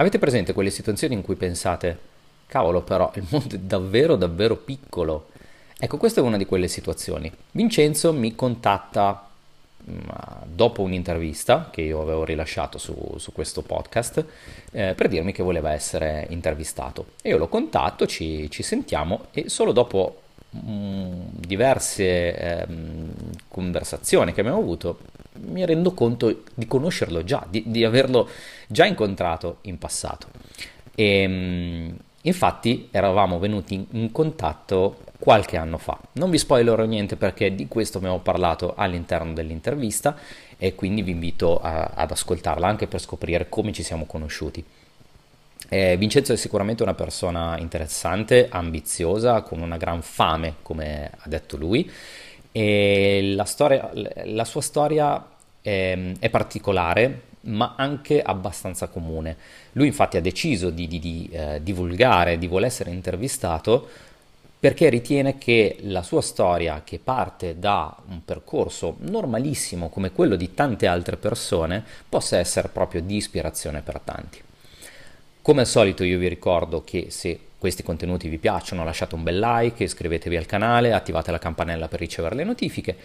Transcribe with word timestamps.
Avete 0.00 0.20
presente 0.20 0.52
quelle 0.52 0.70
situazioni 0.70 1.14
in 1.14 1.22
cui 1.22 1.34
pensate, 1.34 1.98
cavolo 2.46 2.82
però, 2.82 3.10
il 3.16 3.26
mondo 3.30 3.56
è 3.56 3.58
davvero 3.58 4.14
davvero 4.14 4.54
piccolo. 4.54 5.30
Ecco, 5.76 5.96
questa 5.96 6.20
è 6.20 6.24
una 6.24 6.36
di 6.36 6.46
quelle 6.46 6.68
situazioni. 6.68 7.30
Vincenzo 7.50 8.12
mi 8.12 8.34
contatta 8.36 9.28
dopo 10.44 10.82
un'intervista 10.82 11.68
che 11.72 11.80
io 11.80 12.00
avevo 12.00 12.24
rilasciato 12.24 12.78
su, 12.78 12.94
su 13.16 13.32
questo 13.32 13.62
podcast 13.62 14.24
eh, 14.70 14.94
per 14.94 15.08
dirmi 15.08 15.32
che 15.32 15.42
voleva 15.42 15.72
essere 15.72 16.26
intervistato. 16.30 17.06
E 17.22 17.30
io 17.30 17.38
lo 17.38 17.48
contatto, 17.48 18.06
ci, 18.06 18.48
ci 18.50 18.62
sentiamo 18.62 19.26
e 19.32 19.48
solo 19.48 19.72
dopo 19.72 20.22
mh, 20.50 20.70
mm, 20.70 21.20
diverse 21.32 22.04
eh, 22.04 22.66
conversazioni 23.48 24.32
che 24.32 24.40
abbiamo 24.40 24.60
avuto 24.60 24.98
mi 25.46 25.64
rendo 25.64 25.92
conto 25.92 26.42
di 26.54 26.66
conoscerlo 26.66 27.24
già, 27.24 27.46
di, 27.48 27.62
di 27.66 27.84
averlo 27.84 28.28
già 28.66 28.84
incontrato 28.84 29.58
in 29.62 29.78
passato. 29.78 30.28
E, 30.94 31.26
mh, 31.26 31.96
infatti 32.22 32.88
eravamo 32.90 33.38
venuti 33.38 33.86
in 33.92 34.12
contatto 34.12 34.98
qualche 35.18 35.56
anno 35.56 35.78
fa. 35.78 35.98
Non 36.12 36.30
vi 36.30 36.38
spoilerò 36.38 36.84
niente 36.84 37.16
perché 37.16 37.54
di 37.54 37.66
questo 37.66 37.98
abbiamo 37.98 38.20
parlato 38.20 38.74
all'interno 38.76 39.32
dell'intervista 39.32 40.16
e 40.56 40.74
quindi 40.74 41.02
vi 41.02 41.12
invito 41.12 41.60
a, 41.60 41.92
ad 41.94 42.10
ascoltarla 42.10 42.66
anche 42.66 42.86
per 42.86 43.00
scoprire 43.00 43.48
come 43.48 43.72
ci 43.72 43.82
siamo 43.82 44.06
conosciuti. 44.06 44.64
Eh, 45.70 45.96
Vincenzo 45.96 46.32
è 46.32 46.36
sicuramente 46.36 46.82
una 46.82 46.94
persona 46.94 47.58
interessante, 47.58 48.48
ambiziosa, 48.48 49.42
con 49.42 49.60
una 49.60 49.76
gran 49.76 50.02
fame, 50.02 50.56
come 50.62 51.10
ha 51.14 51.28
detto 51.28 51.56
lui, 51.56 51.90
e 52.52 53.32
la, 53.34 53.44
storia, 53.44 53.90
la 54.24 54.44
sua 54.44 54.60
storia 54.60 55.26
è, 55.60 56.12
è 56.18 56.30
particolare, 56.30 57.22
ma 57.42 57.74
anche 57.76 58.22
abbastanza 58.22 58.88
comune. 58.88 59.36
Lui 59.72 59.86
infatti 59.86 60.16
ha 60.16 60.20
deciso 60.20 60.70
di, 60.70 60.86
di, 60.86 60.98
di 60.98 61.28
eh, 61.30 61.62
divulgare, 61.62 62.38
di 62.38 62.46
voler 62.46 62.68
essere 62.68 62.90
intervistato 62.90 63.88
perché 64.60 64.88
ritiene 64.88 65.38
che 65.38 65.76
la 65.82 66.02
sua 66.02 66.20
storia, 66.20 66.82
che 66.84 66.98
parte 66.98 67.60
da 67.60 67.94
un 68.08 68.24
percorso 68.24 68.96
normalissimo 68.98 69.88
come 69.88 70.10
quello 70.10 70.34
di 70.34 70.52
tante 70.52 70.88
altre 70.88 71.16
persone, 71.16 71.84
possa 72.08 72.38
essere 72.38 72.68
proprio 72.68 73.00
di 73.00 73.14
ispirazione 73.14 73.82
per 73.82 74.00
tanti. 74.00 74.42
Come 75.42 75.60
al 75.60 75.66
solito 75.66 76.02
io 76.02 76.18
vi 76.18 76.26
ricordo 76.26 76.82
che 76.82 77.06
se 77.10 77.38
questi 77.58 77.82
contenuti 77.82 78.28
vi 78.28 78.38
piacciono 78.38 78.84
lasciate 78.84 79.14
un 79.14 79.22
bel 79.22 79.38
like, 79.38 79.82
iscrivetevi 79.82 80.36
al 80.36 80.46
canale, 80.46 80.92
attivate 80.92 81.30
la 81.30 81.38
campanella 81.38 81.88
per 81.88 82.00
ricevere 82.00 82.34
le 82.34 82.44
notifiche 82.44 82.96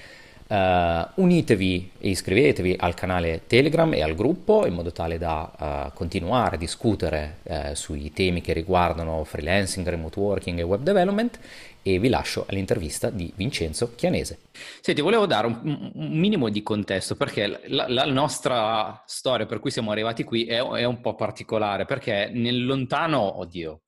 Uh, 0.46 1.08
unitevi 1.16 1.92
e 2.00 2.10
iscrivetevi 2.10 2.76
al 2.78 2.94
canale 2.94 3.44
Telegram 3.48 3.92
e 3.94 4.04
al 4.04 4.14
gruppo 4.14 4.68
in 4.68 4.74
modo 4.74 4.92
tale 4.92 5.18
da 5.18 5.88
uh, 5.90 5.96
continuare 5.96 6.58
a 6.58 6.60
discutere 6.60 7.38
uh, 7.44 7.74
sui 7.74 8.12
temi 8.12 8.42
che 8.42 8.52
riguardano 8.52 9.24
freelancing, 9.24 9.88
remote 9.88 10.20
working 10.20 10.60
e 10.60 10.64
web 10.64 10.84
development 10.84 11.40
e 11.82 11.98
vi 11.98 12.10
lascio 12.10 12.46
all'intervista 12.48 13.10
di 13.10 13.32
Vincenzo 13.36 13.94
Chianese. 13.96 14.40
Senti, 14.82 15.02
volevo 15.02 15.26
dare 15.26 15.48
un, 15.48 15.92
un 15.94 16.18
minimo 16.18 16.50
di 16.50 16.62
contesto 16.62 17.16
perché 17.16 17.62
la, 17.68 17.88
la, 17.88 18.06
nostra 18.06 19.02
storia 19.06 19.46
per 19.46 19.60
cui 19.60 19.72
siamo 19.72 19.92
arrivati 19.92 20.24
qui 20.24 20.46
è, 20.46 20.62
è, 20.62 20.84
un 20.84 21.00
po' 21.02 21.16
particolare 21.16 21.86
perché 21.86 22.30
nel 22.34 22.66
lontano, 22.66 23.40
oddio, 23.40 23.82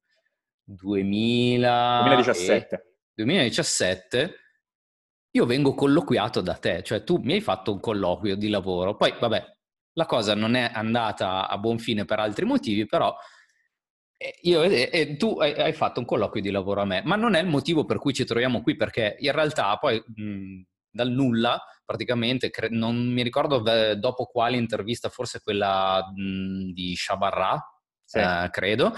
2000 0.65 2.03
2017. 2.03 2.75
E, 2.75 2.95
2017 3.13 4.39
io 5.35 5.45
vengo 5.45 5.73
colloquiato 5.73 6.41
da 6.41 6.55
te, 6.55 6.81
cioè 6.81 7.03
tu 7.03 7.17
mi 7.17 7.33
hai 7.33 7.41
fatto 7.41 7.73
un 7.73 7.79
colloquio 7.79 8.35
di 8.35 8.47
lavoro, 8.47 8.95
poi 8.95 9.13
vabbè, 9.19 9.43
la 9.93 10.05
cosa 10.05 10.33
non 10.33 10.55
è 10.55 10.71
andata 10.73 11.47
a 11.49 11.57
buon 11.57 11.77
fine 11.77 12.05
per 12.05 12.19
altri 12.19 12.45
motivi, 12.45 12.85
però 12.85 13.13
eh, 14.17 14.39
io 14.43 14.63
e, 14.63 14.89
e 14.91 15.17
tu 15.17 15.37
hai, 15.39 15.53
hai, 15.53 15.73
fatto 15.73 15.99
un 15.99 16.05
colloquio 16.05 16.41
di 16.41 16.51
lavoro 16.51 16.81
a 16.81 16.85
me, 16.85 17.01
ma 17.03 17.17
non 17.17 17.35
è 17.35 17.41
il 17.41 17.47
motivo 17.47 17.83
per 17.83 17.99
cui 17.99 18.13
ci 18.13 18.23
troviamo 18.23 18.61
qui, 18.61 18.77
perché 18.77 19.17
in 19.19 19.33
realtà 19.33 19.75
poi 19.77 20.01
mh, 20.05 20.61
dal 20.89 21.09
nulla, 21.09 21.61
praticamente, 21.83 22.49
cre- 22.49 22.69
non 22.69 22.95
mi 22.95 23.21
ricordo 23.21 23.61
v- 23.61 23.91
dopo 23.93 24.25
quale 24.25 24.55
intervista, 24.55 25.09
forse 25.09 25.41
quella 25.41 26.01
mh, 26.15 26.71
di 26.71 26.95
Shabarra, 26.95 27.61
sì. 28.05 28.19
eh, 28.19 28.47
credo, 28.51 28.93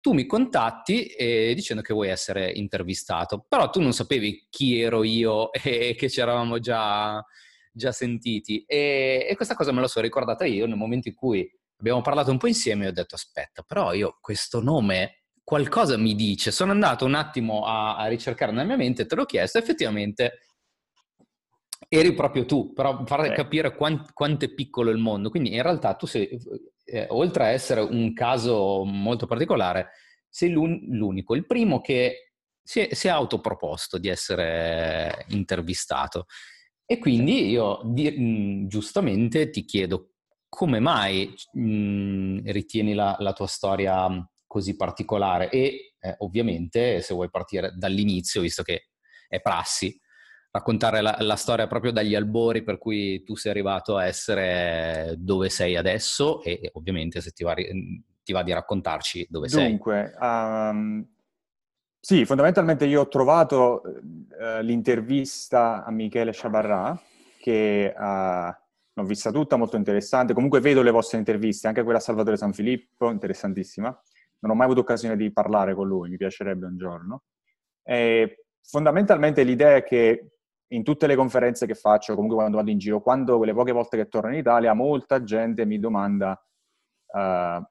tu 0.00 0.12
mi 0.12 0.26
contatti 0.26 1.06
eh, 1.06 1.52
dicendo 1.54 1.82
che 1.82 1.92
vuoi 1.92 2.08
essere 2.08 2.50
intervistato, 2.50 3.44
però 3.48 3.70
tu 3.70 3.80
non 3.80 3.92
sapevi 3.92 4.46
chi 4.48 4.80
ero 4.80 5.02
io 5.02 5.52
e 5.52 5.94
che 5.96 6.08
ci 6.08 6.20
eravamo 6.20 6.58
già, 6.58 7.24
già 7.72 7.92
sentiti. 7.92 8.64
E, 8.66 9.26
e, 9.28 9.36
questa 9.36 9.54
cosa 9.54 9.72
me 9.72 9.80
la 9.80 9.88
sono 9.88 10.04
ricordata 10.04 10.44
io 10.44 10.66
nel 10.66 10.76
momento 10.76 11.08
in 11.08 11.14
cui 11.14 11.48
abbiamo 11.78 12.00
parlato 12.00 12.30
un 12.30 12.38
po' 12.38 12.46
insieme 12.46 12.84
e 12.84 12.88
ho 12.88 12.92
detto 12.92 13.14
aspetta, 13.14 13.62
però 13.62 13.92
io 13.92 14.18
questo 14.20 14.60
nome 14.60 15.22
qualcosa 15.42 15.96
mi 15.96 16.14
dice, 16.14 16.50
sono 16.50 16.72
andato 16.72 17.04
un 17.06 17.14
attimo 17.14 17.64
a, 17.64 17.96
a 17.96 18.06
ricercare 18.06 18.52
nella 18.52 18.64
mia 18.64 18.76
mente, 18.76 19.06
te 19.06 19.14
l'ho 19.14 19.24
chiesto, 19.24 19.58
effettivamente 19.58 20.40
eri 21.88 22.12
proprio 22.12 22.44
tu, 22.44 22.72
però 22.74 23.04
far 23.06 23.32
capire 23.32 23.74
quant, 23.74 24.12
quanto 24.12 24.44
è 24.44 24.52
piccolo 24.52 24.90
il 24.90 24.98
mondo. 24.98 25.30
Quindi 25.30 25.54
in 25.54 25.62
realtà 25.62 25.94
tu 25.94 26.06
sei, 26.06 26.28
eh, 26.90 27.06
oltre 27.10 27.44
a 27.44 27.48
essere 27.48 27.80
un 27.80 28.12
caso 28.12 28.84
molto 28.84 29.26
particolare, 29.26 29.90
sei 30.28 30.50
l'un- 30.50 30.86
l'unico, 30.88 31.34
il 31.34 31.46
primo 31.46 31.80
che 31.80 32.32
si 32.62 32.80
è, 32.80 32.94
si 32.94 33.06
è, 33.06 33.10
autoproposto 33.10 33.98
di 33.98 34.08
essere 34.08 35.24
intervistato. 35.28 36.26
E 36.84 36.98
quindi 36.98 37.48
io 37.48 37.80
di, 37.84 38.10
mh, 38.10 38.66
giustamente 38.68 39.50
ti 39.50 39.64
chiedo 39.64 40.12
come 40.48 40.80
mai 40.80 41.34
mh, 41.52 42.50
ritieni 42.50 42.94
la, 42.94 43.16
la, 43.18 43.32
tua 43.32 43.46
storia 43.46 44.08
così 44.46 44.76
particolare 44.76 45.50
e 45.50 45.94
eh, 46.00 46.14
ovviamente 46.18 47.02
se 47.02 47.12
vuoi 47.12 47.28
partire 47.28 47.72
dall'inizio, 47.76 48.40
visto 48.40 48.62
che 48.62 48.88
è 49.28 49.40
prassi, 49.40 49.98
raccontare 50.50 51.00
la, 51.00 51.16
la, 51.20 51.36
storia 51.36 51.66
proprio 51.66 51.92
dagli 51.92 52.14
albori 52.14 52.62
per 52.62 52.78
cui 52.78 53.22
tu 53.22 53.36
sei 53.36 53.52
arrivato 53.52 53.96
a 53.96 54.06
essere 54.06 55.14
dove 55.18 55.50
sei 55.50 55.76
adesso 55.76 56.42
e, 56.42 56.70
ovviamente 56.74 57.20
se 57.20 57.30
ti 57.32 57.44
va, 57.44 57.54
ti 57.54 58.32
va, 58.32 58.42
di 58.42 58.52
raccontarci 58.52 59.26
dove 59.28 59.48
Dunque, 59.48 60.14
sei. 60.18 60.28
Um, 60.28 61.06
sì, 62.00 62.24
fondamentalmente 62.24 62.86
io 62.86 63.02
ho 63.02 63.08
trovato 63.08 63.82
uh, 63.84 64.62
l'intervista 64.62 65.84
a 65.84 65.90
Michele 65.90 66.30
Chabarrà 66.32 66.98
che 67.38 67.92
uh, 67.96 68.52
l'ho 68.98 69.04
vista 69.04 69.30
tutta, 69.30 69.56
molto 69.56 69.76
interessante. 69.76 70.32
Comunque 70.32 70.60
vedo 70.60 70.82
le 70.82 70.90
vostre 70.90 71.18
interviste, 71.18 71.68
anche 71.68 71.82
quella 71.82 71.98
a 71.98 72.02
Salvatore 72.02 72.36
San 72.36 72.52
Filippo, 72.52 73.10
interessantissima. 73.10 73.88
Non 74.40 74.52
ho 74.52 74.54
mai 74.54 74.66
avuto 74.66 74.80
occasione 74.80 75.16
di 75.16 75.32
parlare 75.32 75.74
con 75.74 75.86
lui, 75.86 76.08
mi 76.08 76.16
piacerebbe 76.16 76.66
un 76.66 76.76
giorno. 76.76 77.22
E 77.82 78.44
fondamentalmente 78.62 79.42
l'idea 79.42 79.76
è 79.76 79.84
che 79.84 80.37
in 80.68 80.82
tutte 80.82 81.06
le 81.06 81.16
conferenze 81.16 81.66
che 81.66 81.74
faccio, 81.74 82.14
comunque 82.14 82.36
quando 82.38 82.56
vado 82.56 82.70
in 82.70 82.78
giro, 82.78 83.00
quando 83.00 83.36
quelle 83.36 83.54
poche 83.54 83.72
volte 83.72 83.96
che 83.96 84.08
torno 84.08 84.32
in 84.32 84.38
Italia, 84.38 84.74
molta 84.74 85.22
gente 85.22 85.64
mi 85.64 85.78
domanda 85.78 86.40
uh, 87.12 87.62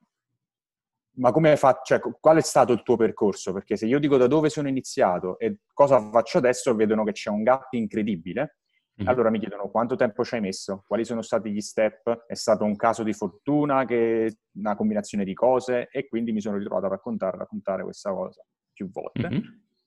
ma 1.18 1.32
come 1.32 1.56
fa, 1.56 1.80
cioè, 1.82 2.00
qual 2.20 2.36
è 2.36 2.40
stato 2.40 2.72
il 2.72 2.82
tuo 2.82 2.96
percorso? 2.96 3.52
Perché 3.52 3.76
se 3.76 3.86
io 3.86 3.98
dico 3.98 4.16
da 4.16 4.26
dove 4.26 4.48
sono 4.48 4.68
iniziato 4.68 5.38
e 5.38 5.60
cosa 5.72 6.00
faccio 6.10 6.38
adesso, 6.38 6.74
vedono 6.74 7.04
che 7.04 7.12
c'è 7.12 7.30
un 7.30 7.42
gap 7.42 7.72
incredibile. 7.72 8.58
Mm-hmm. 9.00 9.10
Allora 9.10 9.30
mi 9.30 9.38
chiedono 9.38 9.68
quanto 9.68 9.94
tempo 9.94 10.24
ci 10.24 10.34
hai 10.34 10.40
messo, 10.40 10.84
quali 10.86 11.04
sono 11.04 11.22
stati 11.22 11.50
gli 11.50 11.60
step, 11.60 12.24
è 12.26 12.34
stato 12.34 12.64
un 12.64 12.76
caso 12.76 13.02
di 13.02 13.12
fortuna, 13.12 13.84
che, 13.84 14.38
una 14.54 14.74
combinazione 14.76 15.24
di 15.24 15.34
cose 15.34 15.88
e 15.90 16.08
quindi 16.08 16.32
mi 16.32 16.40
sono 16.40 16.56
ritrovato 16.56 16.86
a 16.86 16.90
raccontare, 16.90 17.36
raccontare 17.36 17.82
questa 17.82 18.12
cosa 18.12 18.44
più 18.72 18.88
volte. 18.90 19.28
Mm-hmm. 19.28 19.42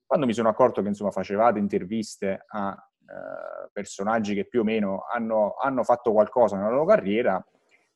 Quando 0.06 0.26
mi 0.26 0.34
sono 0.34 0.50
accorto 0.50 0.82
che 0.82 0.90
insomma 0.90 1.12
facevate 1.12 1.60
interviste 1.60 2.44
a 2.46 2.76
eh, 3.12 3.70
personaggi 3.74 4.34
che 4.34 4.48
più 4.48 4.62
o 4.62 4.64
meno 4.64 5.04
hanno, 5.12 5.56
hanno, 5.56 5.84
fatto 5.84 6.14
qualcosa 6.14 6.56
nella 6.56 6.70
loro 6.70 6.86
carriera, 6.86 7.46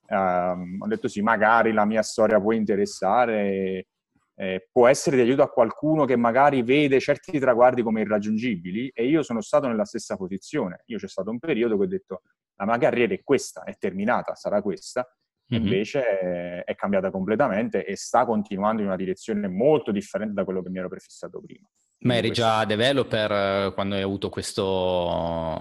ehm, 0.07 0.77
ho 0.81 0.87
detto 0.87 1.07
sì, 1.07 1.21
magari 1.21 1.71
la 1.71 1.85
mia 1.85 2.01
storia 2.01 2.39
può 2.39 2.51
interessare, 2.51 3.87
eh, 4.35 4.67
può 4.69 4.87
essere 4.87 5.15
di 5.15 5.21
aiuto 5.21 5.41
a 5.41 5.49
qualcuno 5.49 6.03
che 6.03 6.17
magari 6.17 6.63
vede 6.63 6.99
certi 6.99 7.39
traguardi 7.39 7.81
come 7.81 8.01
irraggiungibili 8.01 8.91
e 8.93 9.05
io 9.05 9.23
sono 9.23 9.39
stato 9.39 9.67
nella 9.67 9.85
stessa 9.85 10.17
posizione. 10.17 10.83
Io 10.87 10.97
c'è 10.97 11.07
stato 11.07 11.29
un 11.29 11.39
periodo 11.39 11.77
che 11.77 11.83
ho 11.83 11.87
detto 11.87 12.21
la 12.57 12.65
mia 12.65 12.77
carriera 12.77 13.13
è 13.13 13.21
questa, 13.23 13.63
è 13.63 13.75
terminata, 13.77 14.35
sarà 14.35 14.61
questa, 14.61 15.07
mm-hmm. 15.53 15.63
invece 15.63 16.19
è, 16.19 16.63
è 16.65 16.75
cambiata 16.75 17.09
completamente 17.09 17.85
e 17.85 17.95
sta 17.95 18.25
continuando 18.25 18.81
in 18.81 18.87
una 18.87 18.97
direzione 18.97 19.47
molto 19.47 19.91
differente 19.91 20.33
da 20.33 20.43
quello 20.43 20.61
che 20.61 20.69
mi 20.69 20.79
ero 20.79 20.89
prefissato 20.89 21.39
prima. 21.39 21.67
Ma 21.99 22.15
eri 22.15 22.31
già 22.31 22.65
developer 22.65 23.31
eh, 23.31 23.73
quando 23.73 23.95
hai 23.95 24.01
avuto 24.01 24.29
questo, 24.29 25.59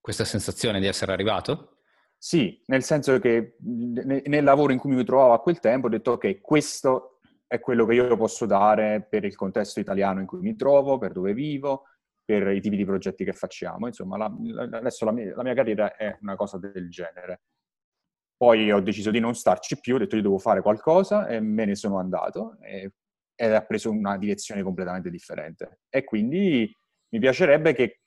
questa 0.00 0.24
sensazione 0.24 0.80
di 0.80 0.86
essere 0.86 1.12
arrivato? 1.12 1.78
Sì, 2.16 2.62
nel 2.66 2.84
senso 2.84 3.18
che 3.18 3.56
nel 3.58 4.44
lavoro 4.44 4.72
in 4.72 4.78
cui 4.78 4.94
mi 4.94 5.04
trovavo 5.04 5.32
a 5.32 5.40
quel 5.40 5.58
tempo 5.58 5.88
ho 5.88 5.90
detto 5.90 6.12
ok, 6.12 6.40
questo 6.40 7.18
è 7.48 7.58
quello 7.58 7.84
che 7.84 7.94
io 7.94 8.16
posso 8.16 8.46
dare 8.46 9.04
per 9.10 9.24
il 9.24 9.34
contesto 9.34 9.80
italiano 9.80 10.20
in 10.20 10.26
cui 10.26 10.40
mi 10.40 10.54
trovo, 10.54 10.98
per 10.98 11.12
dove 11.12 11.34
vivo, 11.34 11.86
per 12.24 12.46
i 12.48 12.60
tipi 12.60 12.76
di 12.76 12.84
progetti 12.84 13.24
che 13.24 13.32
facciamo. 13.32 13.88
Insomma, 13.88 14.16
la, 14.16 14.32
la, 14.40 14.78
adesso 14.78 15.04
la 15.04 15.12
mia, 15.12 15.34
la 15.34 15.42
mia, 15.42 15.54
carriera 15.54 15.96
è 15.96 16.16
una 16.22 16.36
cosa 16.36 16.58
del 16.58 16.88
genere. 16.88 17.42
Poi 18.36 18.70
ho 18.70 18.80
deciso 18.80 19.10
di 19.10 19.20
non 19.20 19.34
starci 19.34 19.80
più, 19.80 19.96
ho 19.96 19.98
detto 19.98 20.16
io 20.16 20.22
devo 20.22 20.38
fare 20.38 20.62
qualcosa 20.62 21.26
e 21.26 21.40
me 21.40 21.64
ne 21.64 21.74
sono 21.74 21.98
andato 21.98 22.56
e, 22.60 22.92
ed 23.42 23.52
ha 23.52 23.62
preso 23.62 23.90
una 23.90 24.16
direzione 24.16 24.62
completamente 24.62 25.10
differente. 25.10 25.80
E 25.88 26.04
quindi 26.04 26.72
mi 27.08 27.18
piacerebbe 27.18 27.74
che 27.74 28.02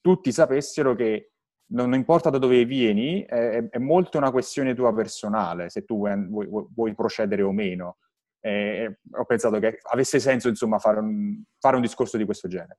tutti 0.00 0.32
sapessero 0.32 0.94
che 0.94 1.32
non 1.72 1.92
importa 1.92 2.30
da 2.30 2.38
dove 2.38 2.64
vieni, 2.64 3.22
è, 3.24 3.68
è 3.68 3.78
molto 3.78 4.16
una 4.16 4.30
questione 4.30 4.74
tua 4.74 4.94
personale, 4.94 5.68
se 5.68 5.84
tu 5.84 5.98
vuoi, 5.98 6.26
vuoi, 6.28 6.66
vuoi 6.74 6.94
procedere 6.94 7.42
o 7.42 7.52
meno. 7.52 7.98
E 8.40 9.00
ho 9.12 9.24
pensato 9.26 9.58
che 9.58 9.80
avesse 9.82 10.18
senso, 10.18 10.48
insomma, 10.48 10.78
fare 10.78 11.00
un, 11.00 11.42
fare 11.58 11.76
un 11.76 11.82
discorso 11.82 12.16
di 12.16 12.24
questo 12.24 12.48
genere. 12.48 12.78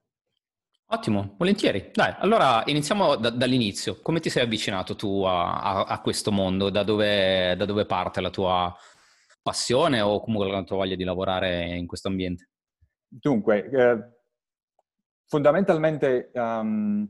Ottimo, 0.88 1.36
volentieri. 1.38 1.92
Dai, 1.94 2.16
allora 2.18 2.64
iniziamo 2.66 3.16
da, 3.16 3.30
dall'inizio. 3.30 4.00
Come 4.02 4.20
ti 4.20 4.32
sei 4.32 4.44
avvicinato 4.44 4.96
tu 4.96 5.22
a, 5.24 5.62
a, 5.62 5.84
a 5.84 6.02
questo 6.02 6.32
mondo? 6.32 6.72
Da 6.72 6.82
dove, 6.82 7.56
da 7.56 7.66
dove, 7.66 7.86
parte 7.86 8.22
la 8.22 8.30
tua 8.32 8.76
passione 9.46 10.02
o 10.02 10.20
comunque 10.22 10.50
la 10.50 10.64
tua 10.64 10.78
voglia 10.78 10.96
di 10.96 11.04
lavorare 11.04 11.76
in 11.78 11.86
questo 11.86 12.08
ambiente? 12.08 12.50
Dunque, 13.08 13.70
eh, 13.70 13.98
fondamentalmente 15.28 16.32
um, 16.34 17.08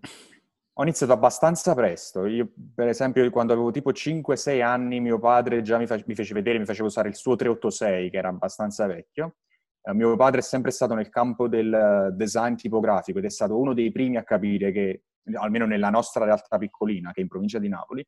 ho 0.73 0.83
iniziato 0.83 1.13
abbastanza 1.13 1.73
presto. 1.73 2.25
Io, 2.25 2.51
per 2.75 2.89
esempio, 2.89 3.27
quando 3.29 3.53
avevo 3.53 3.71
tipo 3.71 3.91
5-6 3.91 4.61
anni, 4.61 4.99
mio 4.99 5.17
padre 5.17 5.61
già 5.61 5.77
mi, 5.77 5.87
fa- 5.87 6.03
mi, 6.05 6.13
fece 6.13 6.33
vedere, 6.33 6.59
mi 6.59 6.65
faceva 6.65 6.89
usare 6.89 7.07
il 7.07 7.15
suo 7.15 7.37
386, 7.37 8.09
che 8.09 8.17
era 8.17 8.27
abbastanza 8.27 8.85
vecchio. 8.85 9.37
Uh, 9.81 9.93
mio 9.93 10.17
padre 10.17 10.39
è 10.39 10.43
sempre 10.43 10.71
stato 10.71 10.93
nel 10.93 11.07
campo 11.07 11.47
del 11.47 12.11
design 12.17 12.55
tipografico 12.55 13.19
ed 13.19 13.25
è 13.25 13.29
stato 13.29 13.57
uno 13.57 13.73
dei 13.73 13.93
primi 13.93 14.17
a 14.17 14.25
capire 14.25 14.73
che, 14.73 15.03
almeno 15.35 15.65
nella 15.65 15.89
nostra 15.89 16.25
realtà 16.25 16.57
piccolina, 16.57 17.13
che 17.13 17.21
è 17.21 17.23
in 17.23 17.29
provincia 17.29 17.59
di 17.59 17.69
Napoli, 17.69 18.05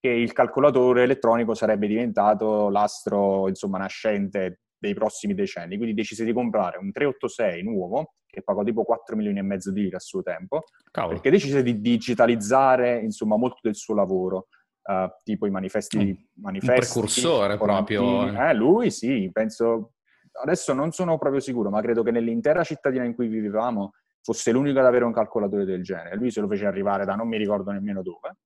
che 0.00 0.08
il 0.08 0.32
calcolatore 0.32 1.02
elettronico 1.02 1.54
sarebbe 1.54 1.86
diventato 1.86 2.68
l'astro, 2.68 3.48
insomma, 3.48 3.78
nascente 3.78 4.60
dei 4.78 4.94
prossimi 4.94 5.34
decenni. 5.34 5.76
Quindi 5.76 5.94
decise 5.94 6.24
di 6.24 6.32
comprare 6.32 6.78
un 6.78 6.92
386 6.92 7.62
nuovo, 7.62 8.14
che 8.26 8.42
pagò 8.42 8.62
tipo 8.62 8.84
4 8.84 9.16
milioni 9.16 9.38
e 9.38 9.42
mezzo 9.42 9.72
di 9.72 9.82
lire 9.82 9.96
a 9.96 10.00
suo 10.00 10.22
tempo, 10.22 10.64
Cavolo. 10.90 11.14
perché 11.14 11.30
decise 11.30 11.62
di 11.62 11.80
digitalizzare, 11.80 12.98
insomma, 13.00 13.36
molto 13.36 13.58
del 13.62 13.74
suo 13.74 13.94
lavoro. 13.94 14.48
Uh, 14.86 15.10
tipo 15.24 15.46
i 15.46 15.50
manifesti, 15.50 15.96
un, 15.96 16.16
manifesti 16.34 16.78
un 16.78 16.78
precursore 16.78 17.56
proprio 17.56 18.28
eh, 18.28 18.54
lui 18.54 18.92
sì, 18.92 19.28
penso 19.32 19.94
adesso 20.40 20.72
non 20.74 20.92
sono 20.92 21.18
proprio 21.18 21.40
sicuro 21.40 21.70
ma 21.70 21.80
credo 21.80 22.04
che 22.04 22.12
nell'intera 22.12 22.62
cittadina 22.62 23.02
in 23.02 23.12
cui 23.16 23.26
vivevamo 23.26 23.94
fosse 24.22 24.52
l'unico 24.52 24.78
ad 24.78 24.86
avere 24.86 25.04
un 25.04 25.12
calcolatore 25.12 25.64
del 25.64 25.82
genere 25.82 26.14
lui 26.14 26.30
se 26.30 26.40
lo 26.40 26.46
fece 26.46 26.66
arrivare 26.66 27.04
da 27.04 27.16
non 27.16 27.26
mi 27.26 27.36
ricordo 27.36 27.72
nemmeno 27.72 28.00
dove 28.00 28.36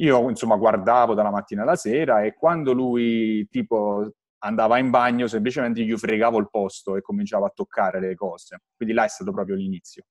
io 0.00 0.28
insomma 0.28 0.56
guardavo 0.56 1.14
dalla 1.14 1.30
mattina 1.30 1.62
alla 1.62 1.76
sera 1.76 2.22
e 2.22 2.34
quando 2.34 2.72
lui 2.72 3.46
tipo 3.50 4.12
andava 4.38 4.78
in 4.78 4.90
bagno, 4.90 5.26
semplicemente 5.26 5.82
gli 5.82 5.96
fregavo 5.96 6.38
il 6.38 6.48
posto 6.50 6.96
e 6.96 7.00
cominciavo 7.00 7.44
a 7.44 7.52
toccare 7.54 8.00
le 8.00 8.14
cose. 8.14 8.62
Quindi 8.76 8.94
là 8.94 9.04
è 9.04 9.08
stato 9.08 9.32
proprio 9.32 9.56
l'inizio. 9.56 10.04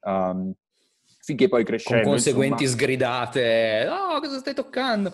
Um, 0.00 0.52
finché 1.22 1.48
poi 1.48 1.64
crescendo... 1.64 2.02
Con 2.02 2.12
conseguenti 2.12 2.64
insomma... 2.64 2.82
sgridate. 2.82 3.88
Oh, 3.88 4.20
cosa 4.20 4.38
stai 4.38 4.54
toccando? 4.54 5.12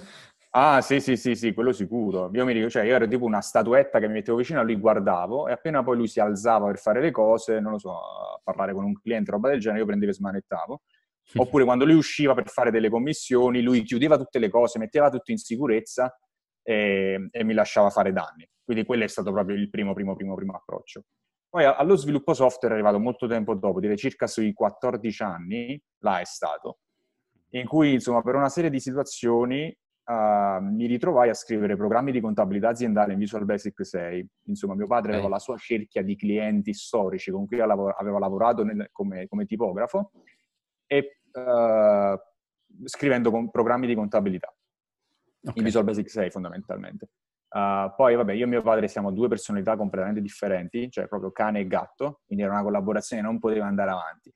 Ah, 0.50 0.80
sì, 0.80 1.00
sì, 1.00 1.16
sì, 1.16 1.34
sì, 1.34 1.52
quello 1.52 1.72
sicuro. 1.72 2.30
Io 2.32 2.44
mi 2.44 2.52
ricordo, 2.52 2.70
cioè, 2.70 2.84
io 2.84 2.94
ero 2.94 3.06
tipo 3.06 3.24
una 3.24 3.42
statuetta 3.42 3.98
che 3.98 4.06
mi 4.06 4.14
mettevo 4.14 4.38
vicino 4.38 4.58
a 4.58 4.62
lui, 4.62 4.76
guardavo, 4.76 5.48
e 5.48 5.52
appena 5.52 5.82
poi 5.84 5.96
lui 5.98 6.08
si 6.08 6.18
alzava 6.18 6.66
per 6.66 6.78
fare 6.78 7.00
le 7.00 7.10
cose, 7.10 7.60
non 7.60 7.72
lo 7.72 7.78
so, 7.78 7.92
a 7.92 8.40
parlare 8.42 8.72
con 8.72 8.84
un 8.84 8.94
cliente, 8.94 9.30
roba 9.30 9.50
del 9.50 9.60
genere, 9.60 9.80
io 9.80 9.86
prendevo 9.86 10.10
e 10.10 10.14
smanettavo. 10.14 10.82
Oppure 11.36 11.64
quando 11.64 11.84
lui 11.84 11.94
usciva 11.94 12.34
per 12.34 12.48
fare 12.48 12.70
delle 12.70 12.88
commissioni, 12.88 13.62
lui 13.62 13.82
chiudeva 13.82 14.16
tutte 14.16 14.38
le 14.38 14.48
cose, 14.48 14.78
metteva 14.78 15.10
tutto 15.10 15.30
in 15.30 15.38
sicurezza 15.38 16.16
e, 16.62 17.28
e 17.30 17.44
mi 17.44 17.52
lasciava 17.54 17.90
fare 17.90 18.12
danni. 18.12 18.48
Quindi 18.64 18.84
quello 18.84 19.04
è 19.04 19.08
stato 19.08 19.32
proprio 19.32 19.56
il 19.56 19.70
primo, 19.70 19.92
primo, 19.94 20.14
primo, 20.14 20.34
primo 20.34 20.54
approccio. 20.54 21.02
Poi 21.48 21.64
allo 21.64 21.96
sviluppo 21.96 22.34
software 22.34 22.74
è 22.74 22.76
arrivato 22.76 22.98
molto 22.98 23.26
tempo 23.26 23.54
dopo, 23.54 23.80
direi 23.80 23.96
circa 23.96 24.26
sui 24.26 24.52
14 24.52 25.22
anni, 25.22 25.80
là 26.02 26.20
è 26.20 26.24
stato, 26.24 26.80
in 27.50 27.66
cui 27.66 27.94
insomma 27.94 28.20
per 28.22 28.34
una 28.34 28.48
serie 28.48 28.68
di 28.68 28.80
situazioni 28.80 29.74
uh, 30.04 30.62
mi 30.62 30.86
ritrovai 30.86 31.28
a 31.28 31.34
scrivere 31.34 31.76
programmi 31.76 32.12
di 32.12 32.20
contabilità 32.20 32.68
aziendale 32.68 33.12
in 33.12 33.18
Visual 33.18 33.44
Basic 33.44 33.86
6. 33.86 34.26
Insomma 34.48 34.74
mio 34.74 34.86
padre 34.86 35.12
aveva 35.12 35.28
la 35.28 35.38
sua 35.38 35.56
cerchia 35.56 36.02
di 36.02 36.16
clienti 36.16 36.74
storici 36.74 37.30
con 37.30 37.46
cui 37.46 37.60
aveva 37.60 38.18
lavorato 38.18 38.64
nel, 38.64 38.88
come, 38.92 39.26
come, 39.28 39.46
tipografo 39.46 40.10
e 40.86 41.15
uh, 41.36 42.18
scrivendo 42.84 43.50
programmi 43.50 43.86
di 43.86 43.94
contabilità 43.94 44.48
okay. 44.48 45.52
in 45.54 45.64
Visual 45.64 45.84
Basic 45.84 46.10
6 46.10 46.30
fondamentalmente. 46.30 47.08
Uh, 47.48 47.94
poi, 47.94 48.16
vabbè, 48.16 48.34
io 48.34 48.44
e 48.44 48.48
mio 48.48 48.60
padre 48.60 48.88
siamo 48.88 49.12
due 49.12 49.28
personalità 49.28 49.76
completamente 49.76 50.20
differenti, 50.20 50.90
cioè 50.90 51.06
proprio 51.06 51.30
cane 51.30 51.60
e 51.60 51.66
gatto, 51.66 52.20
quindi 52.26 52.44
era 52.44 52.52
una 52.52 52.62
collaborazione 52.62 53.22
che 53.22 53.28
non 53.28 53.38
poteva 53.38 53.66
andare 53.66 53.90
avanti. 53.92 54.32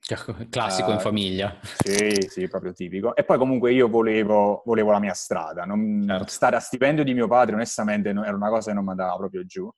Classico 0.48 0.90
uh, 0.90 0.92
in 0.92 1.00
famiglia. 1.00 1.58
Sì, 1.60 2.28
sì, 2.28 2.48
proprio 2.48 2.72
tipico. 2.72 3.14
E 3.14 3.24
poi 3.24 3.36
comunque 3.36 3.72
io 3.72 3.88
volevo, 3.88 4.62
volevo 4.64 4.92
la 4.92 5.00
mia 5.00 5.12
strada. 5.12 5.64
Non, 5.64 6.04
certo. 6.06 6.28
Stare 6.28 6.56
a 6.56 6.60
stipendio 6.60 7.04
di 7.04 7.12
mio 7.12 7.26
padre, 7.26 7.56
onestamente, 7.56 8.08
era 8.08 8.34
una 8.34 8.48
cosa 8.48 8.70
che 8.70 8.76
non 8.76 8.84
mi 8.84 8.90
andava 8.90 9.16
proprio 9.16 9.44
giù. 9.44 9.68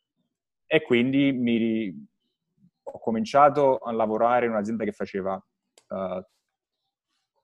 E 0.66 0.82
quindi 0.82 1.32
mi, 1.32 2.08
ho 2.82 2.98
cominciato 2.98 3.78
a 3.78 3.92
lavorare 3.92 4.46
in 4.46 4.52
un'azienda 4.52 4.84
che 4.84 4.92
faceva, 4.92 5.34
uh, 5.34 6.22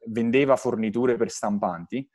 vendeva 0.09 0.57
forniture 0.57 1.17
per 1.17 1.31
stampanti 1.31 2.09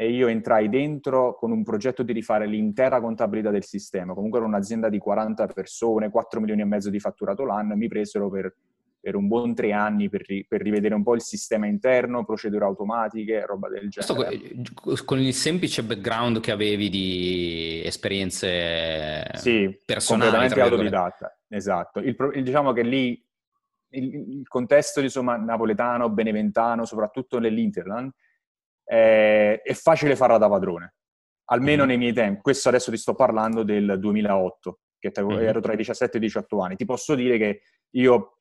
e 0.00 0.10
io 0.10 0.28
entrai 0.28 0.68
dentro 0.68 1.34
con 1.34 1.50
un 1.50 1.64
progetto 1.64 2.04
di 2.04 2.12
rifare 2.12 2.46
l'intera 2.46 3.00
contabilità 3.00 3.50
del 3.50 3.64
sistema. 3.64 4.14
Comunque 4.14 4.38
era 4.38 4.46
un'azienda 4.46 4.88
di 4.88 4.98
40 4.98 5.46
persone, 5.48 6.08
4 6.08 6.38
milioni 6.38 6.60
e 6.60 6.66
mezzo 6.66 6.88
di 6.88 7.00
fatturato 7.00 7.44
l'anno 7.44 7.74
mi 7.74 7.88
presero 7.88 8.30
per, 8.30 8.54
per 9.00 9.16
un 9.16 9.26
buon 9.26 9.56
tre 9.56 9.72
anni 9.72 10.08
per, 10.08 10.22
per, 10.46 10.62
rivedere 10.62 10.94
un 10.94 11.02
po' 11.02 11.16
il 11.16 11.22
sistema 11.22 11.66
interno, 11.66 12.24
procedure 12.24 12.64
automatiche, 12.64 13.44
roba 13.44 13.68
del 13.68 13.88
genere. 13.88 14.62
Questo 14.72 15.04
con 15.04 15.18
il 15.18 15.34
semplice 15.34 15.82
background 15.82 16.38
che 16.38 16.52
avevi 16.52 16.88
di 16.88 17.82
esperienze 17.84 19.24
sì, 19.34 19.80
personali. 19.84 20.30
completamente 20.30 20.60
autodidatta, 20.60 21.38
esatto. 21.48 21.98
Il, 21.98 22.14
diciamo 22.42 22.72
che 22.72 22.82
lì 22.82 23.20
il, 23.90 24.38
il 24.38 24.48
contesto 24.48 25.00
insomma, 25.00 25.36
napoletano, 25.36 26.10
beneventano, 26.10 26.84
soprattutto 26.84 27.38
nell'Interland, 27.38 28.10
eh, 28.84 29.60
è 29.60 29.72
facile 29.74 30.16
farla 30.16 30.38
da 30.38 30.48
padrone, 30.48 30.94
almeno 31.46 31.80
mm-hmm. 31.80 31.88
nei 31.88 31.98
miei 31.98 32.12
tempi. 32.12 32.40
Questo 32.42 32.68
adesso 32.68 32.90
ti 32.90 32.96
sto 32.96 33.14
parlando 33.14 33.62
del 33.62 33.96
2008, 33.98 34.80
che 34.98 35.12
mm-hmm. 35.20 35.42
ero 35.42 35.60
tra 35.60 35.72
i 35.72 35.76
17 35.76 36.16
e 36.16 36.20
i 36.20 36.22
18 36.22 36.60
anni. 36.60 36.76
Ti 36.76 36.84
posso 36.84 37.14
dire 37.14 37.38
che 37.38 37.60
io 37.90 38.37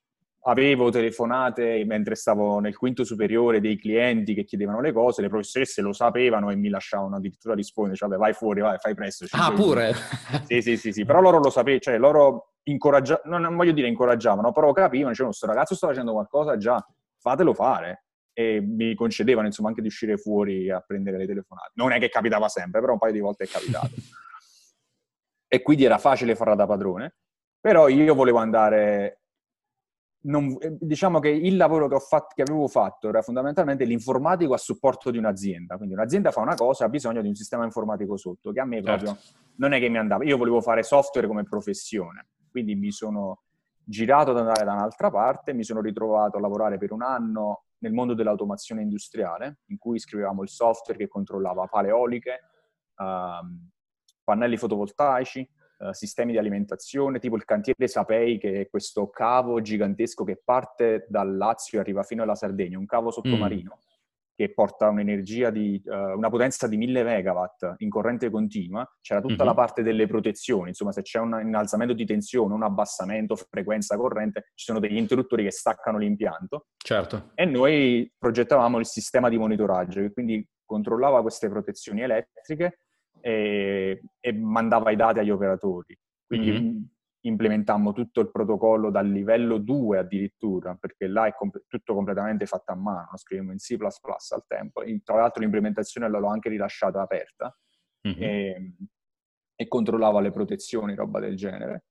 avevo 0.47 0.89
telefonate 0.89 1.83
mentre 1.85 2.15
stavo 2.15 2.59
nel 2.59 2.75
quinto 2.75 3.03
superiore 3.03 3.59
dei 3.59 3.77
clienti 3.77 4.33
che 4.33 4.45
chiedevano 4.45 4.79
le 4.79 4.93
cose, 4.93 5.21
le 5.21 5.27
professoresse 5.27 5.81
lo 5.81 5.91
sapevano 5.91 6.49
e 6.49 6.55
mi 6.55 6.69
lasciavano 6.69 7.17
addirittura 7.17 7.53
rispondere, 7.53 7.97
cioè 7.97 8.09
vai 8.09 8.33
fuori, 8.33 8.61
vai, 8.61 8.77
fai 8.77 8.95
presto. 8.95 9.25
Ah, 9.31 9.51
pure? 9.51 9.93
Sì, 10.45 10.61
sì, 10.61 10.77
sì, 10.77 10.91
sì, 10.91 11.05
però 11.05 11.19
loro 11.19 11.39
lo 11.39 11.49
sapevano, 11.49 11.81
cioè 11.81 11.97
loro 11.97 12.53
incoraggiavano, 12.63 13.37
non 13.37 13.55
voglio 13.55 13.73
dire 13.73 13.87
incoraggiavano, 13.87 14.51
però 14.53 14.71
capivano, 14.71 15.09
dicevano, 15.09 15.33
questo 15.35 15.47
ragazzo 15.47 15.75
sta 15.75 15.87
facendo 15.87 16.13
qualcosa, 16.13 16.57
già, 16.57 16.85
fatelo 17.19 17.53
fare 17.53 18.05
e 18.33 18.61
mi 18.61 18.93
concedevano 18.95 19.47
insomma 19.47 19.69
anche 19.69 19.81
di 19.81 19.87
uscire 19.87 20.15
fuori 20.15 20.69
a 20.69 20.79
prendere 20.79 21.17
le 21.17 21.25
telefonate. 21.25 21.71
Non 21.73 21.91
è 21.91 21.99
che 21.99 22.07
capitava 22.07 22.47
sempre, 22.47 22.79
però 22.79 22.93
un 22.93 22.99
paio 22.99 23.11
di 23.11 23.19
volte 23.19 23.43
è 23.43 23.47
capitato. 23.47 23.89
e 25.49 25.61
quindi 25.61 25.83
era 25.83 25.97
facile 25.97 26.35
farla 26.35 26.55
da 26.55 26.65
padrone, 26.65 27.15
però 27.59 27.89
io 27.89 28.15
volevo 28.15 28.37
andare... 28.37 29.23
Non, 30.27 30.57
eh, 30.59 30.77
diciamo 30.79 31.19
che 31.19 31.29
il 31.29 31.55
lavoro 31.55 31.87
che, 31.87 31.99
fatto, 31.99 32.33
che, 32.35 32.41
avevo 32.41 32.67
fatto 32.67 33.07
era 33.07 33.21
fondamentalmente 33.21 33.85
l'informatico 33.85 34.53
a 34.53 34.57
supporto 34.57 35.09
di 35.09 35.17
un'azienda. 35.17 35.77
Quindi 35.77 35.93
un'azienda 35.93 36.31
fa 36.31 36.41
una 36.41 36.55
cosa, 36.55 36.85
ha 36.85 36.89
bisogno 36.89 37.21
di 37.21 37.27
un 37.27 37.35
sistema 37.35 37.63
informatico 37.63 38.17
sotto, 38.17 38.51
che 38.51 38.59
a 38.59 38.65
me 38.65 38.81
proprio 38.81 39.15
certo. 39.15 39.37
non 39.55 39.73
è 39.73 39.79
che 39.79 39.89
mi 39.89 39.97
andava. 39.97 40.23
Io 40.25 40.37
volevo 40.37 40.61
fare 40.61 40.83
software 40.83 41.27
come 41.27 41.43
professione, 41.43 42.27
quindi 42.51 42.75
mi 42.75 42.91
sono 42.91 43.43
girato 43.83 44.31
ad 44.31 44.37
andare 44.37 44.65
da 44.65 44.73
un'altra 44.73 45.09
parte, 45.09 45.53
mi 45.53 45.63
sono 45.63 45.79
ritrovato 45.79 46.37
a 46.37 46.41
lavorare 46.41 46.77
per 46.77 46.91
un 46.91 47.03
anno 47.03 47.63
nel 47.79 47.93
mondo 47.93 48.13
dell'automazione 48.13 48.81
industriale, 48.81 49.59
in 49.67 49.77
cui 49.77 49.99
scrivevamo 49.99 50.41
il 50.41 50.49
software 50.49 50.99
che 50.99 51.07
controllava 51.07 51.67
pale 51.67 51.89
eoliche, 51.89 52.39
um, 52.97 53.69
pannelli 54.23 54.57
fotovoltaici, 54.57 55.47
uh, 55.77 55.91
sistemi 55.91 56.31
di 56.31 56.37
alimentazione, 56.37 57.19
tipo 57.19 57.35
il 57.35 57.45
cantiere 57.45 57.87
Sapei, 57.87 58.37
che 58.37 58.61
è 58.61 58.69
questo 58.69 59.09
cavo 59.09 59.61
gigantesco 59.61 60.23
che 60.23 60.41
parte 60.43 61.05
dal 61.09 61.35
Lazio 61.35 61.77
e 61.77 61.81
arriva 61.81 62.03
fino 62.03 62.23
alla 62.23 62.35
Sardegna, 62.35 62.77
un 62.77 62.85
cavo 62.85 63.11
sottomarino. 63.11 63.77
Mm 63.77 63.95
che 64.37 64.53
porta 64.53 64.87
un'energia 64.89 65.49
di 65.49 65.81
uh, 65.83 66.15
una 66.15 66.29
potenza 66.29 66.67
di 66.67 66.77
1000 66.77 67.01
megawatt 67.01 67.73
in 67.77 67.89
corrente 67.89 68.29
continua, 68.29 68.87
c'era 69.01 69.19
tutta 69.19 69.33
mm-hmm. 69.33 69.45
la 69.47 69.53
parte 69.55 69.81
delle 69.81 70.05
protezioni, 70.05 70.69
insomma 70.69 70.91
se 70.91 71.01
c'è 71.01 71.17
un 71.17 71.39
innalzamento 71.41 71.95
di 71.95 72.05
tensione, 72.05 72.53
un 72.53 72.61
abbassamento, 72.61 73.35
frequenza 73.35 73.97
corrente, 73.97 74.51
ci 74.53 74.65
sono 74.65 74.79
degli 74.79 74.95
interruttori 74.95 75.43
che 75.43 75.51
staccano 75.51 75.97
l'impianto. 75.97 76.67
Certo. 76.77 77.31
E 77.33 77.45
noi 77.45 78.13
progettavamo 78.15 78.77
il 78.77 78.85
sistema 78.85 79.27
di 79.27 79.39
monitoraggio 79.39 80.01
che 80.01 80.13
quindi 80.13 80.47
controllava 80.63 81.23
queste 81.23 81.49
protezioni 81.49 82.01
elettriche 82.01 82.81
e, 83.21 84.01
e 84.19 84.33
mandava 84.33 84.91
i 84.91 84.95
dati 84.95 85.19
agli 85.19 85.29
operatori. 85.29 85.97
Quindi 86.25 86.51
mm-hmm. 86.51 86.81
implementammo 87.21 87.93
tutto 87.93 88.21
il 88.21 88.31
protocollo 88.31 88.89
dal 88.89 89.09
livello 89.09 89.57
2 89.57 89.97
addirittura, 89.97 90.75
perché 90.75 91.07
là 91.07 91.25
è 91.27 91.33
comp- 91.33 91.63
tutto 91.67 91.93
completamente 91.93 92.45
fatto 92.45 92.71
a 92.71 92.75
mano, 92.75 93.15
scriviamo 93.15 93.51
in 93.51 93.57
C++ 93.57 93.77
al 93.79 94.43
tempo. 94.47 94.83
tra 95.03 95.15
l'altro 95.15 95.41
l'implementazione 95.41 96.09
l'ho 96.09 96.27
anche 96.27 96.49
rilasciata 96.49 97.01
aperta 97.01 97.57
mm-hmm. 98.07 98.21
e, 98.21 98.73
e 99.55 99.67
controllava 99.67 100.19
le 100.19 100.31
protezioni, 100.31 100.95
roba 100.95 101.19
del 101.19 101.35
genere. 101.35 101.85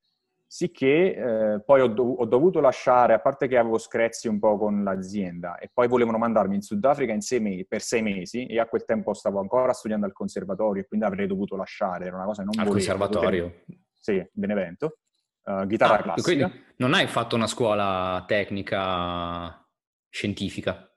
Sicché 0.49 1.15
eh, 1.15 1.62
poi 1.65 1.81
ho, 1.81 1.88
dov- 1.88 2.21
ho, 2.21 2.25
dovuto 2.25 2.61
lasciare, 2.61 3.15
a 3.15 3.19
parte 3.19 3.49
che 3.49 3.59
avevo 3.59 3.79
screzi 3.79 4.29
un 4.29 4.38
po' 4.38 4.57
con 4.57 4.85
l'azienda, 4.85 5.59
e 5.59 5.71
poi 5.73 5.88
volevano 5.88 6.19
mandarmi 6.19 6.55
in 6.55 6.62
Sudafrica 6.62 7.12
in 7.12 7.21
sei 7.21 7.41
me- 7.41 7.67
per 7.69 7.83
sei 7.83 8.00
mesi, 8.00 8.47
e 8.47 8.61
a 8.61 8.67
quel 8.67 8.85
tempo 8.85 9.12
stavo 9.12 9.41
ancora 9.41 9.73
studiando 9.73 10.07
al 10.07 10.12
conservatorio, 10.12 10.83
e 10.83 10.87
quindi 10.87 11.05
avrei 11.05 11.26
dovuto 11.26 11.57
lasciare, 11.57 12.07
era 12.07 12.17
una 12.17 12.26
cosa 12.26 12.43
che 12.43 12.49
non 12.49 12.61
al 12.61 12.69
volevo. 12.69 12.91
Al 12.91 12.99
conservatorio? 12.99 13.50
Perché, 13.50 13.83
sì, 13.93 14.31
Benevento. 14.33 14.99
Uh, 15.43 15.67
chitarra 15.67 15.99
ah, 15.99 16.03
classica. 16.03 16.49
Quindi 16.49 16.65
non 16.76 16.95
hai 16.95 17.07
fatto 17.07 17.35
una 17.37 17.47
scuola 17.47 18.25
tecnica 18.26 19.65
scientifica? 20.09 20.91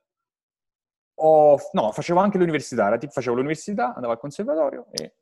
Ho, 1.21 1.57
no, 1.73 1.91
facevo 1.91 2.19
anche 2.19 2.37
l'università, 2.37 2.97
facevo 2.97 3.35
l'università, 3.35 3.93
andavo 3.93 4.13
al 4.13 4.19
conservatorio 4.19 4.87
e, 4.91 5.15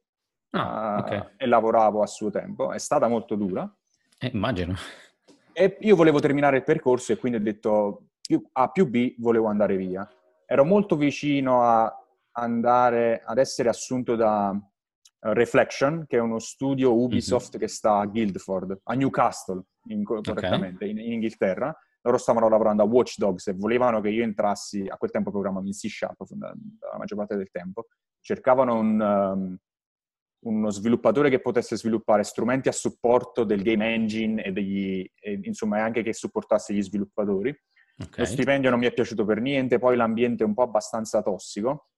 ah, 0.52 0.96
uh, 0.96 1.00
okay. 1.00 1.24
e 1.38 1.46
lavoravo 1.46 2.02
a 2.02 2.08
suo 2.08 2.30
tempo. 2.30 2.72
È 2.72 2.78
stata 2.78 3.08
molto 3.08 3.36
dura 3.36 3.70
eh, 4.20 4.32
immagino. 4.34 4.76
E 5.54 5.78
io 5.82 5.96
volevo 5.96 6.20
terminare 6.20 6.58
il 6.58 6.64
percorso 6.64 7.12
e 7.12 7.18
quindi 7.18 7.38
ho 7.38 7.42
detto 7.42 8.10
A 8.54 8.70
più 8.70 8.88
B 8.88 9.16
volevo 9.18 9.48
andare 9.48 9.76
via. 9.76 10.08
Ero 10.46 10.66
molto 10.66 10.96
vicino 10.96 11.64
a 11.64 11.92
andare 12.34 13.22
ad 13.24 13.38
essere 13.38 13.70
assunto 13.70 14.16
da 14.16 14.50
uh, 14.50 14.60
Reflection, 15.20 16.06
che 16.08 16.18
è 16.18 16.20
uno 16.20 16.40
studio 16.40 16.96
Ubisoft 16.96 17.52
mm-hmm. 17.52 17.60
che 17.60 17.68
sta 17.68 17.98
a 17.98 18.06
Guildford, 18.06 18.82
a 18.84 18.94
Newcastle, 18.94 19.64
in, 19.90 20.04
correttamente, 20.04 20.86
okay. 20.86 20.92
in, 20.92 21.00
in, 21.00 21.14
Inghilterra. 21.14 21.76
Loro 22.02 22.18
stavano 22.18 22.48
lavorando 22.48 22.84
a 22.84 22.86
Watch 22.86 23.18
Dogs 23.18 23.48
e 23.48 23.54
volevano 23.54 24.00
che 24.00 24.10
io 24.10 24.24
entrassi, 24.24 24.86
a 24.88 24.96
quel 24.98 25.12
tempo 25.12 25.32
programmavo 25.32 25.66
in 25.66 25.74
C 25.74 25.90
Sharp 25.90 26.18
la 26.30 26.98
maggior 26.98 27.18
parte 27.18 27.36
del 27.36 27.50
tempo, 27.50 27.88
cercavano 28.22 28.78
un, 28.78 29.02
um, 29.02 29.58
uno 30.40 30.70
sviluppatore 30.70 31.30
che 31.30 31.40
potesse 31.40 31.76
sviluppare 31.76 32.24
strumenti 32.24 32.68
a 32.68 32.72
supporto 32.72 33.44
del 33.44 33.64
game 33.64 33.94
engine 33.94 34.44
e, 34.44 34.52
degli, 34.52 35.10
e 35.20 35.40
insomma 35.44 35.84
anche 35.84 36.04
che 36.04 36.14
supportasse 36.14 36.74
gli 36.74 36.82
sviluppatori. 36.82 37.50
Okay. 38.00 38.20
Lo 38.20 38.26
stipendio 38.26 38.70
non 38.70 38.80
mi 38.80 38.86
è 38.86 38.94
piaciuto 38.94 39.26
per 39.26 39.42
niente, 39.42 39.80
poi 39.80 39.96
l'ambiente 39.96 40.44
è 40.44 40.48
un 40.48 40.54
po' 40.54 40.64
abbastanza 40.64 41.22
tossico. 41.22 41.90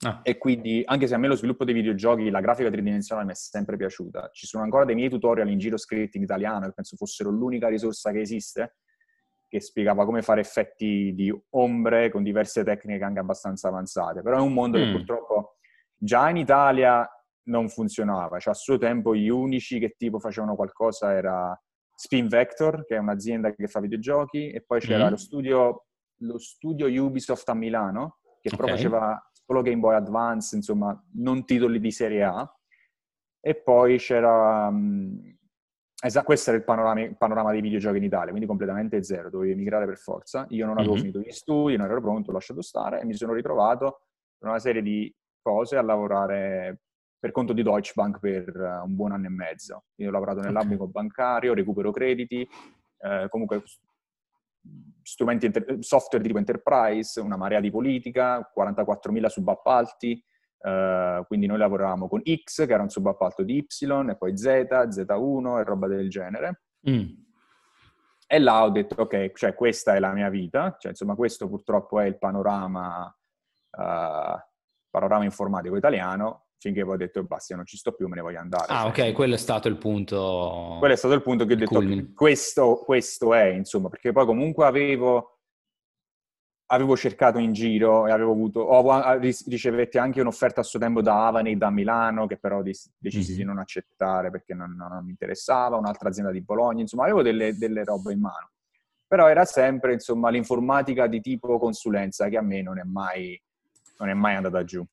Ah. 0.00 0.20
E 0.22 0.38
quindi, 0.38 0.82
anche 0.84 1.06
se 1.06 1.14
a 1.14 1.18
me 1.18 1.26
lo 1.28 1.34
sviluppo 1.34 1.64
dei 1.64 1.74
videogiochi, 1.74 2.30
la 2.30 2.40
grafica 2.40 2.70
tridimensionale 2.70 3.26
mi 3.26 3.32
è 3.32 3.36
sempre 3.36 3.76
piaciuta, 3.76 4.30
ci 4.32 4.46
sono 4.46 4.62
ancora 4.62 4.84
dei 4.84 4.94
miei 4.94 5.08
tutorial 5.08 5.48
in 5.48 5.58
giro 5.58 5.76
scritti 5.76 6.18
in 6.18 6.22
italiano, 6.22 6.66
che 6.66 6.72
penso 6.72 6.96
fossero 6.96 7.30
l'unica 7.30 7.68
risorsa 7.68 8.12
che 8.12 8.20
esiste, 8.20 8.76
che 9.48 9.60
spiegava 9.60 10.04
come 10.04 10.22
fare 10.22 10.40
effetti 10.40 11.12
di 11.14 11.34
ombre 11.50 12.10
con 12.10 12.22
diverse 12.22 12.62
tecniche 12.62 13.02
anche 13.02 13.18
abbastanza 13.18 13.68
avanzate. 13.68 14.22
Però 14.22 14.36
è 14.36 14.40
un 14.40 14.52
mondo 14.52 14.78
mm. 14.78 14.82
che 14.82 14.90
purtroppo 14.90 15.56
già 15.96 16.28
in 16.28 16.36
Italia 16.36 17.08
non 17.48 17.68
funzionava. 17.68 18.38
Cioè, 18.38 18.52
a 18.52 18.56
suo 18.56 18.78
tempo 18.78 19.14
gli 19.14 19.28
unici 19.28 19.78
che 19.78 19.94
tipo 19.96 20.18
facevano 20.18 20.54
qualcosa 20.54 21.12
era 21.12 21.60
Spin 21.94 22.28
Vector, 22.28 22.84
che 22.84 22.96
è 22.96 22.98
un'azienda 22.98 23.52
che 23.52 23.66
fa 23.66 23.80
videogiochi, 23.80 24.50
e 24.50 24.62
poi 24.62 24.80
c'era 24.80 25.06
mm. 25.06 25.10
lo, 25.10 25.16
studio, 25.16 25.86
lo, 26.20 26.38
studio, 26.38 26.86
Ubisoft 27.04 27.48
a 27.48 27.54
Milano, 27.54 28.18
che 28.40 28.48
okay. 28.52 28.58
però 28.58 28.68
faceva 28.68 29.30
solo 29.32 29.62
Game 29.62 29.80
Boy 29.80 29.96
Advance, 29.96 30.54
insomma, 30.54 30.96
non 31.14 31.44
titoli 31.44 31.80
di 31.80 31.90
serie 31.90 32.22
A. 32.22 32.56
E 33.40 33.54
poi 33.54 33.98
c'era... 33.98 34.68
Um, 34.68 35.36
esatto, 36.00 36.26
questo 36.26 36.50
era 36.50 36.58
il 36.58 36.64
panorama, 36.64 37.02
il 37.02 37.16
panorama, 37.16 37.50
dei 37.50 37.60
videogiochi 37.60 37.96
in 37.96 38.04
Italia, 38.04 38.28
quindi 38.28 38.46
completamente 38.46 39.02
zero, 39.02 39.30
dovevi 39.30 39.52
emigrare 39.52 39.86
per 39.86 39.96
forza. 39.96 40.46
Io 40.50 40.66
non 40.66 40.76
avevo 40.76 40.92
mm-hmm. 40.92 41.00
finito 41.00 41.20
gli 41.20 41.32
studi, 41.32 41.76
non 41.76 41.90
ero 41.90 42.00
pronto, 42.00 42.30
ho 42.30 42.34
lasciato 42.34 42.62
stare 42.62 43.00
e 43.00 43.04
mi 43.04 43.14
sono 43.14 43.32
ritrovato 43.32 44.02
per 44.38 44.50
una 44.50 44.58
serie 44.60 44.82
di 44.82 45.12
cose 45.40 45.76
a 45.76 45.82
lavorare 45.82 46.82
per 47.18 47.32
conto 47.32 47.52
di 47.52 47.62
Deutsche 47.62 47.92
Bank 47.94 48.18
per 48.18 48.54
uh, 48.54 48.84
un 48.84 48.94
buon 48.94 49.12
anno 49.12 49.26
e 49.26 49.30
mezzo. 49.30 49.84
Io 49.96 50.08
ho 50.08 50.12
lavorato 50.12 50.40
nell'ambito 50.40 50.82
okay. 50.82 50.92
bancario, 50.92 51.54
recupero 51.54 51.90
crediti, 51.90 52.48
eh, 53.00 53.26
comunque 53.28 53.62
strumenti 55.02 55.46
inter- 55.46 55.78
software 55.80 56.22
di 56.22 56.28
tipo 56.28 56.38
enterprise, 56.38 57.20
una 57.20 57.36
marea 57.36 57.60
di 57.60 57.70
politica, 57.70 58.50
44.000 58.54 59.26
subappalti, 59.26 60.22
eh, 60.60 61.24
quindi 61.26 61.46
noi 61.46 61.58
lavoravamo 61.58 62.08
con 62.08 62.22
X, 62.22 62.66
che 62.66 62.72
era 62.72 62.82
un 62.82 62.90
subappalto 62.90 63.42
di 63.42 63.56
Y, 63.56 64.10
e 64.10 64.16
poi 64.16 64.36
Z, 64.36 64.46
Z1 64.46 65.58
e 65.58 65.64
roba 65.64 65.86
del 65.86 66.10
genere. 66.10 66.62
Mm. 66.88 67.26
E 68.30 68.38
là 68.38 68.64
ho 68.64 68.70
detto, 68.70 69.02
ok, 69.02 69.32
cioè 69.32 69.54
questa 69.54 69.94
è 69.94 69.98
la 69.98 70.12
mia 70.12 70.28
vita, 70.28 70.76
cioè 70.78 70.90
insomma 70.90 71.14
questo 71.14 71.48
purtroppo 71.48 71.98
è 71.98 72.04
il 72.04 72.18
panorama, 72.18 73.06
uh, 73.06 74.38
panorama 74.90 75.24
informatico 75.24 75.76
italiano, 75.76 76.47
finché 76.58 76.84
poi 76.84 76.94
ho 76.94 76.96
detto 76.96 77.22
basta, 77.22 77.54
non 77.54 77.64
ci 77.64 77.76
sto 77.76 77.92
più, 77.92 78.08
me 78.08 78.16
ne 78.16 78.22
voglio 78.22 78.40
andare. 78.40 78.66
Ah, 78.68 78.90
cioè, 78.92 79.08
ok, 79.08 79.14
quello 79.14 79.34
è 79.34 79.38
stato 79.38 79.68
il 79.68 79.78
punto. 79.78 80.76
Quello 80.78 80.94
è 80.94 80.96
stato 80.96 81.14
il 81.14 81.22
punto 81.22 81.44
che 81.44 81.54
ho 81.54 81.56
detto, 81.56 82.12
questo, 82.14 82.82
questo, 82.84 83.32
è, 83.32 83.46
insomma, 83.46 83.88
perché 83.88 84.12
poi 84.12 84.26
comunque 84.26 84.66
avevo, 84.66 85.38
avevo 86.66 86.96
cercato 86.96 87.38
in 87.38 87.52
giro 87.52 88.06
e 88.06 88.10
avevo 88.10 88.32
avuto, 88.32 88.60
ho, 88.60 89.18
ricevetti 89.18 89.98
anche 89.98 90.20
un'offerta 90.20 90.60
a 90.60 90.64
suo 90.64 90.80
tempo 90.80 91.00
da 91.00 91.28
Avani, 91.28 91.56
da 91.56 91.70
Milano, 91.70 92.26
che 92.26 92.38
però 92.38 92.60
decisi 92.62 93.30
mm-hmm. 93.30 93.36
di 93.38 93.44
non 93.44 93.58
accettare 93.58 94.30
perché 94.30 94.54
non, 94.54 94.74
non, 94.76 95.04
mi 95.04 95.10
interessava, 95.10 95.76
un'altra 95.76 96.08
azienda 96.08 96.32
di 96.32 96.42
Bologna, 96.42 96.80
insomma, 96.80 97.04
avevo 97.04 97.22
delle, 97.22 97.56
delle 97.56 97.84
robe 97.84 98.12
in 98.12 98.20
mano. 98.20 98.50
Però 99.06 99.28
era 99.28 99.44
sempre, 99.44 99.94
insomma, 99.94 100.28
l'informatica 100.28 101.06
di 101.06 101.20
tipo 101.20 101.58
consulenza 101.58 102.28
che 102.28 102.36
a 102.36 102.42
me 102.42 102.60
non 102.60 102.78
è 102.78 102.82
mai, 102.82 103.40
non 103.98 104.08
è 104.10 104.14
mai 104.14 104.34
andata 104.34 104.64
giù. 104.64 104.84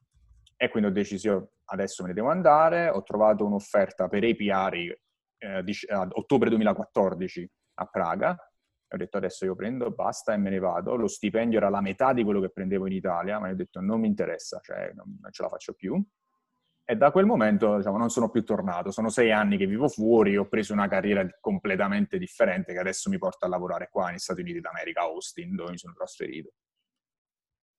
E 0.56 0.70
quindi 0.70 0.90
ho 0.90 0.94
deciso, 0.94 1.55
adesso 1.66 2.04
me 2.04 2.10
ne 2.10 2.16
devo 2.16 2.30
andare, 2.30 2.90
ho 2.90 3.04
trovato 3.04 3.46
un'offerta 3.46 4.08
per 4.08 4.24
API 4.24 4.96
eh, 5.38 5.64
di, 5.64 5.74
ad 5.90 6.12
ottobre 6.14 6.50
2014 6.50 7.50
a 7.76 7.86
Praga, 7.86 8.38
ho 8.88 8.98
detto 8.98 9.18
adesso 9.18 9.46
io 9.46 9.56
prendo, 9.56 9.92
basta 9.92 10.34
e 10.34 10.38
me 10.38 10.50
ne 10.50 10.60
vado. 10.60 10.96
Lo 10.96 11.08
stipendio 11.08 11.58
era 11.58 11.70
la 11.70 11.82
metà 11.82 12.14
di 12.14 12.24
quello 12.24 12.40
che 12.40 12.50
prendevo 12.50 12.86
in 12.88 12.94
Italia, 12.94 13.40
ma 13.40 13.48
io 13.48 13.54
ho 13.54 13.58
detto 13.58 13.82
non 13.82 14.00
mi 14.00 14.08
interessa, 14.08 14.60
cioè 14.62 14.92
non, 14.94 15.18
non 15.22 15.32
ce 15.32 15.44
la 15.44 15.50
faccio 15.50 15.74
più. 15.74 16.02
E 16.88 16.96
da 16.96 17.12
quel 17.12 17.26
momento 17.26 17.78
diciamo, 17.78 17.98
non 17.98 18.10
sono 18.10 18.30
più 18.30 18.44
tornato, 18.44 18.92
sono 18.92 19.10
sei 19.10 19.32
anni 19.32 19.58
che 19.58 19.66
vivo 19.66 19.90
fuori, 19.90 20.38
ho 20.38 20.48
preso 20.48 20.72
una 20.72 20.88
carriera 20.88 21.28
completamente 21.40 22.20
differente 22.20 22.74
che 22.74 22.80
adesso 22.80 23.10
mi 23.10 23.18
porta 23.18 23.48
a 23.48 23.50
lavorare 23.50 23.90
qua 23.92 24.10
negli 24.10 24.20
Stati 24.20 24.42
Uniti 24.42 24.60
d'America, 24.62 25.02
Austin, 25.02 25.56
dove 25.56 25.72
mi 25.72 25.78
sono 25.80 25.94
trasferito. 25.94 26.52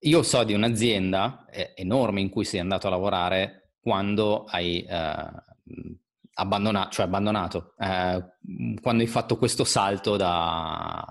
Io 0.00 0.23
so 0.23 0.43
di 0.45 0.55
un'azienda 0.55 1.47
eh, 1.49 1.73
enorme 1.76 2.21
in 2.21 2.31
cui 2.31 2.45
sei 2.45 2.61
andato 2.61 2.88
a 2.88 2.90
lavorare 2.90 3.65
quando 3.87 4.47
hai 4.47 4.83
eh, 4.83 5.31
abbandonato, 6.35 6.90
cioè 6.90 7.07
abbandonato, 7.07 7.75
eh, 7.78 8.21
quando 8.83 9.02
hai 9.05 9.07
fatto 9.07 9.37
questo 9.37 9.62
salto 9.62 10.16
da, 10.16 11.07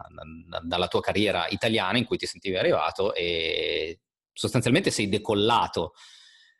da, 0.49 0.59
dalla 0.61 0.87
tua 0.89 0.99
carriera 0.99 1.47
italiana 1.47 1.97
in 1.97 2.03
cui 2.03 2.17
ti 2.17 2.25
sentivi 2.25 2.57
arrivato 2.57 3.13
e 3.13 4.01
sostanzialmente 4.33 4.91
sei 4.91 5.07
decollato. 5.07 5.93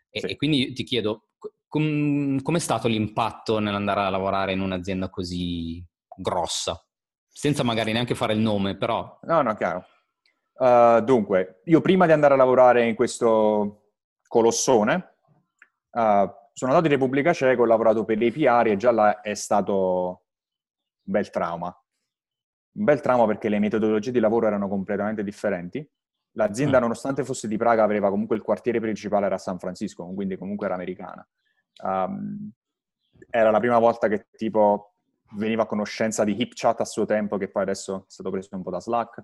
E, 0.10 0.22
sì. 0.22 0.28
e 0.28 0.36
quindi 0.38 0.72
ti 0.72 0.86
chiedo, 0.86 1.32
com, 1.68 2.42
com'è 2.42 2.60
stato 2.60 2.88
l'impatto 2.88 3.60
nell'andare 3.60 4.00
a 4.04 4.10
lavorare 4.10 4.54
in 4.54 4.62
un'azienda 4.62 5.10
così 5.10 5.86
grossa? 6.16 6.82
Senza 7.28 7.62
magari 7.62 7.92
neanche 7.92 8.16
fare 8.16 8.32
il 8.32 8.40
nome, 8.40 8.78
però... 8.78 9.20
No, 9.24 9.42
no, 9.42 9.54
chiaro. 9.56 9.86
Uh, 10.54 11.02
dunque, 11.02 11.60
io 11.66 11.82
prima 11.82 12.06
di 12.06 12.14
andare 12.14 12.36
a 12.36 12.38
lavorare 12.38 12.88
in 12.88 12.96
questo 12.96 13.90
colossone, 14.30 15.15
uh, 15.96 16.34
sono 16.54 16.72
andato 16.72 16.86
in 16.86 16.92
Repubblica 16.92 17.34
Ceca, 17.34 17.62
ho 17.62 17.66
lavorato 17.66 18.06
per 18.06 18.18
API 18.18 18.70
e 18.70 18.78
già 18.78 18.92
là 18.92 19.22
è 19.22 19.34
stato 19.34 20.08
un 21.04 21.14
bel 21.14 21.30
trauma. 21.30 21.68
Un 22.78 22.84
bel 22.84 23.02
trauma 23.02 23.26
perché 23.26 23.50
le 23.50 23.60
metodologie 23.60 24.12
di 24.12 24.20
lavoro 24.20 24.48
erano 24.48 24.68
completamente 24.68 25.24
differenti. 25.24 25.88
L'azienda, 26.32 26.78
mm. 26.78 26.82
nonostante 26.82 27.24
fosse 27.24 27.48
di 27.48 27.58
Praga, 27.58 27.84
aveva 27.84 28.10
comunque 28.10 28.36
il 28.36 28.42
quartiere 28.42 28.80
principale 28.80 29.26
era 29.26 29.38
San 29.38 29.60
Francisco, 29.60 30.06
quindi 30.14 30.38
comunque 30.38 30.66
era 30.66 30.76
americana. 30.76 31.28
Um, 31.82 32.52
era 33.30 33.52
la 33.52 33.60
prima 33.60 33.80
volta 33.80 34.08
che 34.08 34.28
tipo 34.36 34.96
veniva 35.32 35.64
a 35.64 35.66
conoscenza 35.66 36.24
di 36.24 36.40
HipChat 36.40 36.82
a 36.82 36.86
suo 36.86 37.06
tempo, 37.06 37.38
che 37.38 37.50
poi 37.50 37.64
adesso 37.64 38.06
è 38.08 38.12
stato 38.12 38.30
preso 38.30 38.50
un 38.52 38.64
po' 38.64 38.72
da 38.72 38.80
Slack 38.80 39.24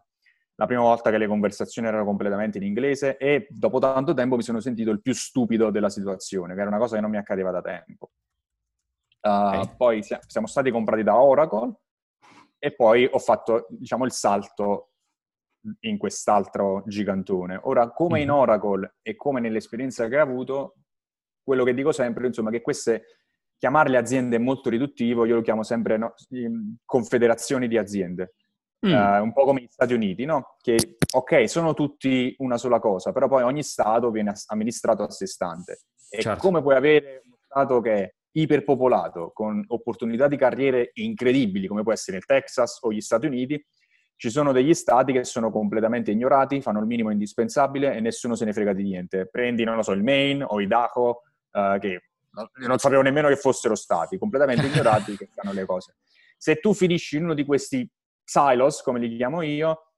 la 0.55 0.65
prima 0.65 0.81
volta 0.81 1.10
che 1.10 1.17
le 1.17 1.27
conversazioni 1.27 1.88
erano 1.88 2.05
completamente 2.05 2.58
in 2.58 2.65
inglese 2.65 3.17
e 3.17 3.48
dopo 3.50 3.79
tanto 3.79 4.13
tempo 4.13 4.36
mi 4.36 4.43
sono 4.43 4.60
sentito 4.60 4.91
il 4.91 5.01
più 5.01 5.13
stupido 5.13 5.72
della 5.72 5.89
situazione, 5.89 6.53
che 6.53 6.60
era 6.60 6.70
una 6.70 6.77
cosa 6.77 6.96
che 6.96 7.01
non 7.01 7.10
mi 7.10 7.17
accadeva 7.17 7.51
da 7.51 7.62
tempo. 7.62 8.12
Uh, 9.22 9.29
okay. 9.29 9.75
Poi 9.77 10.03
siamo 10.27 10.48
stati 10.48 10.72
comprati 10.72 11.03
da 11.03 11.20
Oracle 11.20 11.75
e 12.58 12.74
poi 12.75 13.08
ho 13.10 13.20
fatto, 13.20 13.67
diciamo, 13.70 14.05
il 14.05 14.12
salto 14.12 14.91
in 15.81 15.98
quest'altro 15.98 16.84
gigantone. 16.86 17.60
Ora, 17.63 17.91
come 17.91 18.22
in 18.22 18.29
mhm. 18.29 18.36
Oracle 18.36 18.96
e 19.01 19.15
come 19.15 19.39
nell'esperienza 19.39 20.08
che 20.08 20.20
ho 20.20 20.24
avuto, 20.24 20.75
quello 21.43 21.63
che 21.63 21.74
dico 21.74 21.91
sempre, 21.91 22.27
insomma, 22.27 22.51
che 22.51 22.62
queste, 22.62 23.03
chiamarle 23.58 23.98
aziende 23.98 24.36
è 24.36 24.39
molto 24.39 24.70
riduttivo, 24.70 25.25
io 25.25 25.36
lo 25.36 25.41
chiamo 25.41 25.63
sempre 25.63 25.98
no, 25.98 26.13
confederazioni 26.86 27.67
di 27.67 27.77
aziende. 27.77 28.36
Mm. 28.85 28.93
Uh, 28.93 29.21
un 29.21 29.31
po' 29.31 29.45
come 29.45 29.61
gli 29.61 29.67
Stati 29.69 29.93
Uniti, 29.93 30.25
no? 30.25 30.55
Che, 30.59 30.97
ok, 31.13 31.47
sono 31.47 31.73
tutti 31.73 32.33
una 32.39 32.57
sola 32.57 32.79
cosa, 32.79 33.11
però 33.11 33.27
poi 33.27 33.43
ogni 33.43 33.63
Stato 33.63 34.09
viene 34.09 34.33
amministrato 34.47 35.03
a 35.03 35.09
sé 35.09 35.27
stante. 35.27 35.81
E 36.09 36.21
certo. 36.21 36.41
come 36.41 36.61
puoi 36.61 36.75
avere 36.75 37.21
uno 37.25 37.38
Stato 37.45 37.79
che 37.79 37.93
è 37.93 38.13
iperpopolato, 38.33 39.31
con 39.33 39.63
opportunità 39.67 40.27
di 40.27 40.38
carriere 40.38 40.91
incredibili, 40.93 41.67
come 41.67 41.83
può 41.83 41.91
essere 41.91 42.17
il 42.17 42.25
Texas 42.25 42.79
o 42.81 42.91
gli 42.91 43.01
Stati 43.01 43.27
Uniti, 43.27 43.63
ci 44.15 44.29
sono 44.29 44.51
degli 44.51 44.75
stati 44.75 45.13
che 45.13 45.23
sono 45.23 45.50
completamente 45.50 46.11
ignorati, 46.11 46.61
fanno 46.61 46.79
il 46.79 46.85
minimo 46.85 47.09
indispensabile 47.09 47.95
e 47.95 48.00
nessuno 48.01 48.35
se 48.35 48.45
ne 48.45 48.53
frega 48.53 48.71
di 48.71 48.83
niente. 48.83 49.27
Prendi, 49.27 49.63
non 49.63 49.75
lo 49.75 49.81
so, 49.81 49.93
il 49.93 50.03
Maine 50.03 50.43
o 50.47 50.61
Idaho, 50.61 51.21
uh, 51.53 51.79
che 51.79 52.03
non 52.65 52.77
sapevo 52.77 53.01
nemmeno 53.01 53.27
che 53.29 53.35
fossero 53.35 53.73
stati, 53.73 54.19
completamente 54.19 54.67
ignorati 54.67 55.17
che 55.17 55.27
fanno 55.33 55.53
le 55.53 55.65
cose. 55.65 55.95
Se 56.38 56.59
tu 56.59 56.73
finisci 56.73 57.17
in 57.17 57.23
uno 57.23 57.33
di 57.33 57.45
questi 57.45 57.89
silos, 58.23 58.81
come 58.81 58.99
li 58.99 59.15
chiamo 59.15 59.41
io, 59.41 59.91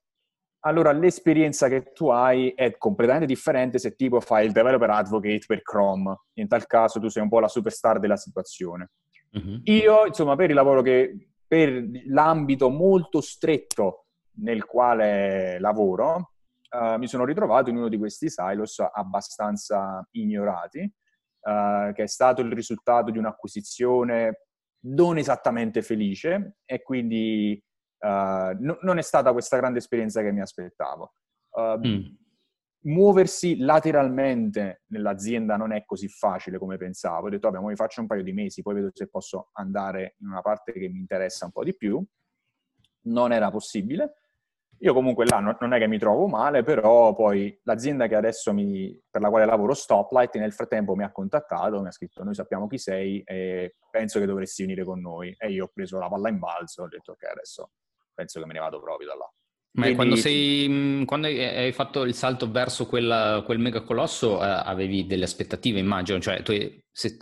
allora 0.65 0.91
l'esperienza 0.91 1.67
che 1.67 1.91
tu 1.91 2.09
hai 2.09 2.51
è 2.51 2.77
completamente 2.77 3.27
differente 3.27 3.79
se 3.79 3.95
tipo 3.95 4.21
fai 4.21 4.45
il 4.45 4.53
developer 4.53 4.89
advocate 4.89 5.43
per 5.45 5.61
Chrome. 5.61 6.21
In 6.33 6.47
tal 6.47 6.65
caso 6.67 6.99
tu 6.99 7.09
sei 7.09 7.23
un 7.23 7.29
po' 7.29 7.39
la 7.39 7.47
superstar 7.47 7.99
della 7.99 8.15
situazione. 8.15 8.91
Mm-hmm. 9.37 9.59
Io, 9.63 10.05
insomma, 10.05 10.35
per 10.35 10.49
il 10.49 10.55
lavoro 10.55 10.81
che, 10.81 11.31
per 11.45 11.83
l'ambito 12.05 12.69
molto 12.69 13.19
stretto 13.19 14.05
nel 14.35 14.65
quale 14.65 15.59
lavoro, 15.59 16.33
uh, 16.69 16.97
mi 16.97 17.07
sono 17.07 17.25
ritrovato 17.25 17.69
in 17.69 17.77
uno 17.77 17.89
di 17.89 17.97
questi 17.97 18.29
silos 18.29 18.79
abbastanza 18.79 20.07
ignorati, 20.11 20.79
uh, 20.79 21.91
che 21.91 22.03
è 22.03 22.07
stato 22.07 22.41
il 22.41 22.51
risultato 22.53 23.11
di 23.11 23.17
un'acquisizione 23.17 24.45
non 24.85 25.17
esattamente 25.17 25.81
felice 25.81 26.57
e 26.65 26.81
quindi 26.81 27.61
uh, 28.03 28.55
no, 28.59 28.77
non 28.81 28.97
è 28.97 29.01
stata 29.01 29.31
questa 29.31 29.57
grande 29.57 29.79
esperienza 29.79 30.21
che 30.21 30.31
mi 30.31 30.41
aspettavo. 30.41 31.13
Mm. 31.59 32.05
Muoversi 32.85 33.59
lateralmente 33.59 34.83
nell'azienda 34.87 35.55
non 35.55 35.71
è 35.71 35.85
così 35.85 36.09
facile 36.09 36.57
come 36.57 36.77
pensavo. 36.77 37.27
Ho 37.27 37.29
detto, 37.29 37.49
vabbè, 37.49 37.63
mi 37.63 37.75
faccio 37.75 38.01
un 38.01 38.07
paio 38.07 38.23
di 38.23 38.33
mesi, 38.33 38.61
poi 38.61 38.75
vedo 38.75 38.89
se 38.93 39.07
posso 39.07 39.49
andare 39.53 40.15
in 40.19 40.27
una 40.27 40.41
parte 40.41 40.73
che 40.73 40.89
mi 40.89 40.99
interessa 40.99 41.45
un 41.45 41.51
po' 41.51 41.63
di 41.63 41.75
più. 41.75 42.03
Non 43.03 43.31
era 43.31 43.49
possibile. 43.51 44.15
Io 44.79 44.93
comunque 44.93 45.25
là 45.25 45.39
non 45.39 45.71
è 45.71 45.79
che 45.79 45.87
mi 45.87 45.97
trovo 45.97 46.27
male, 46.27 46.63
però 46.63 47.13
poi 47.13 47.57
l'azienda 47.63 48.07
che 48.07 48.15
adesso 48.15 48.51
mi, 48.53 48.99
per 49.09 49.21
la 49.21 49.29
quale 49.29 49.45
lavoro, 49.45 49.73
Stoplight, 49.73 50.35
nel 50.35 50.51
frattempo 50.51 50.93
mi 50.93 51.03
ha 51.03 51.11
contattato, 51.11 51.79
mi 51.79 51.87
ha 51.87 51.91
scritto 51.91 52.21
noi 52.23 52.33
sappiamo 52.33 52.67
chi 52.67 52.77
sei 52.77 53.21
e 53.23 53.75
penso 53.89 54.19
che 54.19 54.25
dovresti 54.25 54.63
venire 54.63 54.83
con 54.83 54.99
noi. 54.99 55.33
E 55.37 55.51
io 55.51 55.65
ho 55.65 55.71
preso 55.73 55.99
la 55.99 56.09
palla 56.09 56.27
in 56.27 56.39
balzo, 56.39 56.83
ho 56.83 56.87
detto 56.89 57.13
ok 57.13 57.23
adesso 57.23 57.71
penso 58.13 58.39
che 58.39 58.45
me 58.45 58.53
ne 58.53 58.59
vado 58.59 58.79
proprio 58.81 59.07
da 59.07 59.15
là. 59.15 59.33
Ma 59.75 59.83
Quindi... 59.83 59.95
quando, 59.95 60.15
sei, 60.15 61.03
quando 61.05 61.27
hai 61.27 61.71
fatto 61.71 62.03
il 62.03 62.13
salto 62.13 62.51
verso 62.51 62.85
quella, 62.85 63.41
quel 63.43 63.57
mega 63.57 63.81
colosso 63.81 64.41
eh, 64.43 64.47
avevi 64.47 65.07
delle 65.07 65.23
aspettative, 65.23 65.79
immagino, 65.79 66.19
cioè 66.19 66.43
tu, 66.43 66.53
se, 66.91 67.17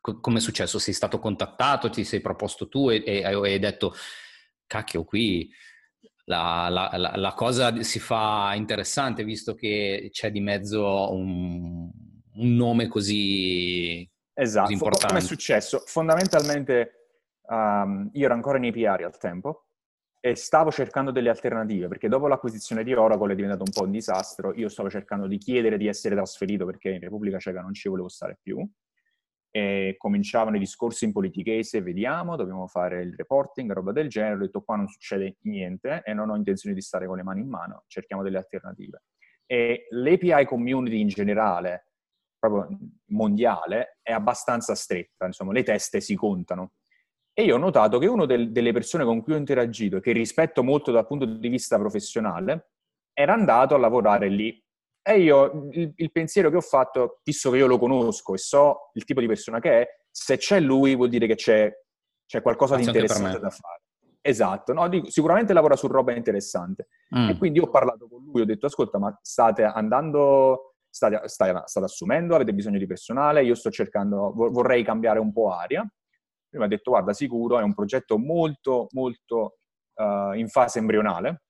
come 0.00 0.38
è 0.38 0.40
successo? 0.40 0.78
Sei 0.78 0.94
stato 0.94 1.18
contattato, 1.18 1.90
ti 1.90 2.04
sei 2.04 2.20
proposto 2.20 2.68
tu 2.68 2.88
e, 2.88 3.02
e 3.04 3.24
hai 3.24 3.58
detto 3.58 3.94
cacchio 4.66 5.04
qui 5.04 5.50
la, 6.24 6.68
la, 6.70 6.90
la, 6.96 7.12
la, 7.16 7.34
cosa 7.34 7.82
si 7.82 7.98
fa 7.98 8.52
interessante 8.54 9.24
visto 9.24 9.54
che 9.54 10.10
c'è 10.12 10.30
di 10.30 10.40
mezzo 10.40 11.12
un, 11.12 11.90
un 12.34 12.54
nome 12.54 12.86
così, 12.86 14.08
esatto. 14.32 14.62
così 14.62 14.72
importante. 14.72 15.06
Come 15.08 15.18
è 15.18 15.22
successo? 15.22 15.82
Fondamentalmente 15.86 17.08
um, 17.48 18.08
io 18.12 18.24
ero 18.24 18.34
ancora 18.34 18.58
in 18.58 18.66
APR 18.66 19.04
al 19.04 19.18
tempo 19.18 19.69
e 20.20 20.36
stavo 20.36 20.70
cercando 20.70 21.10
delle 21.10 21.30
alternative 21.30 21.88
perché 21.88 22.06
dopo 22.08 22.28
l'acquisizione 22.28 22.84
di 22.84 22.92
Oracle 22.92 23.32
è 23.32 23.34
diventato 23.34 23.62
un 23.64 23.72
po' 23.72 23.84
un 23.84 23.90
disastro. 23.90 24.52
Io 24.54 24.68
stavo 24.68 24.90
cercando 24.90 25.26
di 25.26 25.38
chiedere 25.38 25.78
di 25.78 25.86
essere 25.86 26.14
trasferito 26.14 26.66
perché 26.66 26.90
in 26.90 27.00
Repubblica 27.00 27.38
Ceca 27.38 27.62
non 27.62 27.72
ci 27.72 27.88
volevo 27.88 28.08
stare 28.08 28.38
più 28.40 28.68
e 29.52 29.96
cominciavano 29.98 30.56
i 30.56 30.60
discorsi 30.60 31.06
in 31.06 31.12
politichese, 31.12 31.82
vediamo, 31.82 32.36
dobbiamo 32.36 32.68
fare 32.68 33.02
il 33.02 33.14
reporting, 33.16 33.72
roba 33.72 33.90
del 33.90 34.08
genere, 34.08 34.34
ho 34.34 34.38
detto 34.38 34.62
qua 34.62 34.76
non 34.76 34.86
succede 34.86 35.38
niente 35.42 36.02
e 36.04 36.14
non 36.14 36.30
ho 36.30 36.36
intenzione 36.36 36.74
di 36.74 36.80
stare 36.80 37.06
con 37.06 37.16
le 37.16 37.24
mani 37.24 37.40
in 37.40 37.48
mano, 37.48 37.84
cerchiamo 37.88 38.22
delle 38.22 38.36
alternative. 38.36 39.02
E 39.46 39.86
l'API 39.90 40.44
community 40.44 41.00
in 41.00 41.08
generale, 41.08 41.94
proprio 42.38 42.78
mondiale, 43.06 43.98
è 44.02 44.12
abbastanza 44.12 44.76
stretta, 44.76 45.26
insomma 45.26 45.52
le 45.52 45.64
teste 45.64 46.00
si 46.00 46.14
contano. 46.14 46.74
E 47.32 47.44
io 47.44 47.54
ho 47.54 47.58
notato 47.58 47.98
che 47.98 48.06
una 48.06 48.26
del, 48.26 48.50
delle 48.52 48.72
persone 48.72 49.04
con 49.04 49.22
cui 49.22 49.34
ho 49.34 49.36
interagito, 49.36 50.00
che 50.00 50.12
rispetto 50.12 50.62
molto 50.62 50.90
dal 50.90 51.06
punto 51.06 51.24
di 51.24 51.48
vista 51.48 51.78
professionale, 51.78 52.72
era 53.12 53.32
andato 53.32 53.74
a 53.74 53.78
lavorare 53.78 54.28
lì 54.28 54.62
e 55.02 55.20
io 55.20 55.68
il, 55.72 55.92
il, 55.96 56.12
pensiero 56.12 56.50
che 56.50 56.56
ho 56.56 56.60
fatto, 56.60 57.20
visto 57.24 57.50
che 57.50 57.56
io 57.56 57.66
lo 57.66 57.78
conosco 57.78 58.34
e 58.34 58.38
so 58.38 58.90
il 58.94 59.04
tipo 59.04 59.20
di 59.20 59.26
persona 59.26 59.58
che 59.58 59.80
è, 59.80 59.88
se 60.10 60.36
c'è 60.36 60.60
lui 60.60 60.94
vuol 60.94 61.08
dire 61.08 61.26
che 61.26 61.36
c'è, 61.36 61.72
c'è 62.26 62.42
qualcosa 62.42 62.76
Faccio 62.76 62.90
di 62.90 62.98
interessante 62.98 63.40
da 63.40 63.50
fare. 63.50 63.82
Esatto, 64.20 64.74
no? 64.74 64.86
Dico, 64.88 65.10
sicuramente 65.10 65.54
lavora 65.54 65.76
su 65.76 65.86
roba 65.86 66.14
interessante. 66.14 66.88
Mm. 67.16 67.30
E 67.30 67.38
quindi 67.38 67.58
ho 67.58 67.70
parlato 67.70 68.06
con 68.08 68.22
lui, 68.22 68.42
ho 68.42 68.44
detto, 68.44 68.66
ascolta, 68.66 68.98
ma 68.98 69.18
state 69.22 69.62
andando, 69.62 70.74
state, 70.90 71.26
state, 71.26 71.62
state 71.64 71.86
assumendo, 71.86 72.34
avete 72.34 72.52
bisogno 72.52 72.78
di 72.78 72.86
personale, 72.86 73.42
io 73.42 73.54
sto 73.54 73.70
cercando, 73.70 74.32
vorrei 74.34 74.84
cambiare 74.84 75.18
un 75.18 75.32
po' 75.32 75.50
aria. 75.50 75.90
Lui 76.50 76.60
mi 76.60 76.64
ha 76.64 76.68
detto, 76.68 76.90
guarda, 76.90 77.12
sicuro, 77.12 77.58
è 77.58 77.62
un 77.62 77.74
progetto 77.74 78.18
molto, 78.18 78.88
molto 78.90 79.58
uh, 79.94 80.32
in 80.32 80.48
fase 80.48 80.80
embrionale, 80.80 81.42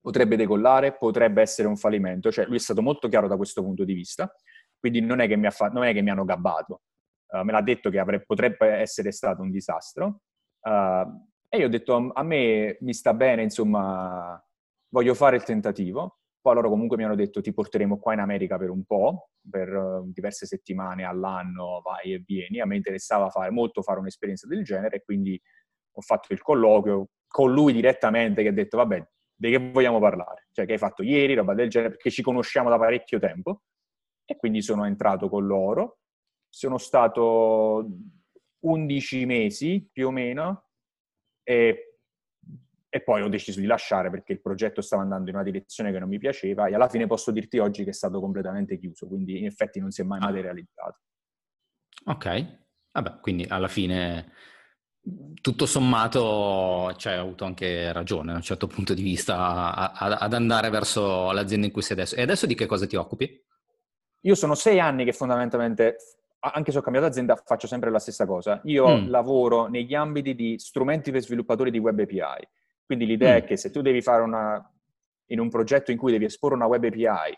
potrebbe 0.00 0.36
decollare, 0.36 0.96
potrebbe 0.96 1.40
essere 1.40 1.68
un 1.68 1.76
fallimento. 1.76 2.30
Cioè, 2.30 2.46
lui 2.46 2.56
è 2.56 2.60
stato 2.60 2.82
molto 2.82 3.08
chiaro 3.08 3.28
da 3.28 3.36
questo 3.36 3.62
punto 3.62 3.84
di 3.84 3.94
vista, 3.94 4.32
quindi 4.78 5.00
non 5.00 5.20
è 5.20 5.28
che 5.28 5.36
mi, 5.36 5.50
fa- 5.50 5.68
non 5.68 5.84
è 5.84 5.92
che 5.92 6.02
mi 6.02 6.10
hanno 6.10 6.24
gabbato. 6.24 6.82
Uh, 7.28 7.42
me 7.42 7.52
l'ha 7.52 7.62
detto 7.62 7.90
che 7.90 7.98
avrebbe, 7.98 8.24
potrebbe 8.24 8.66
essere 8.68 9.12
stato 9.12 9.42
un 9.42 9.50
disastro. 9.50 10.20
Uh, 10.60 11.32
e 11.48 11.58
io 11.58 11.66
ho 11.66 11.70
detto, 11.70 12.10
a 12.12 12.22
me 12.24 12.76
mi 12.80 12.92
sta 12.92 13.14
bene, 13.14 13.42
insomma, 13.42 14.42
voglio 14.88 15.14
fare 15.14 15.36
il 15.36 15.44
tentativo. 15.44 16.18
Poi 16.44 16.54
loro 16.56 16.68
comunque 16.68 16.98
mi 16.98 17.04
hanno 17.04 17.14
detto, 17.14 17.40
ti 17.40 17.54
porteremo 17.54 17.98
qua 17.98 18.12
in 18.12 18.18
America 18.18 18.58
per 18.58 18.68
un 18.68 18.84
po', 18.84 19.30
per 19.48 19.74
uh, 19.74 20.12
diverse 20.12 20.44
settimane 20.44 21.02
all'anno, 21.02 21.80
vai 21.82 22.12
e 22.12 22.22
vieni. 22.22 22.60
A 22.60 22.66
me 22.66 22.76
interessava 22.76 23.30
fare, 23.30 23.50
molto 23.50 23.80
fare 23.80 23.98
un'esperienza 23.98 24.46
del 24.46 24.62
genere, 24.62 25.02
quindi 25.02 25.40
ho 25.90 26.00
fatto 26.02 26.34
il 26.34 26.42
colloquio 26.42 27.08
con 27.26 27.50
lui 27.50 27.72
direttamente, 27.72 28.42
che 28.42 28.48
ha 28.48 28.52
detto, 28.52 28.76
vabbè, 28.76 29.08
di 29.34 29.50
che 29.52 29.70
vogliamo 29.70 29.98
parlare, 29.98 30.48
cioè 30.52 30.66
che 30.66 30.72
hai 30.72 30.78
fatto 30.78 31.02
ieri, 31.02 31.32
roba 31.32 31.54
del 31.54 31.70
genere, 31.70 31.92
perché 31.92 32.10
ci 32.10 32.20
conosciamo 32.20 32.68
da 32.68 32.76
parecchio 32.76 33.18
tempo. 33.18 33.62
E 34.26 34.36
quindi 34.36 34.60
sono 34.60 34.84
entrato 34.84 35.30
con 35.30 35.46
loro. 35.46 36.00
Sono 36.50 36.76
stato 36.76 37.88
11 38.64 39.24
mesi 39.24 39.88
più 39.90 40.08
o 40.08 40.10
meno 40.10 40.66
e, 41.42 41.93
e, 42.94 43.02
poi 43.02 43.22
ho 43.22 43.28
deciso 43.28 43.58
di 43.58 43.66
lasciare 43.66 44.08
perché 44.08 44.32
il 44.32 44.40
progetto 44.40 44.80
stava 44.80 45.02
andando 45.02 45.28
in 45.28 45.34
una 45.34 45.44
direzione 45.44 45.90
che 45.90 45.98
non 45.98 46.08
mi 46.08 46.18
piaceva 46.18 46.66
e 46.66 46.74
alla 46.74 46.88
fine 46.88 47.08
posso 47.08 47.32
dirti 47.32 47.58
oggi 47.58 47.82
che 47.82 47.90
è 47.90 47.92
stato 47.92 48.20
completamente 48.20 48.78
chiuso, 48.78 49.08
quindi 49.08 49.38
in 49.38 49.46
effetti 49.46 49.80
non 49.80 49.90
si 49.90 50.02
è 50.02 50.04
mai 50.04 50.20
ah. 50.20 50.26
materializzato. 50.26 50.98
Ok, 52.06 52.58
vabbè, 52.92 53.20
quindi 53.20 53.46
alla 53.48 53.66
fine 53.66 54.32
tutto 55.40 55.66
sommato 55.66 56.94
cioè, 56.96 57.14
hai 57.14 57.18
avuto 57.18 57.44
anche 57.44 57.92
ragione 57.92 58.30
da 58.30 58.36
un 58.36 58.42
certo 58.42 58.68
punto 58.68 58.94
di 58.94 59.02
vista 59.02 59.36
a, 59.36 59.92
a, 59.92 60.16
ad 60.18 60.32
andare 60.32 60.70
verso 60.70 61.32
l'azienda 61.32 61.66
in 61.66 61.72
cui 61.72 61.82
sei 61.82 61.96
adesso. 61.96 62.14
E 62.14 62.22
adesso 62.22 62.46
di 62.46 62.54
che 62.54 62.66
cosa 62.66 62.86
ti 62.86 62.94
occupi? 62.96 63.44
Io 64.20 64.34
sono 64.36 64.54
sei 64.54 64.78
anni 64.78 65.04
che 65.04 65.12
fondamentalmente, 65.12 65.96
anche 66.38 66.70
se 66.70 66.78
ho 66.78 66.82
cambiato 66.82 67.08
azienda, 67.08 67.34
faccio 67.44 67.66
sempre 67.66 67.90
la 67.90 67.98
stessa 67.98 68.24
cosa. 68.24 68.60
Io 68.64 68.88
mm. 68.88 69.08
lavoro 69.08 69.66
negli 69.66 69.94
ambiti 69.94 70.34
di 70.34 70.58
strumenti 70.58 71.10
per 71.10 71.22
sviluppatori 71.22 71.70
di 71.70 71.78
web 71.78 71.98
API. 71.98 72.48
Quindi 72.84 73.06
l'idea 73.06 73.34
mm. 73.34 73.38
è 73.38 73.44
che 73.44 73.56
se 73.56 73.70
tu 73.70 73.80
devi 73.82 74.02
fare 74.02 74.22
una, 74.22 74.72
in 75.26 75.40
un 75.40 75.48
progetto 75.48 75.90
in 75.90 75.98
cui 75.98 76.12
devi 76.12 76.26
esporre 76.26 76.54
una 76.54 76.66
web 76.66 76.84
API 76.84 77.36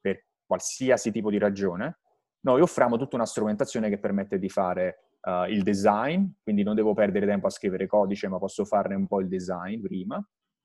per 0.00 0.24
qualsiasi 0.46 1.10
tipo 1.10 1.30
di 1.30 1.38
ragione, 1.38 1.98
noi 2.40 2.60
offriamo 2.60 2.96
tutta 2.96 3.16
una 3.16 3.26
strumentazione 3.26 3.88
che 3.88 3.98
permette 3.98 4.38
di 4.38 4.48
fare 4.48 5.10
uh, 5.22 5.44
il 5.48 5.62
design, 5.62 6.26
quindi 6.42 6.62
non 6.62 6.74
devo 6.74 6.94
perdere 6.94 7.26
tempo 7.26 7.46
a 7.46 7.50
scrivere 7.50 7.86
codice, 7.86 8.28
ma 8.28 8.38
posso 8.38 8.64
farne 8.64 8.94
un 8.94 9.06
po' 9.06 9.20
il 9.20 9.28
design 9.28 9.80
prima. 9.80 10.24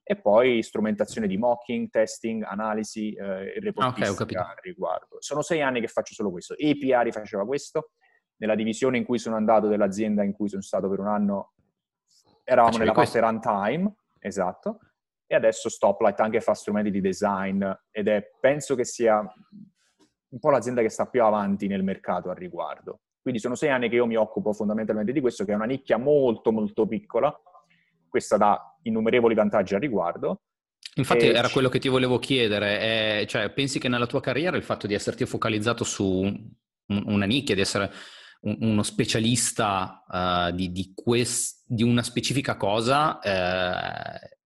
E 0.10 0.16
poi 0.16 0.64
strumentazione 0.64 1.28
di 1.28 1.38
mocking, 1.38 1.90
testing, 1.90 2.42
analisi 2.44 3.12
eh, 3.14 3.56
e 3.56 3.60
reportistica 3.60 4.40
okay, 4.40 4.52
al 4.52 4.58
riguardo. 4.62 5.18
Sono 5.20 5.42
sei 5.42 5.62
anni 5.62 5.82
che 5.82 5.88
faccio 5.88 6.14
solo 6.14 6.32
questo. 6.32 6.54
API 6.54 7.12
faceva 7.12 7.46
questo. 7.46 7.92
Nella 8.38 8.56
divisione 8.56 8.98
in 8.98 9.04
cui 9.04 9.20
sono 9.20 9.36
andato 9.36 9.68
dell'azienda 9.68 10.24
in 10.24 10.32
cui 10.32 10.48
sono 10.48 10.62
stato 10.62 10.88
per 10.88 11.00
un 11.00 11.08
anno, 11.08 11.56
eravamo 12.48 12.78
Facevi 12.78 12.90
nella 12.90 12.94
parte 12.94 13.20
runtime, 13.20 13.96
esatto. 14.20 14.80
E 15.26 15.36
adesso 15.36 15.68
Stoplight 15.68 16.20
anche 16.22 16.40
fa 16.40 16.54
strumenti 16.54 16.90
di 16.90 17.02
design 17.02 17.64
ed 17.92 18.08
è, 18.08 18.32
penso 18.40 18.76
che 18.76 18.86
sia 18.86 19.20
un 19.20 20.40
po' 20.40 20.50
l'azienda 20.50 20.82
che 20.82 20.90
sta 20.90 21.06
più 21.08 21.24
avanti 21.24 21.68
nel 21.68 21.84
mercato 21.84 22.30
al 22.30 22.38
riguardo. 22.38 23.02
Quindi 23.22 23.42
sono 23.42 23.56
sei 23.56 23.70
anni 23.70 23.90
che 23.90 23.96
io 23.96 24.06
mi 24.06 24.16
occupo 24.16 24.54
fondamentalmente 24.54 25.12
di 25.12 25.20
questo, 25.20 25.44
che 25.44 25.52
è 25.52 25.56
una 25.56 25.66
nicchia 25.66 25.98
molto 25.98 26.54
molto 26.54 26.88
piccola, 26.88 27.38
questa 28.08 28.38
dà 28.38 28.78
innumerevoli 28.84 29.36
vantaggi 29.36 29.76
al 29.76 29.82
riguardo. 29.82 30.44
Infatti 30.96 31.26
e 31.26 31.34
era 31.34 31.50
quello 31.50 31.68
che 31.68 31.80
ti 31.80 31.90
volevo 31.90 32.20
chiedere, 32.20 33.20
eh, 33.20 33.28
cioè 33.28 33.50
pensi 33.50 33.80
che 33.80 33.90
nella 33.90 34.08
tua 34.08 34.22
carriera 34.22 34.56
il 34.56 34.64
fatto 34.64 34.88
di 34.88 34.94
esserti 34.94 35.26
focalizzato 35.26 35.84
su 35.84 36.24
una 36.86 37.26
nicchia, 37.26 37.54
di 37.54 37.62
essere 37.62 37.92
uno 38.60 38.84
specialista 38.84 40.04
uh, 40.08 40.56
di, 40.56 40.72
di, 40.72 40.94
quest, 40.94 41.64
di, 41.66 41.84
una 41.84 42.04
specifica 42.04 42.56
cosa, 42.56 43.20
eh, 43.20 44.38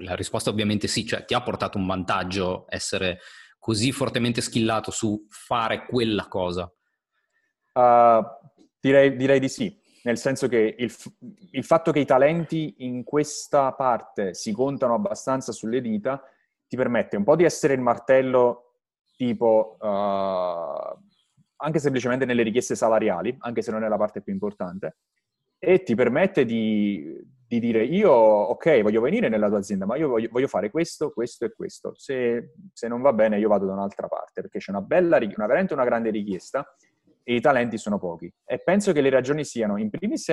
la 0.00 0.14
risposta 0.14 0.50
ovviamente 0.50 0.88
sì, 0.88 1.06
cioè 1.06 1.24
ti 1.24 1.34
ha 1.34 1.42
portato 1.42 1.78
un 1.78 1.86
vantaggio 1.86 2.66
essere 2.68 3.18
così 3.58 3.92
fortemente 3.92 4.40
skillato 4.40 4.90
su 4.90 5.26
fare 5.28 5.86
quella 5.86 6.26
cosa? 6.28 6.72
Uh, 7.72 8.24
direi, 8.80 9.16
direi, 9.16 9.40
di 9.40 9.48
sì, 9.48 9.76
nel 10.04 10.18
senso 10.18 10.48
che 10.48 10.74
il, 10.78 10.94
il, 11.50 11.64
fatto 11.64 11.92
che 11.92 12.00
i 12.00 12.06
talenti 12.06 12.76
in 12.78 13.04
questa 13.04 13.72
parte 13.72 14.34
si 14.34 14.52
contano 14.52 14.94
abbastanza 14.94 15.52
sulle 15.52 15.80
dita 15.80 16.22
ti 16.68 16.76
permette 16.76 17.16
un 17.16 17.24
po' 17.24 17.36
di 17.36 17.44
essere 17.44 17.74
il 17.74 17.80
martello 17.80 18.62
tipo 19.16 19.76
uh, 19.80 20.98
anche 21.56 21.78
semplicemente 21.78 22.24
nelle 22.24 22.42
richieste 22.42 22.74
salariali, 22.74 23.34
anche 23.40 23.62
se 23.62 23.70
non 23.70 23.84
è 23.84 23.88
la 23.88 23.96
parte 23.96 24.22
più 24.22 24.32
importante, 24.32 24.96
e 25.58 25.82
ti 25.82 25.94
permette 25.94 26.44
di, 26.44 27.18
di 27.46 27.60
dire 27.60 27.84
io, 27.84 28.10
ok, 28.10 28.82
voglio 28.82 29.00
venire 29.00 29.28
nella 29.28 29.48
tua 29.48 29.58
azienda, 29.58 29.86
ma 29.86 29.96
io 29.96 30.08
voglio, 30.08 30.28
voglio 30.30 30.48
fare 30.48 30.70
questo, 30.70 31.10
questo 31.12 31.44
e 31.44 31.54
questo. 31.54 31.92
Se, 31.96 32.52
se, 32.72 32.88
non 32.88 33.00
va 33.00 33.12
bene 33.12 33.38
io 33.38 33.48
vado 33.48 33.66
da 33.66 33.72
un'altra 33.72 34.08
parte, 34.08 34.42
perché 34.42 34.58
c'è 34.58 34.70
una 34.70 34.82
bella, 34.82 35.18
una, 35.18 35.46
veramente 35.46 35.72
una 35.72 35.84
grande 35.84 36.10
richiesta 36.10 36.66
e 37.22 37.34
i 37.34 37.40
talenti 37.40 37.78
sono 37.78 37.98
pochi. 37.98 38.32
E 38.44 38.58
penso 38.58 38.92
che 38.92 39.00
le 39.00 39.10
ragioni 39.10 39.44
siano, 39.44 39.78
in 39.78 39.90
primis, 39.90 40.30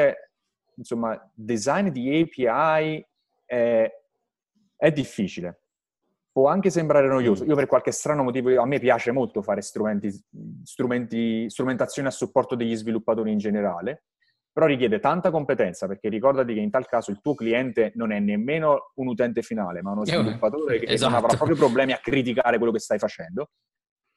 insomma, 0.75 1.31
design 1.33 1.89
di 1.89 2.19
API 2.21 3.05
è, 3.45 3.91
è 4.75 4.91
difficile. 4.91 5.62
Può 6.34 6.48
anche 6.48 6.72
sembrare 6.72 7.08
noioso. 7.08 7.46
Io 7.46 7.54
per 7.54 7.67
qualche 7.67 7.91
strano 7.91 8.24
motivo, 8.24 8.60
a 8.60 8.65
me 8.65 8.80
piace 8.80 9.12
molto 9.12 9.43
fare 9.43 9.62
strumenti, 9.62 10.12
strumenti, 10.63 11.48
strumentazione 11.48 12.08
a 12.08 12.12
supporto 12.12 12.56
degli 12.56 12.76
sviluppatori 12.76 13.32
in 13.32 13.38
generale, 13.38 14.06
però 14.52 14.65
richiede 14.65 15.00
tanta 15.00 15.30
competenza 15.30 15.88
perché 15.88 16.10
ricordati 16.10 16.56
che 16.56 16.60
in 16.60 16.72
tal 16.72 16.88
caso 16.88 17.12
il 17.12 17.19
tuo 17.22 17.36
cliente 17.36 17.91
non 17.96 18.12
è 18.12 18.19
nemmeno 18.19 18.91
un 18.96 19.08
utente 19.08 19.43
finale, 19.43 19.84
ma 19.84 19.91
uno 19.91 20.06
sviluppatore 20.06 20.80
che 20.80 20.91
esatto. 20.91 21.12
non 21.12 21.24
avrà 21.24 21.36
proprio 21.38 21.56
problemi 21.56 21.91
a 21.91 22.00
criticare 22.00 22.58
quello 22.58 22.74
che 22.74 22.80
stai 22.80 22.98
facendo. 22.98 23.52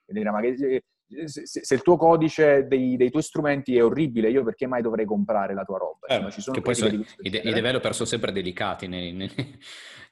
E 0.07 0.25
ma 0.25 0.41
che, 0.41 0.83
se, 1.27 1.47
se, 1.47 1.75
il 1.75 1.83
tuo 1.83 1.97
codice 1.97 2.67
dei, 2.67 2.97
dei, 2.97 3.11
tuoi 3.11 3.23
strumenti 3.23 3.77
è 3.77 3.85
orribile, 3.85 4.31
io 4.31 4.43
perché 4.43 4.67
mai 4.67 4.83
dovrei 4.83 5.05
comprare 5.05 5.55
la 5.55 5.65
tua 5.65 5.79
roba? 5.79 6.07
Eh, 6.07 6.19
Insomma, 6.19 6.57
che 6.57 6.63
poi 6.63 6.75
sono, 6.75 7.05
i, 7.19 7.31
de- 7.31 7.39
i, 7.39 7.53
developer 7.53 7.95
sono 7.95 8.09
sempre 8.09 8.33
delicati 8.33 8.87
nei, 8.87 9.13
nei, 9.13 9.31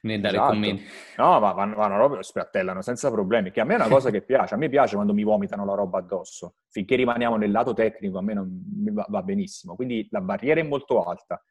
nei 0.05 0.19
dare 0.19 0.35
esatto. 0.35 0.51
commenti. 0.53 0.83
No, 1.17 1.39
ma 1.39 1.51
vanno, 1.51 1.75
vanno 1.75 1.95
proprio, 1.95 2.21
spiattellano 2.21 2.81
senza 2.81 3.11
problemi, 3.11 3.51
che 3.51 3.61
a 3.61 3.63
me 3.63 3.73
è 3.73 3.77
una 3.77 3.87
cosa 3.87 4.09
che 4.09 4.21
piace. 4.21 4.53
A 4.53 4.57
me 4.57 4.69
piace 4.69 4.95
quando 4.95 5.13
mi 5.13 5.23
vomitano 5.23 5.65
la 5.65 5.73
roba 5.73 5.99
addosso. 5.99 6.55
Finché 6.69 6.95
rimaniamo 6.95 7.35
nel 7.35 7.51
lato 7.51 7.73
tecnico, 7.73 8.17
a 8.17 8.21
me 8.21 8.33
non, 8.33 8.63
va, 8.91 9.05
va, 9.09 9.21
benissimo. 9.23 9.75
Quindi 9.75 10.07
la 10.11 10.21
barriera 10.21 10.59
è 10.59 10.63
molto 10.63 11.03
alta. 11.03 11.43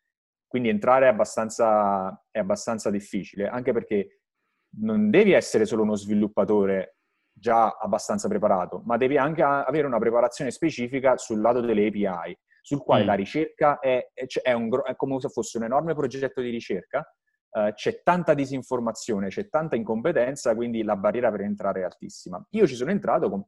Quindi 0.47 0.69
entrare 0.69 1.07
è 1.07 1.09
abbastanza, 1.09 2.27
è 2.31 2.38
abbastanza 2.38 2.90
difficile, 2.90 3.49
anche 3.49 3.73
perché 3.73 4.21
non 4.81 5.11
devi 5.11 5.33
essere 5.33 5.67
solo 5.67 5.83
uno 5.83 5.97
sviluppatore 5.97 6.99
già 7.33 7.71
abbastanza 7.71 8.29
preparato, 8.29 8.83
ma 8.85 8.97
devi 8.97 9.17
anche 9.17 9.43
avere 9.43 9.87
una 9.87 9.99
preparazione 9.99 10.53
specifica 10.53 11.17
sul 11.17 11.40
lato 11.40 11.61
delle 11.61 11.88
API, 11.88 12.38
sul 12.62 12.83
quale 12.83 13.03
mm. 13.03 13.07
la 13.07 13.14
ricerca 13.14 13.79
è, 13.81 14.12
è, 14.14 14.53
un, 14.53 14.71
è, 14.85 14.95
come 14.95 15.19
se 15.19 15.29
fosse 15.29 15.59
un 15.59 15.64
enorme 15.64 15.95
progetto 15.95 16.40
di 16.40 16.51
ricerca, 16.51 17.05
uh, 17.55 17.73
c'è 17.73 18.03
tanta 18.03 18.35
disinformazione, 18.35 19.29
c'è 19.29 19.49
tanta 19.49 19.77
incompetenza, 19.77 20.55
quindi 20.55 20.83
la 20.83 20.97
barriera 20.97 21.31
per 21.31 21.43
entrare 21.43 21.81
è 21.81 21.85
altissima. 21.85 22.45
Io 22.51 22.67
ci 22.67 22.75
sono 22.75 22.90
entrato, 22.90 23.31
con, 23.31 23.45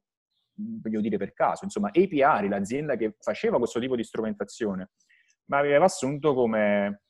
voglio 0.55 1.01
dire 1.01 1.17
per 1.17 1.33
caso, 1.33 1.65
insomma, 1.65 1.89
API, 1.89 2.49
l'azienda 2.49 2.97
che 2.97 3.17
faceva 3.19 3.59
questo 3.59 3.81
tipo 3.81 3.97
di 3.97 4.05
strumentazione, 4.05 4.91
mi 5.47 5.57
aveva 5.59 5.85
assunto 5.85 6.35
come 6.35 7.03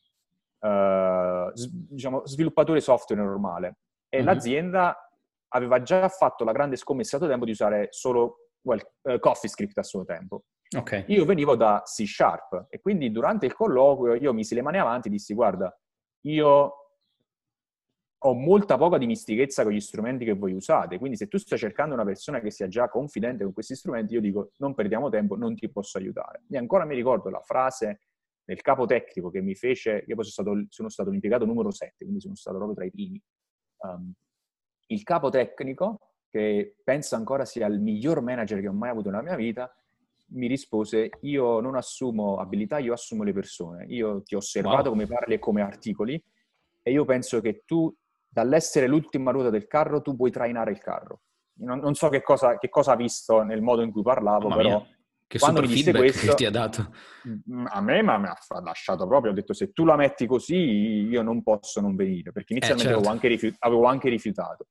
uh, 0.61 1.53
diciamo, 1.55 2.27
sviluppatore 2.27 2.81
software 2.81 3.23
normale 3.23 3.79
e 4.09 4.19
mm-hmm. 4.19 4.27
l'azienda 4.27 5.11
aveva 5.49 5.81
già 5.83 6.09
fatto 6.09 6.45
la 6.45 6.53
grande 6.53 6.77
scommessa 6.77 7.17
a 7.17 7.27
tempo 7.27 7.45
di 7.45 7.53
usare 7.53 7.89
solo 7.91 8.51
well, 8.63 8.81
uh, 9.03 9.19
CoffeeScript 9.19 9.79
a 9.79 9.83
suo 9.83 10.05
tempo. 10.05 10.45
Okay. 10.77 11.05
Io 11.09 11.25
venivo 11.25 11.55
da 11.55 11.83
C 11.85 12.05
Sharp 12.05 12.67
e 12.69 12.81
quindi 12.81 13.13
durante 13.13 13.47
il 13.47 13.55
colloquio 13.55 14.15
io 14.15 14.33
misi 14.33 14.55
le 14.55 14.63
mani 14.63 14.79
avanti 14.79 15.07
e 15.07 15.13
dissi 15.13 15.33
guarda, 15.33 15.75
io 16.27 16.86
ho 18.19 18.35
molta 18.35 18.77
poca 18.77 18.99
dimistichezza 18.99 19.63
con 19.63 19.73
gli 19.73 19.81
strumenti 19.81 20.25
che 20.25 20.33
voi 20.33 20.53
usate, 20.53 20.99
quindi 20.99 21.17
se 21.17 21.29
tu 21.29 21.39
stai 21.39 21.59
cercando 21.59 21.95
una 21.95 22.05
persona 22.05 22.41
che 22.41 22.51
sia 22.51 22.67
già 22.67 22.89
confidente 22.89 23.45
con 23.45 23.53
questi 23.53 23.75
strumenti, 23.75 24.15
io 24.15 24.21
dico 24.21 24.51
non 24.59 24.75
perdiamo 24.75 25.09
tempo, 25.11 25.37
non 25.37 25.55
ti 25.55 25.69
posso 25.69 25.99
aiutare. 25.99 26.43
E 26.51 26.57
ancora 26.57 26.85
mi 26.85 26.95
ricordo 26.95 27.29
la 27.31 27.41
frase 27.41 28.01
del 28.45 28.61
capo 28.63 28.87
tecnico 28.87 29.31
che 29.31 29.41
mi 29.41 29.55
fece, 29.55 30.05
io 30.07 30.15
poi 30.15 30.25
sono 30.25 30.49
stato, 30.49 30.67
sono 30.71 30.89
stato 30.89 31.11
l'impiegato 31.11 31.45
numero 31.45 31.71
7, 31.71 31.97
quindi 31.99 32.21
sono 32.21 32.35
stato 32.35 32.57
proprio 32.57 32.77
tra 32.77 32.85
i 32.87 32.91
primi. 32.91 33.21
Um, 33.79 34.13
il 34.87 35.03
capo 35.03 35.31
tecnico, 35.31 35.99
che 36.31 36.77
penso 36.83 37.17
ancora 37.17 37.45
sia 37.45 37.67
il 37.67 37.81
miglior 37.81 38.21
manager 38.21 38.61
che 38.61 38.69
ho 38.69 38.73
mai 38.73 38.91
avuto 38.91 39.11
nella 39.11 39.23
mia 39.23 39.37
vita, 39.37 39.73
mi 40.29 40.47
rispose, 40.47 41.11
io 41.21 41.61
non 41.61 41.77
assumo 41.77 42.39
abilità, 42.39 42.79
io 42.79 42.93
assumo 42.93 43.23
le 43.23 43.33
persone. 43.33 43.85
Io 43.87 44.23
ti 44.23 44.35
ho 44.35 44.39
osservato 44.39 44.91
wow. 44.91 44.91
come 44.91 45.07
parli 45.07 45.35
e 45.35 45.39
come 45.39 45.63
articoli 45.63 46.23
e 46.83 46.91
io 46.91 47.05
penso 47.05 47.41
che 47.41 47.63
tu, 47.65 47.93
dall'essere 48.37 48.87
l'ultima 48.87 49.31
ruota 49.31 49.49
del 49.49 49.67
carro, 49.67 50.03
tu 50.03 50.15
puoi 50.15 50.31
trainare 50.31 50.71
il 50.71 50.79
carro. 50.79 51.23
Non, 51.61 51.79
non 51.79 51.95
so 51.95 52.11
che 52.11 52.21
cosa, 52.21 52.59
che 52.59 52.69
cosa, 52.69 52.93
ha 52.93 52.97
visto 52.97 53.43
nel 53.43 53.63
modo 53.63 53.81
in 53.81 53.91
cui 53.91 54.03
parlavo, 54.03 54.49
Mamma 54.49 54.63
però... 54.63 54.79
Mia. 54.79 54.91
Che 55.29 55.41
quando 55.41 55.61
mi 55.61 55.67
disse 55.67 55.93
questo, 55.93 56.29
che 56.29 56.35
ti 56.37 56.45
ha 56.45 56.51
dato? 56.51 56.93
Mm, 57.27 57.65
a 57.67 57.81
me 57.81 58.01
ma 58.01 58.17
mi 58.17 58.27
ha 58.29 58.61
lasciato 58.61 59.09
proprio, 59.09 59.33
ho 59.33 59.35
detto 59.35 59.55
se 59.55 59.73
tu 59.73 59.85
la 59.85 59.97
metti 59.97 60.25
così 60.25 60.55
io 60.55 61.23
non 61.23 61.43
posso 61.43 61.81
non 61.81 61.97
venire, 61.97 62.31
perché 62.31 62.53
eh, 62.53 62.59
inizialmente 62.59 62.91
eh, 62.91 62.95
certo. 62.95 63.09
avevo, 63.09 63.13
anche 63.13 63.29
rifiut- 63.29 63.57
avevo 63.59 63.87
anche 63.87 64.09
rifiutato. 64.09 64.67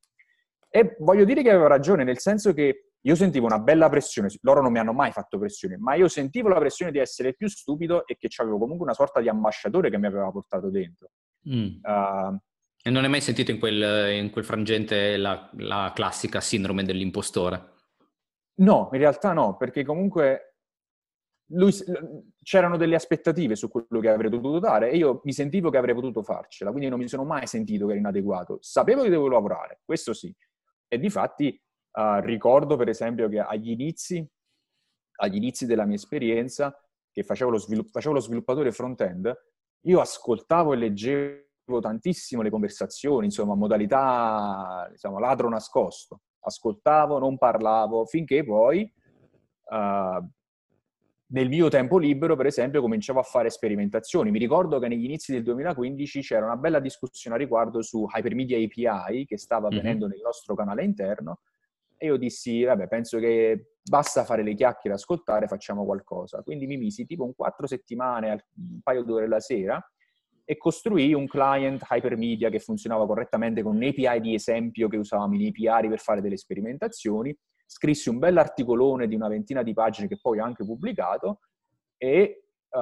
E 0.69 0.95
voglio 0.99 1.25
dire 1.25 1.41
che 1.41 1.49
avevo 1.49 1.67
ragione, 1.67 2.06
nel 2.06 2.19
senso 2.19 2.54
che 2.54 2.91
io 3.01 3.15
sentivo 3.15 3.47
una 3.47 3.60
bella 3.60 3.89
pressione, 3.89 4.30
loro 4.43 4.62
non 4.62 4.71
mi 4.71 4.80
hanno 4.80 4.93
mai 4.93 5.12
fatto 5.12 5.38
pressione, 5.38 5.75
ma 5.78 5.95
io 5.95 6.08
sentivo 6.08 6.47
la 6.47 6.60
pressione 6.60 6.91
di 6.91 6.99
essere 6.99 7.34
più 7.34 7.49
stupido 7.49 8.08
e 8.08 8.15
che 8.17 8.30
avevo 8.38 8.58
comunque 8.58 8.86
una 8.86 8.95
sorta 8.95 9.19
di 9.19 9.28
ambasciatore 9.28 9.89
che 9.89 9.97
mi 9.97 10.06
aveva 10.06 10.32
portato 10.32 10.69
dentro. 10.69 11.10
Mm. 11.49 11.80
Uh, 11.82 12.39
e 12.88 12.91
non 12.91 13.04
hai 13.04 13.10
mai 13.10 13.21
sentito 13.21 13.50
in 13.50 13.58
quel, 13.58 14.13
in 14.13 14.30
quel 14.30 14.45
frangente 14.45 15.17
la, 15.17 15.50
la, 15.54 15.91
classica 15.95 16.39
sindrome 16.39 16.84
dell'impostore? 16.84 17.74
No, 18.60 18.89
in 18.91 19.00
realtà 19.00 19.34
no, 19.34 19.58
perché 19.58 19.84
comunque 19.84 20.58
lui, 21.54 21.74
c'erano 22.43 22.78
delle 22.78 22.93
aspettative 22.93 23.56
su 23.56 23.69
quello 23.69 24.00
che 24.00 24.10
avrei 24.10 24.30
dovuto 24.30 24.60
dare 24.60 24.91
e 24.91 24.98
io 24.98 25.19
mi 25.24 25.34
sentivo 25.34 25.71
che 25.71 25.78
avrei 25.78 25.95
potuto 25.95 26.21
farcela, 26.21 26.69
quindi 26.69 26.88
non 26.88 27.00
mi 27.00 27.08
sono 27.08 27.24
mai 27.24 27.48
sentito 27.48 27.86
che 27.88 27.93
ero 27.93 28.02
inadeguato. 28.02 28.60
Sapevo 28.62 29.02
che 29.02 29.10
dovevo 29.10 29.30
lavorare, 29.30 29.82
questo 29.84 30.13
sì. 30.13 30.32
E 30.88 31.00
di 31.00 31.10
fatti 31.10 31.60
uh, 31.93 32.19
ricordo 32.19 32.76
per 32.76 32.89
esempio 32.89 33.28
che 33.30 33.39
agli 33.39 33.71
inizi, 33.71 34.24
agli 35.21 35.38
inizi 35.38 35.65
della 35.65 35.86
mia 35.86 35.95
esperienza, 35.95 36.80
che 37.12 37.24
facevo 37.24 37.50
lo, 37.50 37.58
svilupp- 37.58 37.89
facevo 37.89 38.13
lo 38.13 38.19
sviluppatore 38.19 38.71
front-end, 38.71 39.34
io 39.88 40.00
ascoltavo 40.00 40.74
e 40.74 40.76
leggevo 40.76 41.44
tantissimo 41.82 42.41
le 42.41 42.49
conversazioni, 42.49 43.25
insomma, 43.25 43.56
modalità, 43.56 44.88
diciamo, 44.91 45.19
ladro 45.19 45.49
nascosto 45.49 46.21
ascoltavo, 46.45 47.19
non 47.19 47.38
parlavo, 47.38 48.06
finché 48.06 48.43
poi 48.43 48.91
uh, 49.71 50.28
nel 51.28 51.49
mio 51.49 51.69
tempo 51.69 51.97
libero, 51.97 52.36
per 52.36 52.45
esempio, 52.45 52.82
cominciavo 52.82 53.19
a 53.19 53.23
fare 53.23 53.49
sperimentazioni. 53.49 54.32
Mi 54.32 54.39
ricordo 54.39 54.80
che 54.80 54.88
negli 54.88 55.04
inizi 55.04 55.32
del 55.32 55.43
2015 55.43 56.21
c'era 56.21 56.45
una 56.45 56.58
bella 56.58 56.80
discussione 56.80 57.36
a 57.36 57.39
riguardo 57.39 57.82
su 57.82 58.06
Hypermedia 58.13 58.58
API 58.58 59.25
che 59.25 59.38
stava 59.38 59.67
mm-hmm. 59.67 59.78
avvenendo 59.78 60.08
nel 60.08 60.21
nostro 60.23 60.56
canale 60.56 60.84
interno 60.84 61.39
e 61.97 62.08
io 62.08 62.17
dissi, 62.17 62.63
vabbè, 62.63 62.88
penso 62.88 63.19
che 63.19 63.75
basta 63.82 64.23
fare 64.25 64.43
le 64.43 64.54
chiacchiere, 64.54 64.95
ascoltare, 64.95 65.47
facciamo 65.47 65.86
qualcosa. 65.86 66.41
Quindi 66.43 66.67
mi 66.67 66.78
misi 66.78 67.06
tipo 67.06 67.23
un 67.23 67.34
quattro 67.34 67.67
settimane, 67.67 68.45
un 68.58 68.82
paio 68.84 69.04
d'ore 69.04 69.28
la 69.28 69.39
sera 69.39 69.84
e 70.45 70.58
costruì 70.58 71.13
un 71.13 71.27
client 71.27 71.84
hypermedia 71.89 72.49
che 72.49 72.60
funzionava 72.60 73.08
correttamente 73.08 73.63
con 73.63 73.75
un 73.75 73.84
API 73.84 74.21
di 74.21 74.36
esempio 74.36 74.88
che 74.88 74.97
usavamo 74.97 75.34
in 75.34 75.47
API 75.47 75.89
per 75.89 75.99
fare 75.99 76.21
delle 76.21 76.38
sperimentazioni. 76.38 77.36
Scrissi 77.65 78.10
un 78.10 78.19
bell'articolone 78.19 79.08
di 79.08 79.15
una 79.15 79.27
ventina 79.27 79.63
di 79.63 79.73
pagine 79.73 80.08
che 80.08 80.19
poi 80.21 80.39
ho 80.39 80.43
anche 80.43 80.63
pubblicato 80.63 81.39
e 81.97 82.43
uh, 82.69 82.77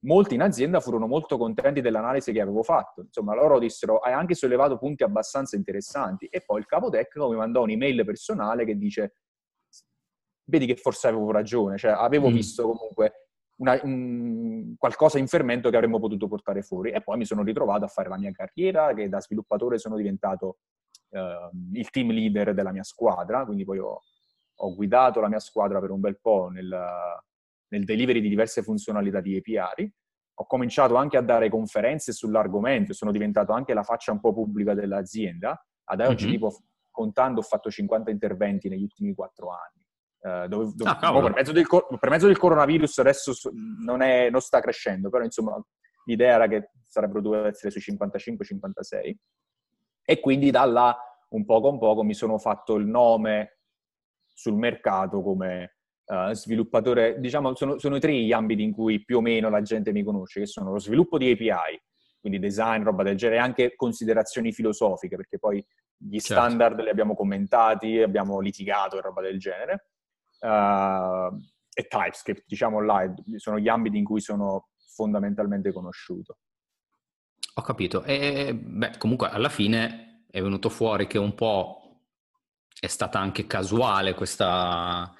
molti 0.00 0.34
in 0.34 0.42
azienda 0.42 0.80
furono 0.80 1.06
molto 1.06 1.38
contenti 1.38 1.80
dell'analisi 1.80 2.32
che 2.32 2.40
avevo 2.40 2.64
fatto. 2.64 3.02
Insomma, 3.02 3.36
loro 3.36 3.60
dissero, 3.60 3.98
hai 3.98 4.12
anche 4.12 4.34
sollevato 4.34 4.78
punti 4.78 5.04
abbastanza 5.04 5.54
interessanti. 5.54 6.26
E 6.26 6.42
poi 6.44 6.58
il 6.58 6.66
capo 6.66 6.90
tecnico 6.90 7.28
mi 7.28 7.36
mandò 7.36 7.62
un'email 7.62 8.04
personale 8.04 8.64
che 8.64 8.76
dice, 8.76 9.14
vedi 10.48 10.66
che 10.66 10.74
forse 10.74 11.06
avevo 11.06 11.30
ragione, 11.30 11.78
cioè 11.78 11.92
avevo 11.92 12.30
mm. 12.30 12.32
visto 12.32 12.66
comunque 12.66 13.25
una, 13.56 13.78
un, 13.82 14.74
qualcosa 14.78 15.18
in 15.18 15.26
fermento 15.26 15.70
che 15.70 15.76
avremmo 15.76 15.98
potuto 15.98 16.28
portare 16.28 16.62
fuori. 16.62 16.90
E 16.90 17.02
poi 17.02 17.16
mi 17.16 17.24
sono 17.24 17.42
ritrovato 17.42 17.84
a 17.84 17.88
fare 17.88 18.08
la 18.08 18.18
mia 18.18 18.32
carriera, 18.32 18.92
che 18.94 19.08
da 19.08 19.20
sviluppatore 19.20 19.78
sono 19.78 19.96
diventato 19.96 20.58
eh, 21.10 21.50
il 21.72 21.90
team 21.90 22.10
leader 22.10 22.54
della 22.54 22.72
mia 22.72 22.82
squadra, 22.82 23.44
quindi 23.44 23.64
poi 23.64 23.78
ho, 23.78 24.00
ho, 24.54 24.74
guidato 24.74 25.20
la 25.20 25.28
mia 25.28 25.38
squadra 25.38 25.80
per 25.80 25.90
un 25.90 26.00
bel 26.00 26.18
po' 26.20 26.48
nel, 26.48 26.76
nel 27.68 27.84
delivery 27.84 28.20
di 28.20 28.28
diverse 28.28 28.62
funzionalità 28.62 29.20
di 29.20 29.36
API. 29.36 29.92
Ho 30.38 30.46
cominciato 30.46 30.96
anche 30.96 31.16
a 31.16 31.22
dare 31.22 31.48
conferenze 31.48 32.12
sull'argomento, 32.12 32.92
sono 32.92 33.10
diventato 33.10 33.52
anche 33.52 33.72
la 33.72 33.82
faccia 33.82 34.12
un 34.12 34.20
po' 34.20 34.34
pubblica 34.34 34.74
dell'azienda. 34.74 35.58
Ad 35.88 36.00
oggi, 36.00 36.24
mm-hmm. 36.24 36.34
tipo, 36.34 36.58
contando, 36.90 37.40
ho 37.40 37.42
fatto 37.42 37.70
50 37.70 38.10
interventi 38.10 38.68
negli 38.68 38.82
ultimi 38.82 39.14
quattro 39.14 39.50
anni. 39.50 39.85
Uh, 40.26 40.48
dove, 40.48 40.72
dove, 40.74 40.90
ah, 40.90 41.20
per, 41.20 41.34
mezzo 41.34 41.52
del, 41.52 41.66
per, 42.00 42.10
mezzo 42.10 42.26
del, 42.26 42.36
coronavirus 42.36 42.98
adesso 42.98 43.32
non, 43.84 44.02
è, 44.02 44.28
non, 44.28 44.40
sta 44.40 44.58
crescendo, 44.58 45.08
però 45.08 45.22
insomma 45.22 45.56
l'idea 46.06 46.34
era 46.34 46.48
che 46.48 46.70
sarebbero 46.84 47.20
dovuto 47.20 47.44
essere 47.44 47.70
sui 47.70 47.94
55-56 47.96 49.14
e 50.04 50.20
quindi 50.20 50.50
da 50.50 50.64
là 50.64 50.96
un 51.28 51.44
poco 51.44 51.68
a 51.68 51.78
poco 51.78 52.02
mi 52.02 52.14
sono 52.14 52.38
fatto 52.38 52.74
il 52.74 52.86
nome 52.86 53.58
sul 54.26 54.54
mercato 54.54 55.22
come 55.22 55.76
uh, 56.06 56.32
sviluppatore, 56.32 57.20
diciamo, 57.20 57.54
sono, 57.54 57.78
sono 57.78 57.98
tre 57.98 58.12
gli 58.14 58.32
ambiti 58.32 58.62
in 58.62 58.72
cui 58.72 59.04
più 59.04 59.18
o 59.18 59.20
meno 59.20 59.48
la 59.48 59.62
gente 59.62 59.92
mi 59.92 60.02
conosce, 60.02 60.40
che 60.40 60.46
sono 60.46 60.72
lo 60.72 60.78
sviluppo 60.78 61.18
di 61.18 61.30
API, 61.30 61.80
quindi 62.20 62.38
design, 62.38 62.82
roba 62.82 63.02
del 63.02 63.16
genere, 63.16 63.38
e 63.38 63.42
anche 63.42 63.76
considerazioni 63.76 64.52
filosofiche, 64.52 65.16
perché 65.16 65.38
poi 65.38 65.64
gli 65.96 66.18
certo. 66.18 66.42
standard 66.42 66.80
li 66.80 66.88
abbiamo 66.88 67.14
commentati, 67.14 68.00
abbiamo 68.00 68.40
litigato 68.40 68.98
e 68.98 69.00
roba 69.00 69.22
del 69.22 69.38
genere. 69.38 69.90
Uh, 70.40 71.36
e 71.78 71.86
TypeScript, 71.88 72.44
diciamo 72.46 72.80
là, 72.80 73.12
sono 73.36 73.58
gli 73.58 73.68
ambiti 73.68 73.98
in 73.98 74.04
cui 74.04 74.20
sono 74.20 74.68
fondamentalmente 74.94 75.72
conosciuto. 75.72 76.38
Ho 77.54 77.62
capito. 77.62 78.02
E 78.02 78.54
beh, 78.54 78.96
comunque 78.98 79.28
alla 79.28 79.50
fine 79.50 80.24
è 80.30 80.40
venuto 80.40 80.68
fuori 80.68 81.06
che 81.06 81.18
un 81.18 81.34
po' 81.34 82.02
è 82.78 82.86
stata 82.86 83.18
anche 83.18 83.46
casuale 83.46 84.14
questa, 84.14 85.12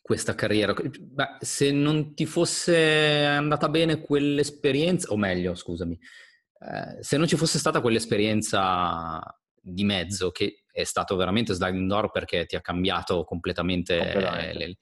questa 0.00 0.34
carriera. 0.34 0.74
Beh, 0.74 1.36
se 1.40 1.70
non 1.70 2.14
ti 2.14 2.26
fosse 2.26 3.24
andata 3.24 3.68
bene 3.68 4.00
quell'esperienza, 4.00 5.12
o 5.12 5.16
meglio, 5.16 5.54
scusami, 5.54 5.94
eh, 5.94 7.02
se 7.02 7.16
non 7.16 7.26
ci 7.26 7.36
fosse 7.36 7.58
stata 7.58 7.80
quell'esperienza 7.80 9.20
di 9.60 9.84
mezzo 9.84 10.30
che 10.30 10.61
è 10.72 10.84
stato 10.84 11.14
veramente 11.14 11.54
sliding 11.54 11.88
door 11.88 12.10
perché 12.10 12.46
ti 12.46 12.56
ha 12.56 12.60
cambiato 12.60 13.24
completamente, 13.24 13.96
completamente. 13.98 14.78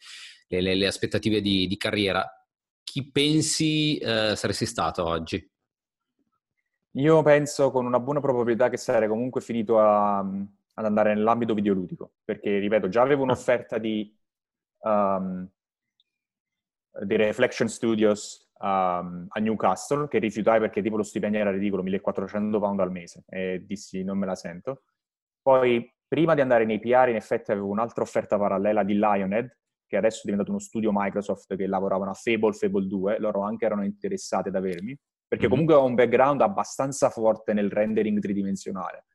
Le, 0.48 0.61
le, 0.61 0.74
le, 0.74 0.87
aspettative 0.87 1.40
di, 1.40 1.66
di, 1.66 1.76
carriera, 1.76 2.24
chi 2.83 3.11
pensi 3.11 3.98
eh, 3.98 4.35
saresti 4.35 4.66
stato 4.66 5.05
oggi? 5.05 5.48
Io 6.94 7.22
penso 7.22 7.70
con 7.70 7.85
una 7.85 8.00
buona 8.00 8.20
probabilità 8.20 8.68
che 8.68 8.76
sarei 8.76 9.09
comunque 9.09 9.40
finito 9.40 9.79
a, 9.79 10.18
ad 10.18 10.85
andare 10.85 11.14
nell'ambito 11.14 11.55
videoludico, 11.55 12.14
perché 12.24 12.59
ripeto, 12.59 12.88
già 12.88 13.03
avevo 13.03 13.20
ah. 13.20 13.24
un'offerta 13.24 13.79
di 13.79 14.16
um, 14.81 15.48
di 17.03 17.16
Reflection 17.16 17.68
Studios 17.68 18.50
um, 18.59 19.26
a 19.29 19.40
Newcastle, 19.40 20.09
che 20.09 20.18
rifiutai 20.18 20.61
perché 20.61 20.83
tipo 20.83 20.96
lo 20.96 21.03
stipendio 21.03 21.40
era 21.40 21.50
ridicolo, 21.50 21.83
1400 21.83 22.59
pound 22.59 22.81
al 22.81 22.90
mese, 22.90 23.24
e 23.29 23.64
dissi 23.64 24.03
non 24.03 24.18
me 24.18 24.26
la 24.26 24.35
sento. 24.35 24.83
Poi, 25.42 25.92
prima 26.07 26.35
di 26.35 26.40
andare 26.40 26.64
nei 26.64 26.81
PR, 26.81 27.09
in 27.09 27.16
effetti 27.16 27.50
avevo 27.50 27.68
un'altra 27.68 28.03
offerta 28.03 28.38
parallela 28.38 28.83
di 28.83 28.94
Lionhead, 28.94 29.57
che 29.87 29.96
adesso 29.96 30.18
è 30.18 30.22
diventato 30.24 30.50
uno 30.50 30.61
studio 30.61 30.90
Microsoft 30.92 31.57
che 31.57 31.66
lavoravano 31.66 32.11
a 32.11 32.14
Fable, 32.14 32.53
Fable 32.53 32.87
2, 32.87 33.18
loro 33.18 33.42
anche 33.42 33.64
erano 33.64 33.85
interessati 33.85 34.48
ad 34.48 34.55
avermi, 34.55 34.96
perché 35.26 35.44
mm-hmm. 35.46 35.50
comunque 35.53 35.74
ho 35.74 35.85
un 35.85 35.94
background 35.94 36.40
abbastanza 36.42 37.11
forte 37.11 37.53
nel 37.53 37.70
rendering 37.70 38.20
tridimensionale. 38.20 39.07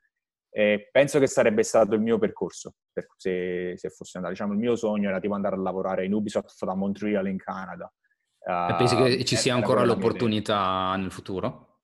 E 0.49 0.89
penso 0.91 1.19
che 1.19 1.27
sarebbe 1.27 1.63
stato 1.63 1.95
il 1.95 2.01
mio 2.01 2.17
percorso, 2.17 2.75
se, 3.17 3.73
se 3.75 3.89
fosse 3.89 4.17
andato. 4.17 4.33
Diciamo, 4.33 4.53
il 4.53 4.59
mio 4.59 4.75
sogno 4.75 5.09
era 5.09 5.19
tipo 5.19 5.33
andare 5.33 5.55
a 5.55 5.59
lavorare 5.59 6.05
in 6.05 6.13
Ubisoft 6.13 6.63
da 6.63 6.75
Montreal 6.75 7.27
in 7.27 7.37
Canada. 7.37 7.91
Uh, 8.39 8.71
e 8.71 8.75
pensi 8.75 8.95
che 8.95 9.25
ci 9.25 9.35
sia 9.35 9.53
ancora 9.53 9.83
l'opportunità 9.83 10.95
nel 10.95 11.11
futuro? 11.11 11.79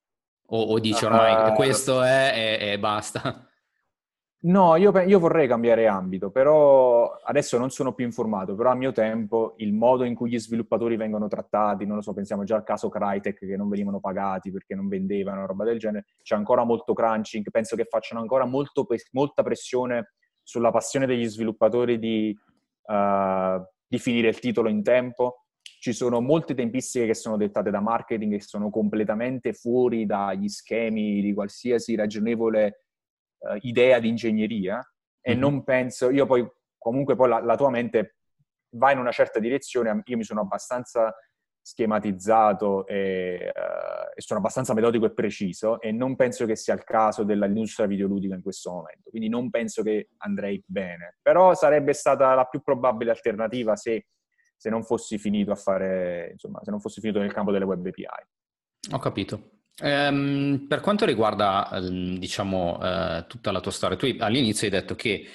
O, 0.47 0.61
o 0.63 0.79
dici 0.79 1.03
ormai 1.03 1.51
uh, 1.51 1.53
questo 1.53 2.01
è 2.01 2.57
e 2.61 2.79
basta? 2.79 3.50
No, 4.43 4.75
io, 4.75 4.91
io, 5.01 5.19
vorrei 5.19 5.47
cambiare 5.47 5.85
ambito, 5.85 6.31
però 6.31 7.11
adesso 7.23 7.59
non 7.59 7.69
sono 7.69 7.93
più 7.93 8.05
informato, 8.05 8.55
però 8.55 8.71
a 8.71 8.75
mio 8.75 8.91
tempo 8.91 9.53
il 9.57 9.71
modo 9.71 10.03
in 10.03 10.15
cui 10.15 10.31
gli 10.31 10.39
sviluppatori 10.39 10.95
vengono 10.95 11.27
trattati, 11.27 11.85
non 11.85 11.97
lo 11.97 12.01
so, 12.01 12.11
pensiamo 12.13 12.43
già 12.43 12.55
al 12.55 12.63
caso 12.63 12.89
Crytek 12.89 13.37
che 13.37 13.55
non 13.55 13.69
venivano 13.69 13.99
pagati 13.99 14.49
perché 14.51 14.73
non 14.73 14.87
vendevano, 14.87 15.45
roba 15.45 15.63
del 15.63 15.77
genere, 15.77 16.05
c'è 16.23 16.33
ancora 16.33 16.63
molto 16.63 16.93
crunching, 16.93 17.51
penso 17.51 17.75
che 17.75 17.85
facciano 17.85 18.19
ancora 18.19 18.45
molto, 18.45 18.87
molta 19.11 19.43
pressione 19.43 20.13
sulla 20.41 20.71
passione 20.71 21.05
degli 21.05 21.27
sviluppatori 21.27 21.99
di, 21.99 22.35
uh, 22.87 23.63
di 23.87 23.99
finire 23.99 24.29
il 24.29 24.39
titolo 24.39 24.69
in 24.69 24.81
tempo. 24.81 25.45
Ci 25.61 25.93
sono 25.93 26.19
molte 26.19 26.55
tempistiche 26.55 27.05
che 27.05 27.13
sono 27.13 27.37
dettate 27.37 27.69
da 27.69 27.79
marketing 27.79 28.33
che 28.33 28.41
sono 28.41 28.71
completamente 28.71 29.53
fuori 29.53 30.07
dagli 30.07 30.47
schemi 30.47 31.21
di 31.21 31.31
qualsiasi 31.31 31.93
ragionevole 31.93 32.85
uh, 33.41 33.57
idea 33.61 33.99
di 33.99 34.07
ingegneria 34.07 34.81
e 35.21 35.31
mm-hmm. 35.31 35.39
non 35.39 35.63
penso, 35.63 36.09
io 36.09 36.25
poi 36.25 36.47
comunque 36.77 37.15
poi 37.15 37.29
la, 37.29 37.39
la, 37.39 37.55
tua 37.55 37.69
mente 37.69 38.15
va 38.75 38.91
in 38.91 38.97
una 38.97 39.11
certa 39.11 39.39
direzione, 39.39 40.01
io 40.03 40.17
mi 40.17 40.23
sono 40.23 40.41
abbastanza 40.41 41.13
schematizzato 41.63 42.87
e, 42.87 43.51
uh, 43.53 44.11
e, 44.15 44.21
sono 44.21 44.39
abbastanza 44.39 44.73
metodico 44.73 45.05
e 45.05 45.13
preciso 45.13 45.79
e 45.79 45.91
non 45.91 46.15
penso 46.15 46.45
che 46.45 46.55
sia 46.55 46.73
il 46.73 46.83
caso 46.83 47.23
dell'industria 47.23 47.85
videoludica 47.85 48.33
in 48.33 48.41
questo 48.41 48.71
momento, 48.71 49.09
quindi 49.09 49.29
non 49.29 49.49
penso 49.51 49.83
che 49.83 50.09
andrei 50.17 50.63
bene, 50.65 51.17
però 51.21 51.53
sarebbe 51.53 51.93
stata 51.93 52.33
la 52.33 52.45
più 52.45 52.61
probabile 52.61 53.11
alternativa 53.11 53.75
se, 53.75 54.07
se 54.57 54.69
non 54.69 54.83
fossi 54.83 55.19
finito 55.19 55.51
a 55.51 55.55
fare, 55.55 56.29
insomma, 56.31 56.59
se 56.63 56.71
non 56.71 56.79
fossi 56.79 56.99
finito 56.99 57.19
nel 57.19 57.33
campo 57.33 57.51
delle 57.51 57.65
web 57.65 57.85
API. 57.85 58.05
Ho 58.93 58.99
capito. 58.99 59.60
Um, 59.81 60.67
per 60.67 60.79
quanto 60.79 61.05
riguarda, 61.05 61.69
um, 61.71 62.17
diciamo, 62.17 62.77
uh, 62.77 63.25
tutta 63.27 63.51
la 63.51 63.59
tua 63.59 63.71
storia, 63.71 63.97
tu 63.97 64.07
all'inizio 64.19 64.67
hai 64.67 64.73
detto 64.73 64.95
che 64.95 65.25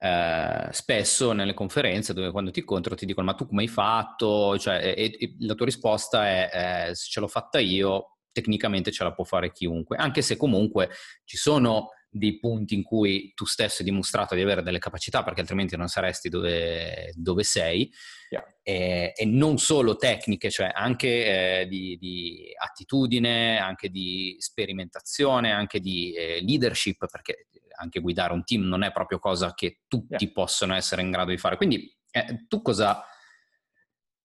uh, 0.00 0.68
spesso 0.72 1.32
nelle 1.32 1.54
conferenze 1.54 2.12
dove 2.12 2.32
quando 2.32 2.50
ti 2.50 2.60
incontro 2.60 2.96
ti 2.96 3.06
dicono 3.06 3.26
ma 3.26 3.34
tu 3.34 3.46
come 3.46 3.62
hai 3.62 3.68
fatto? 3.68 4.58
Cioè, 4.58 4.94
e, 4.96 5.16
e 5.18 5.36
la 5.40 5.54
tua 5.54 5.66
risposta 5.66 6.26
è 6.26 6.90
se 6.94 7.06
ce 7.08 7.20
l'ho 7.20 7.28
fatta 7.28 7.60
io, 7.60 8.18
tecnicamente 8.32 8.90
ce 8.90 9.04
la 9.04 9.12
può 9.12 9.24
fare 9.24 9.52
chiunque, 9.52 9.96
anche 9.96 10.20
se 10.22 10.36
comunque 10.36 10.90
ci 11.24 11.36
sono 11.36 11.90
dei 12.08 12.38
punti 12.38 12.74
in 12.74 12.82
cui 12.82 13.32
tu 13.34 13.46
stesso 13.46 13.82
hai 13.82 13.88
dimostrato 13.88 14.34
di 14.34 14.42
avere 14.42 14.62
delle 14.62 14.78
capacità, 14.78 15.22
perché 15.22 15.40
altrimenti 15.40 15.76
non 15.76 15.88
saresti 15.88 16.28
dove, 16.28 17.12
dove 17.14 17.42
sei, 17.42 17.90
yeah. 18.30 18.44
E, 18.62 19.12
e, 19.14 19.24
non 19.24 19.58
solo 19.58 19.96
tecniche, 19.96 20.50
cioè 20.50 20.70
anche 20.72 21.60
eh, 21.62 21.66
di, 21.66 21.96
di, 21.98 22.52
attitudine, 22.56 23.58
anche 23.58 23.88
di 23.88 24.36
sperimentazione, 24.38 25.52
anche 25.52 25.80
di 25.80 26.12
eh, 26.12 26.40
leadership, 26.42 27.06
perché 27.10 27.48
anche 27.76 28.00
guidare 28.00 28.32
un 28.32 28.44
team 28.44 28.62
non 28.62 28.82
è 28.82 28.92
proprio 28.92 29.18
cosa 29.18 29.54
che 29.54 29.80
tutti 29.88 30.24
yeah. 30.24 30.32
possono 30.32 30.74
essere 30.74 31.02
in 31.02 31.10
grado 31.10 31.30
di 31.30 31.38
fare. 31.38 31.56
Quindi 31.56 31.92
eh, 32.10 32.46
tu 32.46 32.62
cosa, 32.62 33.04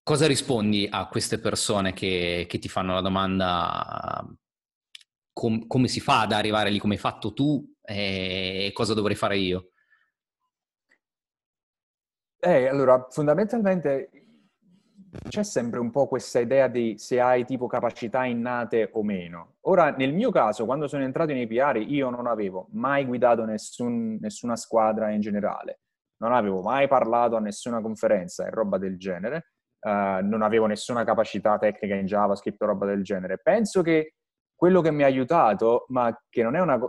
cosa, 0.04 0.28
rispondi 0.28 0.88
a 0.90 1.08
queste 1.08 1.40
persone 1.40 1.94
che, 1.94 2.46
che 2.48 2.60
ti 2.60 2.70
fanno 2.70 2.94
la 2.94 3.02
domanda 3.02 4.24
com- 5.34 5.66
come 5.68 5.88
si 5.88 6.00
fa 6.00 6.22
ad 6.22 6.32
arrivare 6.32 6.70
lì, 6.70 6.80
come 6.80 6.94
hai 6.94 7.00
fatto 7.00 7.34
tu 7.34 7.64
e 7.82 8.72
cosa 8.74 8.94
dovrei 8.94 9.16
fare 9.16 9.38
io? 9.38 9.72
Eh, 12.40 12.68
allora, 12.68 13.08
fondamentalmente 13.10 14.10
c'è 15.30 15.44
sempre 15.44 15.80
un 15.80 15.92
po' 15.92 16.08
questa 16.08 16.40
idea 16.40 16.68
di 16.68 16.96
se 16.98 17.20
hai 17.20 17.46
tipo 17.46 17.68
capacità 17.68 18.26
innate 18.26 18.90
o 18.94 19.04
meno. 19.04 19.56
Ora, 19.62 19.92
nel 19.92 20.14
mio 20.14 20.32
caso, 20.32 20.66
quando 20.66 20.88
sono 20.88 21.04
entrato 21.04 21.32
in 21.32 21.42
APR, 21.42 21.78
io 21.78 22.10
non 22.10 22.28
avevo 22.28 22.68
mai 22.72 23.06
guidato 23.06 23.46
nessun, 23.46 24.18
nessuna 24.20 24.56
squadra 24.56 25.12
in 25.12 25.22
generale, 25.22 25.82
non 26.18 26.34
avevo 26.34 26.62
mai 26.62 26.88
parlato 26.88 27.36
a 27.36 27.40
nessuna 27.40 27.82
conferenza 27.82 28.46
e 28.46 28.50
roba 28.50 28.78
del 28.78 28.98
genere, 28.98 29.54
uh, 29.82 30.26
non 30.26 30.42
avevo 30.42 30.66
nessuna 30.66 31.04
capacità 31.04 31.58
tecnica 31.58 31.96
in 31.96 32.06
JavaScript 32.06 32.62
o 32.62 32.66
roba 32.66 32.86
del 32.86 33.04
genere. 33.04 33.40
Penso 33.42 33.82
che 33.82 34.16
quello 34.56 34.82
che 34.82 34.92
mi 34.92 35.04
ha 35.04 35.06
aiutato, 35.06 35.86
ma 35.90 36.16
che 36.30 36.44
non 36.44 36.56
è 36.56 36.62
una, 36.62 36.80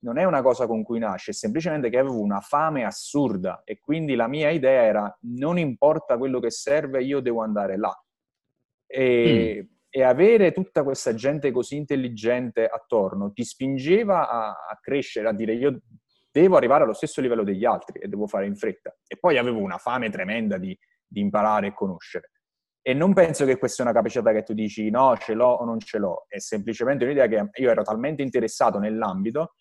non 0.00 0.18
è 0.18 0.24
una 0.24 0.42
cosa 0.42 0.66
con 0.66 0.82
cui 0.82 0.98
nasce, 0.98 1.32
è 1.32 1.34
semplicemente 1.34 1.90
che 1.90 1.98
avevo 1.98 2.20
una 2.20 2.40
fame 2.40 2.84
assurda 2.84 3.62
e 3.64 3.78
quindi 3.80 4.14
la 4.14 4.28
mia 4.28 4.50
idea 4.50 4.82
era 4.82 5.18
non 5.22 5.58
importa 5.58 6.16
quello 6.16 6.38
che 6.40 6.50
serve, 6.50 7.02
io 7.02 7.20
devo 7.20 7.42
andare 7.42 7.76
là. 7.76 7.92
E, 8.86 9.60
mm. 9.62 9.74
e 9.90 10.02
avere 10.02 10.52
tutta 10.52 10.82
questa 10.82 11.14
gente 11.14 11.50
così 11.50 11.76
intelligente 11.76 12.66
attorno 12.66 13.32
ti 13.32 13.44
spingeva 13.44 14.28
a, 14.28 14.48
a, 14.68 14.78
crescere, 14.80 15.28
a 15.28 15.32
dire 15.32 15.54
io 15.54 15.80
devo 16.30 16.56
arrivare 16.56 16.84
allo 16.84 16.94
stesso 16.94 17.20
livello 17.20 17.42
degli 17.42 17.64
altri 17.64 18.00
e 18.00 18.08
devo 18.08 18.26
fare 18.26 18.46
in 18.46 18.56
fretta. 18.56 18.96
E 19.06 19.16
poi 19.18 19.36
avevo 19.36 19.58
una 19.58 19.78
fame 19.78 20.10
tremenda 20.10 20.58
di, 20.58 20.78
di 21.06 21.20
imparare 21.20 21.68
e 21.68 21.74
conoscere. 21.74 22.30
E 22.80 22.94
non 22.94 23.12
penso 23.12 23.44
che 23.44 23.58
questa 23.58 23.82
sia 23.82 23.84
una 23.84 23.92
capacità 23.92 24.32
che 24.32 24.44
tu 24.44 24.54
dici 24.54 24.88
no, 24.88 25.14
ce 25.18 25.34
l'ho 25.34 25.48
o 25.48 25.64
non 25.64 25.78
ce 25.80 25.98
l'ho, 25.98 26.24
è 26.28 26.38
semplicemente 26.38 27.04
un'idea 27.04 27.26
che 27.26 27.50
io 27.54 27.70
ero 27.70 27.82
talmente 27.82 28.22
interessato 28.22 28.78
nell'ambito 28.78 29.54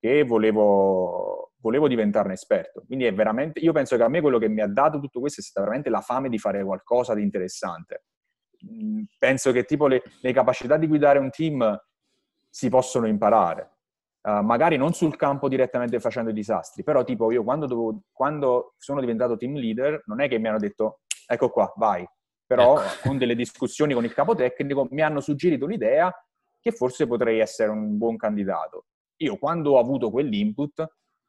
che 0.00 0.24
volevo, 0.24 1.52
volevo 1.60 1.86
diventarne 1.86 2.32
esperto. 2.32 2.82
Quindi 2.86 3.04
è 3.04 3.12
veramente, 3.12 3.60
io 3.60 3.72
penso 3.72 3.96
che 3.96 4.02
a 4.02 4.08
me 4.08 4.22
quello 4.22 4.38
che 4.38 4.48
mi 4.48 4.62
ha 4.62 4.66
dato 4.66 4.98
tutto 4.98 5.20
questo 5.20 5.40
è 5.40 5.44
stata 5.44 5.60
veramente 5.66 5.90
la 5.90 6.00
fame 6.00 6.30
di 6.30 6.38
fare 6.38 6.64
qualcosa 6.64 7.14
di 7.14 7.22
interessante. 7.22 8.04
Mm, 8.64 9.02
penso 9.18 9.52
che 9.52 9.64
tipo 9.64 9.86
le, 9.86 10.02
le 10.20 10.32
capacità 10.32 10.78
di 10.78 10.86
guidare 10.86 11.18
un 11.18 11.30
team 11.30 11.78
si 12.48 12.68
possono 12.70 13.06
imparare. 13.06 13.76
Uh, 14.22 14.42
magari 14.42 14.76
non 14.76 14.92
sul 14.92 15.16
campo 15.16 15.48
direttamente 15.48 15.98
facendo 15.98 16.28
i 16.28 16.34
disastri, 16.34 16.82
però 16.82 17.04
tipo 17.04 17.30
io 17.30 17.42
quando, 17.42 17.66
dovevo, 17.66 18.02
quando 18.12 18.74
sono 18.76 19.00
diventato 19.00 19.36
team 19.38 19.54
leader 19.54 20.02
non 20.06 20.20
è 20.20 20.28
che 20.28 20.38
mi 20.38 20.48
hanno 20.48 20.58
detto 20.58 21.00
ecco 21.26 21.48
qua, 21.48 21.72
vai, 21.76 22.06
però 22.46 22.82
ecco. 22.82 23.00
con 23.08 23.16
delle 23.16 23.34
discussioni 23.34 23.94
con 23.94 24.04
il 24.04 24.12
capo 24.12 24.34
tecnico 24.34 24.88
mi 24.90 25.00
hanno 25.00 25.20
suggerito 25.20 25.64
l'idea 25.64 26.12
che 26.60 26.72
forse 26.72 27.06
potrei 27.06 27.38
essere 27.38 27.70
un 27.70 27.96
buon 27.96 28.16
candidato. 28.16 28.84
Io 29.22 29.36
quando 29.36 29.72
ho 29.72 29.78
avuto 29.78 30.10
quell'input 30.10 30.74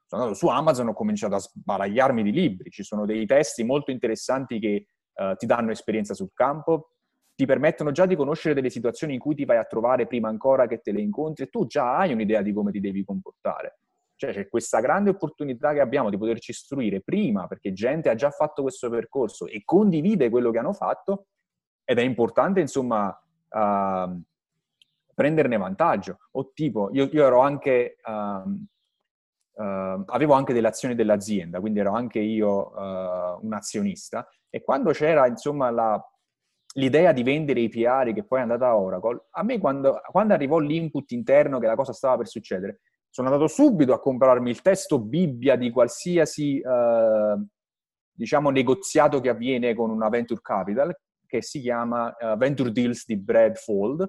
sono 0.07 0.23
andato 0.23 0.33
su 0.37 0.47
Amazon 0.47 0.87
e 0.87 0.89
ho 0.91 0.93
cominciato 0.93 1.35
a 1.35 1.39
sbaragliarmi 1.39 2.23
di 2.23 2.31
libri, 2.31 2.69
ci 2.69 2.83
sono 2.83 3.05
dei 3.05 3.25
testi 3.25 3.63
molto 3.63 3.91
interessanti 3.91 4.59
che 4.59 4.87
uh, 5.13 5.35
ti 5.35 5.45
danno 5.45 5.71
esperienza 5.71 6.13
sul 6.13 6.31
campo, 6.33 6.91
ti 7.35 7.45
permettono 7.45 7.91
già 7.91 8.05
di 8.05 8.15
conoscere 8.15 8.53
delle 8.53 8.69
situazioni 8.69 9.13
in 9.13 9.19
cui 9.19 9.35
ti 9.35 9.45
vai 9.45 9.57
a 9.57 9.63
trovare 9.63 10.07
prima 10.07 10.27
ancora 10.27 10.67
che 10.67 10.79
te 10.79 10.91
le 10.91 11.01
incontri 11.01 11.45
e 11.45 11.49
tu 11.49 11.65
già 11.65 11.97
hai 11.97 12.13
un'idea 12.13 12.41
di 12.41 12.53
come 12.53 12.71
ti 12.71 12.79
devi 12.79 13.03
comportare. 13.03 13.79
Cioè 14.15 14.31
c'è 14.31 14.47
questa 14.47 14.79
grande 14.79 15.09
opportunità 15.09 15.73
che 15.73 15.79
abbiamo 15.79 16.09
di 16.09 16.17
poterci 16.17 16.51
istruire 16.51 17.01
prima, 17.01 17.47
perché 17.47 17.73
gente 17.73 18.09
ha 18.09 18.15
già 18.15 18.29
fatto 18.29 18.61
questo 18.61 18.89
percorso 18.89 19.47
e 19.47 19.63
condivide 19.65 20.29
quello 20.29 20.51
che 20.51 20.59
hanno 20.59 20.73
fatto, 20.73 21.27
ed 21.83 21.97
è 21.97 22.03
importante, 22.03 22.59
insomma, 22.59 23.07
uh, 23.07 24.21
prenderne 25.13 25.57
vantaggio. 25.57 26.17
O 26.31 26.51
tipo, 26.53 26.89
io, 26.91 27.09
io 27.11 27.25
ero 27.25 27.39
anche... 27.39 27.97
Uh, 28.03 28.65
Uh, 29.53 30.01
avevo 30.05 30.33
anche 30.33 30.53
delle 30.53 30.69
azioni 30.69 30.95
dell'azienda, 30.95 31.59
quindi 31.59 31.79
ero 31.79 31.91
anche 31.91 32.19
io 32.19 32.71
uh, 32.71 33.45
un 33.45 33.53
azionista 33.53 34.25
e 34.49 34.63
quando 34.63 34.91
c'era 34.91 35.27
insomma 35.27 35.69
la, 35.69 36.01
l'idea 36.75 37.11
di 37.11 37.23
vendere 37.23 37.59
i 37.59 37.69
PR 37.69 38.13
che 38.13 38.23
poi 38.23 38.39
è 38.39 38.41
andata 38.43 38.67
a 38.67 38.77
Oracle, 38.77 39.27
a 39.31 39.43
me 39.43 39.59
quando, 39.59 39.99
quando, 40.09 40.33
arrivò 40.33 40.59
l'input 40.59 41.11
interno 41.11 41.59
che 41.59 41.67
la 41.67 41.75
cosa 41.75 41.93
stava 41.93 42.17
per 42.17 42.27
succedere, 42.27 42.79
sono 43.09 43.27
andato 43.27 43.47
subito 43.47 43.93
a 43.93 43.99
comprarmi 43.99 44.49
il 44.49 44.61
testo 44.61 44.99
Bibbia 44.99 45.55
di 45.57 45.69
qualsiasi, 45.69 46.59
eh, 46.59 47.45
diciamo, 48.11 48.49
negoziato 48.49 49.19
che 49.19 49.29
avviene 49.29 49.75
con 49.75 49.89
una 49.89 50.07
venture 50.07 50.39
capital, 50.41 50.95
che 51.25 51.41
si 51.41 51.61
chiama 51.61 52.13
uh, 52.19 52.37
Venture 52.37 52.71
Deals 52.71 53.05
di 53.05 53.17
Brad 53.17 53.55
Fold, 53.55 54.05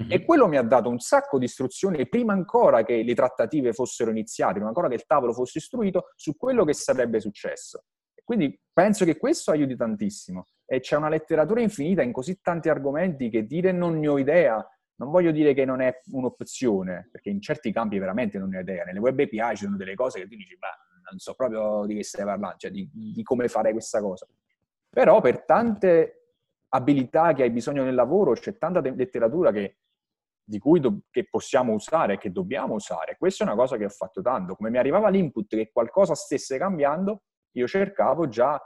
mm-hmm. 0.00 0.10
e 0.10 0.24
quello 0.24 0.48
mi 0.48 0.56
ha 0.56 0.62
dato 0.62 0.88
un 0.88 0.98
sacco 0.98 1.38
di 1.38 1.44
istruzioni, 1.44 2.08
prima 2.08 2.32
ancora 2.32 2.82
che 2.82 3.02
le 3.02 3.14
trattative 3.14 3.72
fossero 3.72 4.10
iniziate, 4.10 4.54
prima 4.54 4.68
ancora 4.68 4.88
che 4.88 4.94
il 4.94 5.06
tavolo 5.06 5.32
fosse 5.32 5.58
istruito, 5.58 6.10
su 6.16 6.36
quello 6.36 6.64
che 6.64 6.74
sarebbe 6.74 7.20
successo. 7.20 7.84
Quindi 8.24 8.60
penso 8.72 9.04
che 9.04 9.16
questo 9.16 9.52
aiuti 9.52 9.74
tantissimo. 9.74 10.48
E 10.66 10.80
c'è 10.80 10.96
una 10.96 11.08
letteratura 11.08 11.62
infinita 11.62 12.02
in 12.02 12.12
così 12.12 12.40
tanti 12.42 12.68
argomenti 12.68 13.30
che 13.30 13.46
dire 13.46 13.72
non 13.72 13.98
ne 13.98 14.08
ho 14.08 14.18
idea 14.18 14.62
non 14.98 15.10
voglio 15.10 15.30
dire 15.30 15.54
che 15.54 15.64
non 15.64 15.80
è 15.80 16.00
un'opzione, 16.10 17.08
perché 17.10 17.30
in 17.30 17.40
certi 17.40 17.72
campi 17.72 17.98
veramente 17.98 18.38
non 18.38 18.48
ne 18.48 18.58
ho 18.58 18.60
idea. 18.60 18.84
Nelle 18.84 18.98
web 18.98 19.18
API 19.18 19.56
ci 19.56 19.64
sono 19.64 19.76
delle 19.76 19.94
cose 19.94 20.20
che 20.20 20.28
tu 20.28 20.34
dici, 20.34 20.56
ma 20.58 20.68
non 21.08 21.18
so 21.18 21.34
proprio 21.34 21.86
di 21.86 21.94
che 21.94 22.04
stai 22.04 22.24
parlando, 22.24 22.56
cioè 22.58 22.70
di, 22.70 22.88
di 22.92 23.22
come 23.22 23.48
fare 23.48 23.70
questa 23.72 24.00
cosa. 24.00 24.26
Però 24.90 25.20
per 25.20 25.44
tante 25.44 26.17
abilità 26.68 27.32
che 27.32 27.42
hai 27.42 27.50
bisogno 27.50 27.84
nel 27.84 27.94
lavoro 27.94 28.32
c'è 28.32 28.56
tanta 28.58 28.80
letteratura 28.80 29.52
che, 29.52 29.78
di 30.42 30.58
cui 30.58 30.80
do, 30.80 31.00
che 31.10 31.28
possiamo 31.28 31.72
usare 31.72 32.18
che 32.18 32.30
dobbiamo 32.30 32.74
usare. 32.74 33.16
Questa 33.18 33.44
è 33.44 33.46
una 33.46 33.56
cosa 33.56 33.76
che 33.76 33.84
ho 33.84 33.90
fatto 33.90 34.22
tanto. 34.22 34.54
Come 34.54 34.70
mi 34.70 34.78
arrivava 34.78 35.08
l'input 35.08 35.48
che 35.48 35.70
qualcosa 35.72 36.14
stesse 36.14 36.58
cambiando, 36.58 37.22
io 37.52 37.66
cercavo 37.66 38.28
già 38.28 38.60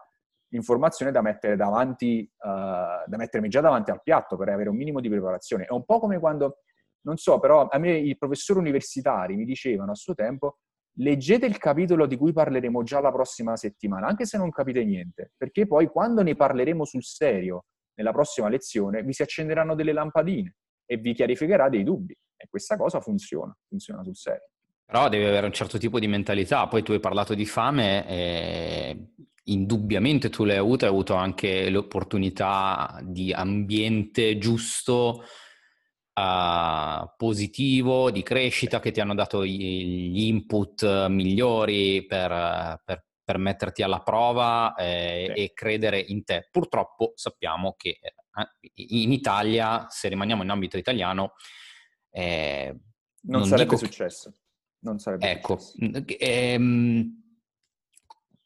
informazione 0.50 1.12
da 1.12 1.22
mettere 1.22 1.56
davanti, 1.56 2.30
uh, 2.38 3.08
da 3.08 3.16
mettermi 3.16 3.48
già 3.48 3.60
davanti 3.60 3.90
al 3.90 4.02
piatto 4.02 4.36
per 4.36 4.48
avere 4.48 4.68
un 4.68 4.76
minimo 4.76 5.00
di 5.00 5.08
preparazione. 5.08 5.64
È 5.64 5.72
un 5.72 5.84
po' 5.84 5.98
come 5.98 6.18
quando, 6.18 6.58
non 7.02 7.16
so, 7.16 7.38
però 7.38 7.68
a 7.68 7.78
me 7.78 7.96
i 7.96 8.16
professori 8.16 8.58
universitari 8.58 9.36
mi 9.36 9.44
dicevano 9.44 9.92
a 9.92 9.94
suo 9.94 10.14
tempo 10.14 10.58
leggete 10.96 11.46
il 11.46 11.56
capitolo 11.56 12.06
di 12.06 12.16
cui 12.16 12.32
parleremo 12.32 12.82
già 12.82 13.00
la 13.00 13.10
prossima 13.10 13.56
settimana, 13.56 14.06
anche 14.06 14.26
se 14.26 14.36
non 14.36 14.50
capite 14.50 14.84
niente, 14.84 15.32
perché 15.36 15.66
poi 15.66 15.86
quando 15.86 16.22
ne 16.22 16.34
parleremo 16.34 16.84
sul 16.84 17.02
serio 17.02 17.64
nella 17.94 18.12
prossima 18.12 18.48
lezione 18.48 19.02
vi 19.02 19.12
si 19.12 19.22
accenderanno 19.22 19.74
delle 19.74 19.92
lampadine 19.92 20.56
e 20.86 20.96
vi 20.96 21.14
chiarificherà 21.14 21.68
dei 21.68 21.84
dubbi. 21.84 22.16
E 22.36 22.48
questa 22.48 22.76
cosa 22.76 23.00
funziona, 23.00 23.56
funziona 23.68 24.02
sul 24.02 24.16
serio. 24.16 24.48
Però 24.84 25.08
devi 25.08 25.24
avere 25.24 25.46
un 25.46 25.52
certo 25.52 25.78
tipo 25.78 25.98
di 25.98 26.06
mentalità. 26.06 26.66
Poi 26.66 26.82
tu 26.82 26.92
hai 26.92 27.00
parlato 27.00 27.34
di 27.34 27.46
fame 27.46 28.06
e 28.06 29.12
indubbiamente 29.44 30.28
tu 30.28 30.44
l'hai 30.44 30.58
avuto, 30.58 30.84
hai 30.84 30.90
avuto 30.90 31.14
anche 31.14 31.70
l'opportunità 31.70 33.00
di 33.02 33.32
ambiente 33.32 34.36
giusto, 34.38 35.24
uh, 36.14 37.10
positivo, 37.16 38.10
di 38.10 38.22
crescita 38.22 38.80
che 38.80 38.90
ti 38.90 39.00
hanno 39.00 39.14
dato 39.14 39.44
gli 39.46 40.26
input 40.26 41.06
migliori 41.06 42.04
per, 42.04 42.82
per, 42.84 43.04
per 43.32 43.40
metterti 43.40 43.82
alla 43.82 44.00
prova 44.00 44.74
eh, 44.74 45.32
sì. 45.34 45.42
e 45.42 45.52
credere 45.54 45.98
in 45.98 46.22
te. 46.22 46.48
Purtroppo 46.50 47.12
sappiamo 47.14 47.74
che 47.78 47.98
eh, 48.02 48.72
in 48.74 49.10
Italia, 49.10 49.86
se 49.88 50.08
rimaniamo 50.08 50.42
in 50.42 50.50
ambito 50.50 50.76
italiano, 50.76 51.32
eh, 52.10 52.76
non, 53.22 53.40
non, 53.40 53.48
sarebbe 53.48 53.78
successo. 53.78 54.34
Non 54.80 54.98
sarebbe 54.98 55.30
ecco, 55.30 55.56
successo. 55.58 56.04
Ehm, 56.18 57.22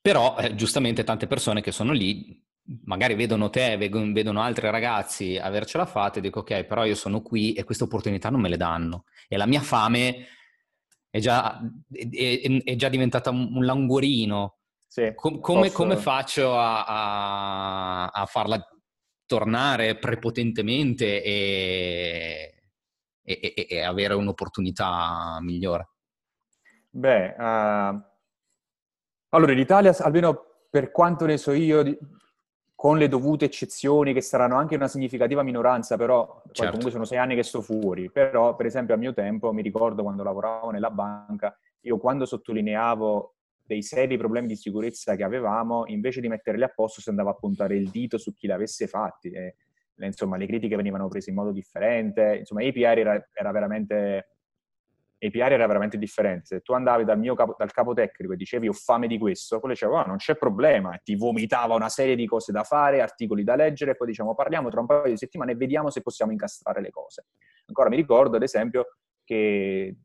però, 0.00 0.36
eh, 0.38 0.54
giustamente, 0.54 1.02
tante 1.02 1.26
persone 1.26 1.62
che 1.62 1.72
sono 1.72 1.90
lì, 1.90 2.40
magari 2.84 3.14
vedono 3.14 3.50
te, 3.50 3.76
vedono 3.76 4.40
altri 4.40 4.70
ragazzi 4.70 5.36
avercela 5.36 5.86
fatta 5.86 6.18
e 6.18 6.22
dico, 6.22 6.40
ok, 6.40 6.62
però 6.64 6.84
io 6.84 6.94
sono 6.94 7.22
qui 7.22 7.54
e 7.54 7.64
queste 7.64 7.84
opportunità 7.84 8.30
non 8.30 8.40
me 8.40 8.48
le 8.48 8.56
danno. 8.56 9.04
E 9.26 9.36
la 9.36 9.46
mia 9.46 9.62
fame 9.62 10.26
è 11.10 11.18
già, 11.18 11.60
è, 11.90 12.62
è 12.62 12.76
già 12.76 12.88
diventata 12.88 13.30
un 13.30 13.64
languorino. 13.64 14.55
Sì, 14.86 15.12
Com- 15.14 15.40
come, 15.40 15.70
come, 15.72 15.96
faccio 15.96 16.56
a, 16.58 16.84
a, 16.84 18.06
a, 18.06 18.26
farla 18.26 18.64
tornare 19.26 19.98
prepotentemente 19.98 21.22
e, 21.22 22.54
e, 23.22 23.66
e 23.68 23.80
avere 23.82 24.14
un'opportunità 24.14 25.38
migliore? 25.40 25.88
Beh, 26.90 27.34
uh 27.38 28.14
allora, 29.36 29.52
in 29.52 29.58
Italia, 29.58 29.94
almeno 29.98 30.44
per 30.70 30.90
quanto 30.90 31.26
ne 31.26 31.36
so 31.36 31.52
io, 31.52 31.82
con 32.74 32.96
le 32.96 33.08
dovute 33.08 33.44
eccezioni, 33.44 34.12
che 34.12 34.20
saranno 34.20 34.56
anche 34.56 34.76
una 34.76 34.88
significativa 34.88 35.42
minoranza, 35.42 35.96
però 35.96 36.42
certo. 36.52 36.70
comunque 36.70 36.90
sono 36.90 37.04
sei 37.04 37.18
anni 37.18 37.34
che 37.34 37.42
sto 37.42 37.60
fuori. 37.60 38.10
Però, 38.10 38.56
per 38.56 38.66
esempio, 38.66 38.94
a 38.94 38.98
mio 38.98 39.12
tempo, 39.12 39.52
mi 39.52 39.62
ricordo 39.62 40.02
quando 40.02 40.22
lavoravo 40.22 40.70
nella 40.70 40.90
banca, 40.90 41.54
io 41.80 41.98
quando 41.98 42.24
sottolineavo 42.24 43.34
dei 43.66 43.82
seri 43.82 44.16
problemi 44.16 44.46
di 44.46 44.56
sicurezza 44.56 45.16
che 45.16 45.24
avevamo, 45.24 45.84
invece 45.86 46.20
di 46.20 46.28
metterli 46.28 46.62
a 46.62 46.68
posto, 46.68 47.00
si 47.00 47.08
andava 47.10 47.30
a 47.30 47.34
puntare 47.34 47.76
il 47.76 47.90
dito 47.90 48.18
su 48.18 48.32
chi 48.32 48.46
li 48.46 48.52
avesse 48.52 48.86
fatti. 48.86 49.30
E, 49.30 49.56
insomma, 49.96 50.36
le 50.36 50.46
critiche 50.46 50.76
venivano 50.76 51.08
prese 51.08 51.30
in 51.30 51.36
modo 51.36 51.52
differente. 51.52 52.36
Insomma, 52.38 52.62
API 52.62 52.82
era, 52.82 53.28
era 53.32 53.50
veramente 53.50 54.28
API 55.18 55.38
era 55.38 55.66
veramente 55.66 55.96
differente. 55.96 56.46
Se 56.46 56.60
tu 56.60 56.72
andavi 56.72 57.04
dal, 57.04 57.18
mio 57.18 57.34
capo, 57.34 57.54
dal 57.58 57.72
capo 57.72 57.94
tecnico 57.94 58.34
e 58.34 58.36
dicevi 58.36 58.68
ho 58.68 58.72
fame 58.72 59.06
di 59.06 59.18
questo, 59.18 59.58
quello 59.58 59.74
diceva 59.74 60.02
oh, 60.02 60.06
non 60.06 60.16
c'è 60.16 60.36
problema 60.36 60.94
e 60.94 61.00
ti 61.02 61.16
vomitava 61.16 61.74
una 61.74 61.88
serie 61.88 62.14
di 62.16 62.26
cose 62.26 62.52
da 62.52 62.62
fare, 62.62 63.00
articoli 63.00 63.42
da 63.42 63.56
leggere 63.56 63.92
e 63.92 63.96
poi 63.96 64.08
diciamo 64.08 64.34
parliamo 64.34 64.68
tra 64.68 64.80
un 64.80 64.86
paio 64.86 65.08
di 65.08 65.16
settimane 65.16 65.52
e 65.52 65.56
vediamo 65.56 65.90
se 65.90 66.02
possiamo 66.02 66.32
incastrare 66.32 66.80
le 66.80 66.90
cose. 66.90 67.26
Ancora 67.66 67.88
mi 67.88 67.96
ricordo 67.96 68.36
ad 68.36 68.42
esempio 68.42 68.98
che 69.24 69.96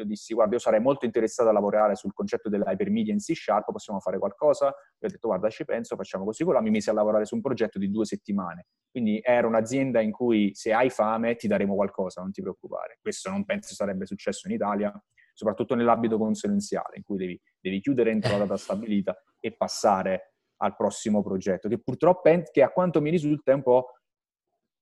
io 0.00 0.04
dissi, 0.04 0.34
guarda, 0.34 0.54
io 0.54 0.60
sarei 0.60 0.80
molto 0.80 1.04
interessato 1.04 1.48
a 1.48 1.52
lavorare 1.52 1.94
sul 1.94 2.12
concetto 2.12 2.48
dell'hypermedia 2.48 3.12
in 3.12 3.18
C 3.18 3.34
Sharp, 3.34 3.70
possiamo 3.70 4.00
fare 4.00 4.18
qualcosa? 4.18 4.66
Io 4.66 4.72
ho 5.06 5.08
detto, 5.08 5.28
guarda, 5.28 5.48
ci 5.50 5.64
penso, 5.64 5.96
facciamo 5.96 6.24
così. 6.24 6.44
Quello 6.44 6.60
mi 6.62 6.70
mise 6.70 6.90
a 6.90 6.92
lavorare 6.94 7.24
su 7.24 7.34
un 7.34 7.40
progetto 7.40 7.78
di 7.78 7.90
due 7.90 8.04
settimane. 8.04 8.66
Quindi 8.90 9.20
era 9.22 9.46
un'azienda 9.46 10.00
in 10.00 10.10
cui 10.10 10.50
se 10.54 10.72
hai 10.72 10.90
fame 10.90 11.36
ti 11.36 11.46
daremo 11.46 11.74
qualcosa, 11.74 12.20
non 12.20 12.30
ti 12.30 12.40
preoccupare. 12.40 12.98
Questo 13.00 13.30
non 13.30 13.44
penso 13.44 13.74
sarebbe 13.74 14.06
successo 14.06 14.48
in 14.48 14.54
Italia, 14.54 14.92
soprattutto 15.32 15.74
nell'ambito 15.74 16.18
consulenziale, 16.18 16.96
in 16.96 17.02
cui 17.02 17.16
devi, 17.16 17.40
devi 17.60 17.80
chiudere 17.80 18.10
entro 18.10 18.32
la 18.32 18.38
data 18.38 18.56
stabilita 18.58 19.16
e 19.40 19.54
passare 19.56 20.34
al 20.60 20.74
prossimo 20.74 21.22
progetto, 21.22 21.68
che 21.68 21.78
purtroppo 21.78 22.30
che 22.50 22.62
a 22.62 22.70
quanto 22.70 23.00
mi 23.00 23.10
risulta 23.10 23.52
è 23.52 23.54
un 23.54 23.62
po' 23.62 23.97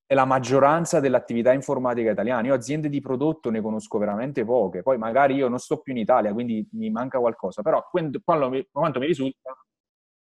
è 0.07 0.14
la 0.14 0.24
maggioranza 0.24 1.00
dell'attività 1.00 1.52
informatica 1.52 2.12
italiana. 2.12 2.46
Io 2.46 2.54
aziende 2.54 2.88
di 2.88 3.00
prodotto 3.00 3.50
ne 3.50 3.61
conosco 3.61 3.98
veramente 3.98 4.44
poche, 4.44 4.82
poi 4.82 4.98
magari 4.98 5.34
io 5.34 5.48
non 5.48 5.59
sto 5.59 5.80
più 5.80 5.92
in 5.92 5.98
Italia, 5.98 6.32
quindi 6.32 6.66
mi 6.72 6.90
manca 6.90 7.18
qualcosa, 7.18 7.62
però 7.62 7.84
quando, 7.90 8.20
quando 8.24 8.48
mi, 8.48 8.66
quanto 8.70 9.00
mi 9.00 9.07
risulta... 9.07 9.57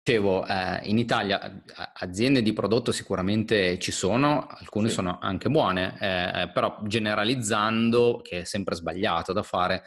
Dicevo, 0.04 0.46
eh, 0.46 0.80
in 0.84 0.98
Italia 0.98 1.64
aziende 2.00 2.42
di 2.42 2.54
prodotto 2.54 2.92
sicuramente 2.92 3.78
ci 3.78 3.92
sono, 3.92 4.48
alcune 4.50 4.90
sì. 4.90 4.96
sono 4.96 5.20
anche 5.22 5.48
buone, 5.48 5.96
eh, 6.00 6.52
però 6.52 6.80
generalizzando, 6.84 8.20
che 8.22 8.42
è 8.42 8.44
sempre 8.44 8.76
sbagliato 8.76 9.32
da 9.32 9.44
fare, 9.44 9.84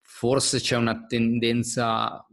forse 0.00 0.60
c'è 0.60 0.76
una 0.76 1.04
tendenza 1.04 2.24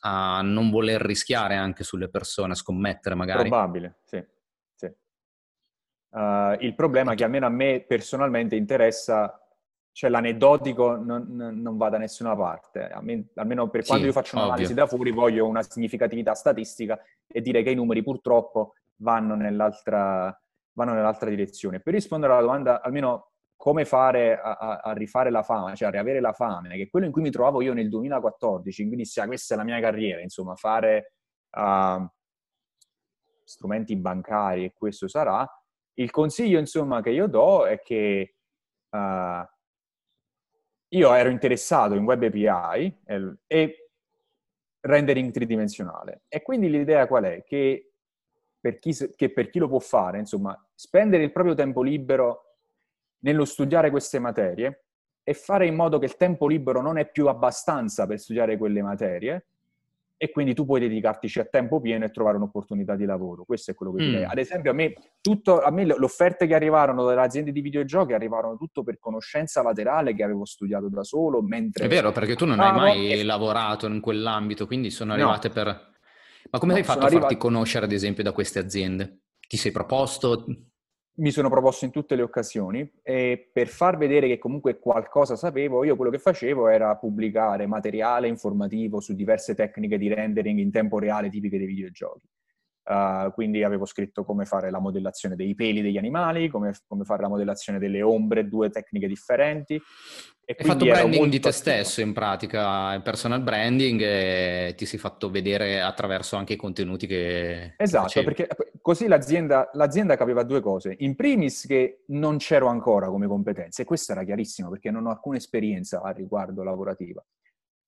a 0.00 0.42
non 0.42 0.70
voler 0.70 1.00
rischiare 1.00 1.54
anche 1.54 1.82
sulle 1.82 2.10
persone, 2.10 2.52
a 2.52 2.56
scommettere 2.56 3.14
magari. 3.14 3.48
Probabile, 3.48 4.00
sì. 4.04 4.22
Uh, 6.10 6.56
il 6.60 6.74
problema 6.74 7.14
che 7.14 7.24
almeno 7.24 7.46
a 7.46 7.50
me 7.50 7.84
personalmente 7.86 8.56
interessa, 8.56 9.40
cioè 9.92 10.10
l'aneddotico 10.10 10.96
non, 10.96 11.26
non 11.28 11.76
va 11.76 11.88
da 11.88 11.98
nessuna 11.98 12.36
parte. 12.36 12.90
Me, 13.00 13.28
almeno 13.34 13.68
per 13.68 13.84
quando 13.84 14.04
sì, 14.04 14.10
io 14.10 14.14
faccio 14.14 14.36
un'analisi 14.36 14.72
ovvio. 14.72 14.84
da 14.84 14.88
fuori 14.88 15.10
voglio 15.10 15.46
una 15.46 15.62
significatività 15.62 16.34
statistica 16.34 16.98
e 17.26 17.40
dire 17.40 17.62
che 17.62 17.70
i 17.70 17.74
numeri 17.74 18.02
purtroppo 18.02 18.74
vanno 18.96 19.34
nell'altra, 19.34 20.38
vanno 20.72 20.92
nell'altra 20.92 21.28
direzione. 21.30 21.80
Per 21.80 21.94
rispondere 21.94 22.32
alla 22.32 22.42
domanda, 22.42 22.82
almeno 22.82 23.30
come 23.56 23.84
fare 23.84 24.38
a, 24.38 24.52
a, 24.52 24.76
a, 24.76 24.92
rifare 24.92 25.30
la 25.30 25.42
fame, 25.42 25.74
cioè 25.74 25.88
a 25.88 25.90
riavere 25.90 26.20
la 26.20 26.32
fame, 26.32 26.76
che 26.76 26.82
è 26.82 26.88
quello 26.90 27.06
in 27.06 27.12
cui 27.12 27.22
mi 27.22 27.30
trovavo 27.30 27.62
io 27.62 27.72
nel 27.72 27.88
2014, 27.88 28.86
quindi 28.86 29.04
sì, 29.06 29.20
questa 29.26 29.54
è 29.54 29.56
la 29.56 29.64
mia 29.64 29.80
carriera, 29.80 30.20
insomma, 30.20 30.54
fare 30.56 31.14
uh, 31.52 32.06
strumenti 33.44 33.96
bancari 33.96 34.64
e 34.64 34.72
questo 34.76 35.08
sarà, 35.08 35.46
il 35.98 36.10
consiglio, 36.10 36.58
insomma, 36.58 37.00
che 37.02 37.10
io 37.10 37.26
do 37.26 37.66
è 37.66 37.80
che 37.80 38.36
uh, 38.90 39.46
io 40.88 41.14
ero 41.14 41.28
interessato 41.28 41.94
in 41.94 42.04
web 42.04 42.22
API 42.22 43.00
e, 43.04 43.36
e 43.46 43.90
rendering 44.80 45.30
tridimensionale. 45.32 46.22
E 46.28 46.42
quindi 46.42 46.70
l'idea 46.70 47.06
qual 47.06 47.24
è? 47.24 47.44
Che 47.44 47.92
per, 48.60 48.78
chi, 48.78 48.94
che 49.14 49.32
per 49.32 49.48
chi 49.48 49.58
lo 49.58 49.68
può 49.68 49.78
fare, 49.78 50.18
insomma, 50.18 50.56
spendere 50.74 51.22
il 51.22 51.32
proprio 51.32 51.54
tempo 51.54 51.82
libero 51.82 52.42
nello 53.20 53.44
studiare 53.44 53.90
queste 53.90 54.18
materie 54.18 54.84
e 55.22 55.34
fare 55.34 55.66
in 55.66 55.74
modo 55.74 55.98
che 55.98 56.04
il 56.04 56.16
tempo 56.16 56.46
libero 56.46 56.80
non 56.80 56.98
è 56.98 57.10
più 57.10 57.26
abbastanza 57.26 58.06
per 58.06 58.20
studiare 58.20 58.56
quelle 58.56 58.82
materie 58.82 59.46
e 60.18 60.30
quindi 60.30 60.54
tu 60.54 60.64
puoi 60.64 60.80
dedicartici 60.80 61.40
a 61.40 61.44
tempo 61.44 61.80
pieno 61.80 62.06
e 62.06 62.10
trovare 62.10 62.36
un'opportunità 62.36 62.96
di 62.96 63.04
lavoro. 63.04 63.44
Questo 63.44 63.72
è 63.72 63.74
quello 63.74 63.92
che 63.92 64.04
direi. 64.04 64.24
Mm. 64.24 64.30
Ad 64.30 64.38
esempio, 64.38 64.70
a 64.70 64.74
me, 64.74 64.94
tutto, 65.20 65.60
a 65.60 65.70
me 65.70 65.84
le 65.84 65.94
offerte 66.00 66.46
che 66.46 66.54
arrivarono 66.54 67.04
dalle 67.04 67.20
aziende 67.20 67.52
di 67.52 67.60
videogiochi 67.60 68.14
arrivarono 68.14 68.56
tutto 68.56 68.82
per 68.82 68.98
conoscenza 68.98 69.62
laterale 69.62 70.14
che 70.14 70.22
avevo 70.22 70.46
studiato 70.46 70.88
da 70.88 71.04
solo. 71.04 71.42
Mentre... 71.42 71.84
È 71.84 71.88
vero, 71.88 72.12
perché 72.12 72.34
tu 72.34 72.46
non 72.46 72.60
hai 72.60 72.72
mai 72.72 73.12
e... 73.12 73.24
lavorato 73.24 73.86
in 73.86 74.00
quell'ambito, 74.00 74.66
quindi 74.66 74.90
sono 74.90 75.12
arrivate 75.12 75.48
no. 75.48 75.54
per... 75.54 75.94
Ma 76.50 76.58
come 76.58 76.72
no, 76.72 76.78
hai 76.78 76.84
fatto 76.84 76.98
a 76.98 77.02
farti 77.02 77.16
arrivati... 77.16 77.36
conoscere, 77.36 77.84
ad 77.84 77.92
esempio, 77.92 78.22
da 78.22 78.32
queste 78.32 78.58
aziende? 78.58 79.20
Ti 79.46 79.56
sei 79.56 79.70
proposto? 79.70 80.46
Mi 81.16 81.30
sono 81.30 81.48
proposto 81.48 81.84
in 81.84 81.90
tutte 81.90 82.14
le 82.14 82.22
occasioni 82.22 82.90
e 83.02 83.48
per 83.52 83.68
far 83.68 83.96
vedere 83.96 84.26
che 84.26 84.38
comunque 84.38 84.78
qualcosa 84.78 85.36
sapevo, 85.36 85.84
io 85.84 85.96
quello 85.96 86.10
che 86.10 86.18
facevo 86.18 86.68
era 86.68 86.96
pubblicare 86.96 87.66
materiale 87.66 88.28
informativo 88.28 89.00
su 89.00 89.14
diverse 89.14 89.54
tecniche 89.54 89.98
di 89.98 90.12
rendering 90.12 90.58
in 90.58 90.70
tempo 90.70 90.98
reale 90.98 91.30
tipiche 91.30 91.58
dei 91.58 91.66
videogiochi. 91.66 92.28
Uh, 92.86 93.32
quindi 93.32 93.64
avevo 93.64 93.84
scritto 93.84 94.24
come 94.24 94.44
fare 94.44 94.70
la 94.70 94.78
modellazione 94.78 95.34
dei 95.34 95.56
peli 95.56 95.82
degli 95.82 95.96
animali, 95.96 96.48
come, 96.48 96.72
come 96.86 97.04
fare 97.04 97.22
la 97.22 97.28
modellazione 97.28 97.80
delle 97.80 98.00
ombre, 98.00 98.46
due 98.46 98.70
tecniche 98.70 99.08
differenti. 99.08 99.80
E 100.48 100.54
Hai 100.56 100.64
fatto 100.64 100.84
branding 100.84 101.26
di 101.26 101.40
te 101.40 101.50
stesso 101.50 102.00
in 102.00 102.12
pratica, 102.12 103.00
personal 103.00 103.42
branding 103.42 104.00
e 104.00 104.74
ti 104.76 104.86
sei 104.86 104.96
fatto 104.96 105.28
vedere 105.28 105.80
attraverso 105.80 106.36
anche 106.36 106.52
i 106.52 106.56
contenuti 106.56 107.08
che 107.08 107.74
Esatto, 107.76 108.04
facevi. 108.04 108.24
perché 108.24 108.48
così 108.80 109.08
l'azienda, 109.08 109.68
l'azienda 109.72 110.16
capiva 110.16 110.44
due 110.44 110.60
cose. 110.60 110.94
In 111.00 111.16
primis 111.16 111.66
che 111.66 112.04
non 112.08 112.36
c'ero 112.36 112.68
ancora 112.68 113.08
come 113.08 113.26
competenze, 113.26 113.82
e 113.82 113.84
questo 113.84 114.12
era 114.12 114.22
chiarissimo 114.22 114.70
perché 114.70 114.92
non 114.92 115.06
ho 115.06 115.10
alcuna 115.10 115.36
esperienza 115.36 116.00
a 116.00 116.10
riguardo 116.10 116.62
lavorativa. 116.62 117.26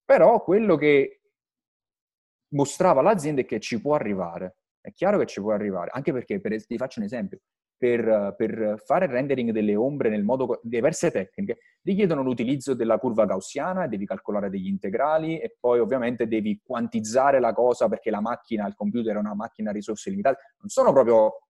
Però 0.05 0.43
quello 0.43 0.75
che 0.75 1.21
mostrava 2.55 3.03
l'azienda 3.03 3.43
è 3.43 3.45
che 3.45 3.61
ci 3.61 3.81
può 3.81 3.95
arrivare 3.95 4.57
è 4.81 4.93
chiaro 4.93 5.19
che 5.19 5.27
ci 5.27 5.41
può 5.41 5.53
arrivare, 5.53 5.91
anche 5.93 6.13
perché, 6.13 6.41
per, 6.41 6.65
ti 6.65 6.77
faccio 6.77 7.01
un 7.01 7.05
esempio, 7.05 7.41
per, 7.79 8.35
per, 8.37 8.83
fare 8.85 9.05
il 9.05 9.13
rendering 9.13 9.53
delle 9.53 9.77
ombre 9.77 10.11
nel 10.11 10.25
modo 10.25 10.61
diverse 10.65 11.13
tecniche 11.13 11.59
richiedono 11.83 12.23
l'utilizzo 12.23 12.75
della 12.75 12.99
curva 12.99 13.25
gaussiana, 13.25 13.87
devi 13.87 14.05
calcolare 14.05 14.51
degli 14.51 14.67
integrali 14.67 15.39
e 15.39 15.57
poi 15.59 15.79
ovviamente 15.79 16.27
devi 16.27 16.61
quantizzare 16.63 17.39
la 17.39 17.53
cosa 17.53 17.89
perché 17.89 18.11
la 18.11 18.21
macchina, 18.21 18.67
il 18.67 18.75
computer 18.75 19.15
è 19.15 19.19
una 19.19 19.35
macchina 19.35 19.71
a 19.71 19.73
risorse 19.73 20.11
limitate, 20.11 20.55
non 20.59 20.69
sono 20.69 20.93
proprio 20.93 21.45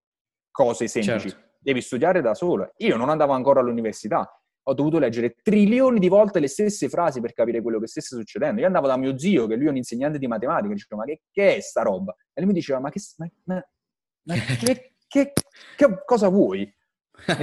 cose 0.51 0.87
semplici, 0.87 1.31
certo. 1.31 1.57
devi 1.59 1.81
studiare 1.81 2.21
da 2.21 2.35
solo. 2.35 2.75
Io 2.77 2.97
non 2.97 3.09
andavo 3.09 3.33
ancora 3.33 3.61
all'università, 3.61 4.31
ho 4.69 4.75
dovuto 4.75 4.99
leggere 4.99 5.35
trilioni 5.43 5.99
di 5.99 6.09
volte 6.09 6.41
le 6.41 6.49
stesse 6.49 6.91
frasi 6.91 7.21
per 7.23 7.33
capire 7.33 7.63
quello 7.63 7.81
che 7.81 7.87
stesse 7.87 8.17
succedendo. 8.17 8.61
Io 8.61 8.67
andavo 8.67 8.87
da 8.87 8.99
mio 8.99 9.19
zio, 9.19 9.47
che 9.47 9.57
lui 9.57 9.67
è 9.67 9.71
un 9.71 9.77
insegnante 9.77 10.19
di 10.19 10.27
matematica, 10.27 10.71
e 10.71 10.75
dicevo, 10.75 10.97
ma 11.01 11.07
che, 11.07 11.23
che, 11.31 11.57
è 11.57 11.61
sta 11.61 11.83
roba? 11.83 12.15
E 12.35 12.41
lui 12.41 12.49
mi 12.49 12.55
diceva, 12.55 12.79
ma 12.79 12.91
che, 12.91 13.01
ma, 13.17 13.31
ma, 13.45 13.67
ma 14.25 14.35
che, 14.63 14.88
che, 15.09 15.33
che, 15.77 16.03
cosa 16.05 16.29
vuoi? 16.29 16.73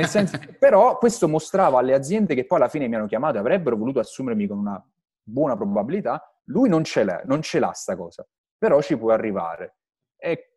Senso, 0.07 0.39
però 0.57 0.97
questo 0.97 1.27
mostrava 1.27 1.79
alle 1.79 1.93
aziende 1.93 2.33
che 2.33 2.45
poi 2.45 2.59
alla 2.59 2.69
fine 2.69 2.87
mi 2.87 2.95
hanno 2.95 3.07
chiamato 3.07 3.35
e 3.35 3.39
avrebbero 3.39 3.75
voluto 3.75 3.99
assumermi 3.99 4.47
con 4.47 4.59
una 4.59 4.81
buona 5.21 5.57
probabilità, 5.57 6.23
lui 6.45 6.69
non 6.69 6.83
ce 6.85 7.03
l'ha, 7.03 7.21
non 7.25 7.41
ce 7.41 7.59
l'ha 7.59 7.73
sta 7.73 7.97
cosa, 7.97 8.25
però 8.57 8.81
ci 8.81 8.97
può 8.97 9.11
arrivare. 9.11 9.77
E 10.15 10.55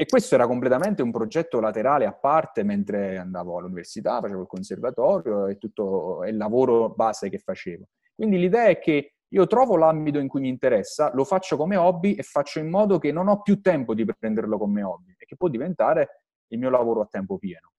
e 0.00 0.06
questo 0.06 0.36
era 0.36 0.46
completamente 0.46 1.02
un 1.02 1.10
progetto 1.10 1.58
laterale 1.58 2.06
a 2.06 2.12
parte 2.12 2.62
mentre 2.62 3.18
andavo 3.18 3.58
all'università, 3.58 4.20
facevo 4.20 4.42
il 4.42 4.46
conservatorio 4.46 5.48
e 5.48 5.58
tutto 5.58 6.22
il 6.24 6.36
lavoro 6.36 6.90
base 6.90 7.28
che 7.28 7.38
facevo. 7.38 7.84
Quindi 8.14 8.38
l'idea 8.38 8.66
è 8.66 8.78
che 8.78 9.14
io 9.26 9.46
trovo 9.48 9.76
l'ambito 9.76 10.20
in 10.20 10.28
cui 10.28 10.40
mi 10.40 10.50
interessa, 10.50 11.10
lo 11.14 11.24
faccio 11.24 11.56
come 11.56 11.74
hobby 11.74 12.14
e 12.14 12.22
faccio 12.22 12.60
in 12.60 12.68
modo 12.70 13.00
che 13.00 13.10
non 13.10 13.26
ho 13.26 13.42
più 13.42 13.60
tempo 13.60 13.92
di 13.92 14.04
prenderlo 14.04 14.56
come 14.56 14.84
hobby 14.84 15.16
e 15.18 15.24
che 15.24 15.34
può 15.34 15.48
diventare 15.48 16.26
il 16.48 16.58
mio 16.58 16.70
lavoro 16.70 17.00
a 17.02 17.08
tempo 17.10 17.38
pieno. 17.38 17.72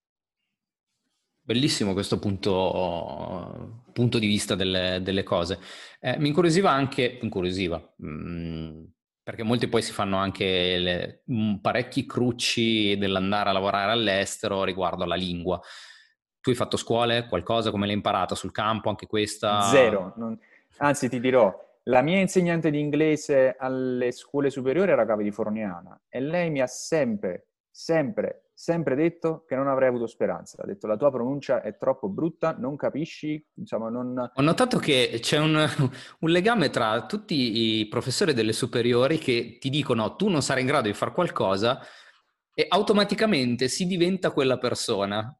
Bellissimo 1.50 1.94
questo 1.94 2.20
punto, 2.20 3.86
punto 3.92 4.20
di 4.20 4.28
vista 4.28 4.54
delle, 4.54 5.00
delle 5.02 5.24
cose. 5.24 5.58
Eh, 6.00 6.16
mi 6.20 6.28
incuriosiva 6.28 6.70
anche, 6.70 7.18
incuriosiva, 7.24 7.94
mh, 7.96 8.08
mm, 8.08 8.84
perché 9.24 9.42
molti 9.42 9.68
poi 9.68 9.82
si 9.82 9.92
fanno 9.92 10.18
anche 10.18 10.78
le, 10.78 11.24
mm, 11.32 11.56
parecchi 11.56 12.06
crucci 12.06 12.98
dell'andare 13.00 13.50
a 13.50 13.54
lavorare 13.54 13.92
all'estero 13.92 14.64
riguardo 14.64 15.04
alla 15.04 15.16
lingua. 15.16 15.60
Tu 16.40 16.52
hai 16.52 16.56
fatto 16.56 16.78
scuole, 16.78 17.26
qualcosa, 17.28 17.72
come 17.72 17.88
l'hai 17.88 17.96
imparata 17.96 18.36
sul 18.36 18.52
campo, 18.52 18.90
anche 18.90 19.08
questa? 19.08 19.62
Zero, 19.62 20.14
non... 20.18 20.38
anzi 20.78 21.10
ti 21.10 21.20
dirò, 21.20 21.52
la 21.86 22.04
mia 22.04 22.20
insegnante 22.20 22.70
di 22.70 22.80
inglese 22.80 23.56
alle 23.58 24.12
scuole 24.12 24.52
superiori 24.52 24.92
era 24.92 25.04
Cavi 25.04 25.24
di 25.24 25.32
Forniana 25.32 26.00
e 26.08 26.20
lei 26.20 26.52
mi 26.52 26.62
ha 26.62 26.68
sempre, 26.68 27.48
sempre 27.72 28.49
sempre 28.60 28.94
detto 28.94 29.46
che 29.48 29.56
non 29.56 29.70
avrei 29.70 29.88
avuto 29.88 30.06
speranza. 30.06 30.62
Ha 30.62 30.66
detto 30.66 30.86
la 30.86 30.98
tua 30.98 31.10
pronuncia 31.10 31.62
è 31.62 31.78
troppo 31.78 32.10
brutta, 32.10 32.58
non 32.60 32.76
capisci, 32.76 33.42
insomma 33.54 33.88
non... 33.88 34.32
Ho 34.36 34.42
notato 34.42 34.80
che 34.80 35.18
c'è 35.22 35.38
un, 35.38 35.56
un, 36.20 36.30
legame 36.30 36.70
tra 36.70 37.06
tutti 37.06 37.80
i 37.80 37.88
professori 37.88 38.34
delle 38.34 38.52
superiori 38.52 39.18
che 39.18 39.60
ti 39.62 39.70
dicono 39.70 40.18
tu 40.18 40.28
non 40.28 40.42
sarai 40.42 40.64
in 40.64 40.68
grado 40.68 40.90
di 40.90 40.94
fare 40.94 41.14
qualcosa 41.14 41.80
e 42.54 42.66
automaticamente 42.68 43.70
si 43.70 43.88
diventa 43.88 44.32
quella 44.32 44.58
persona. 44.58 45.34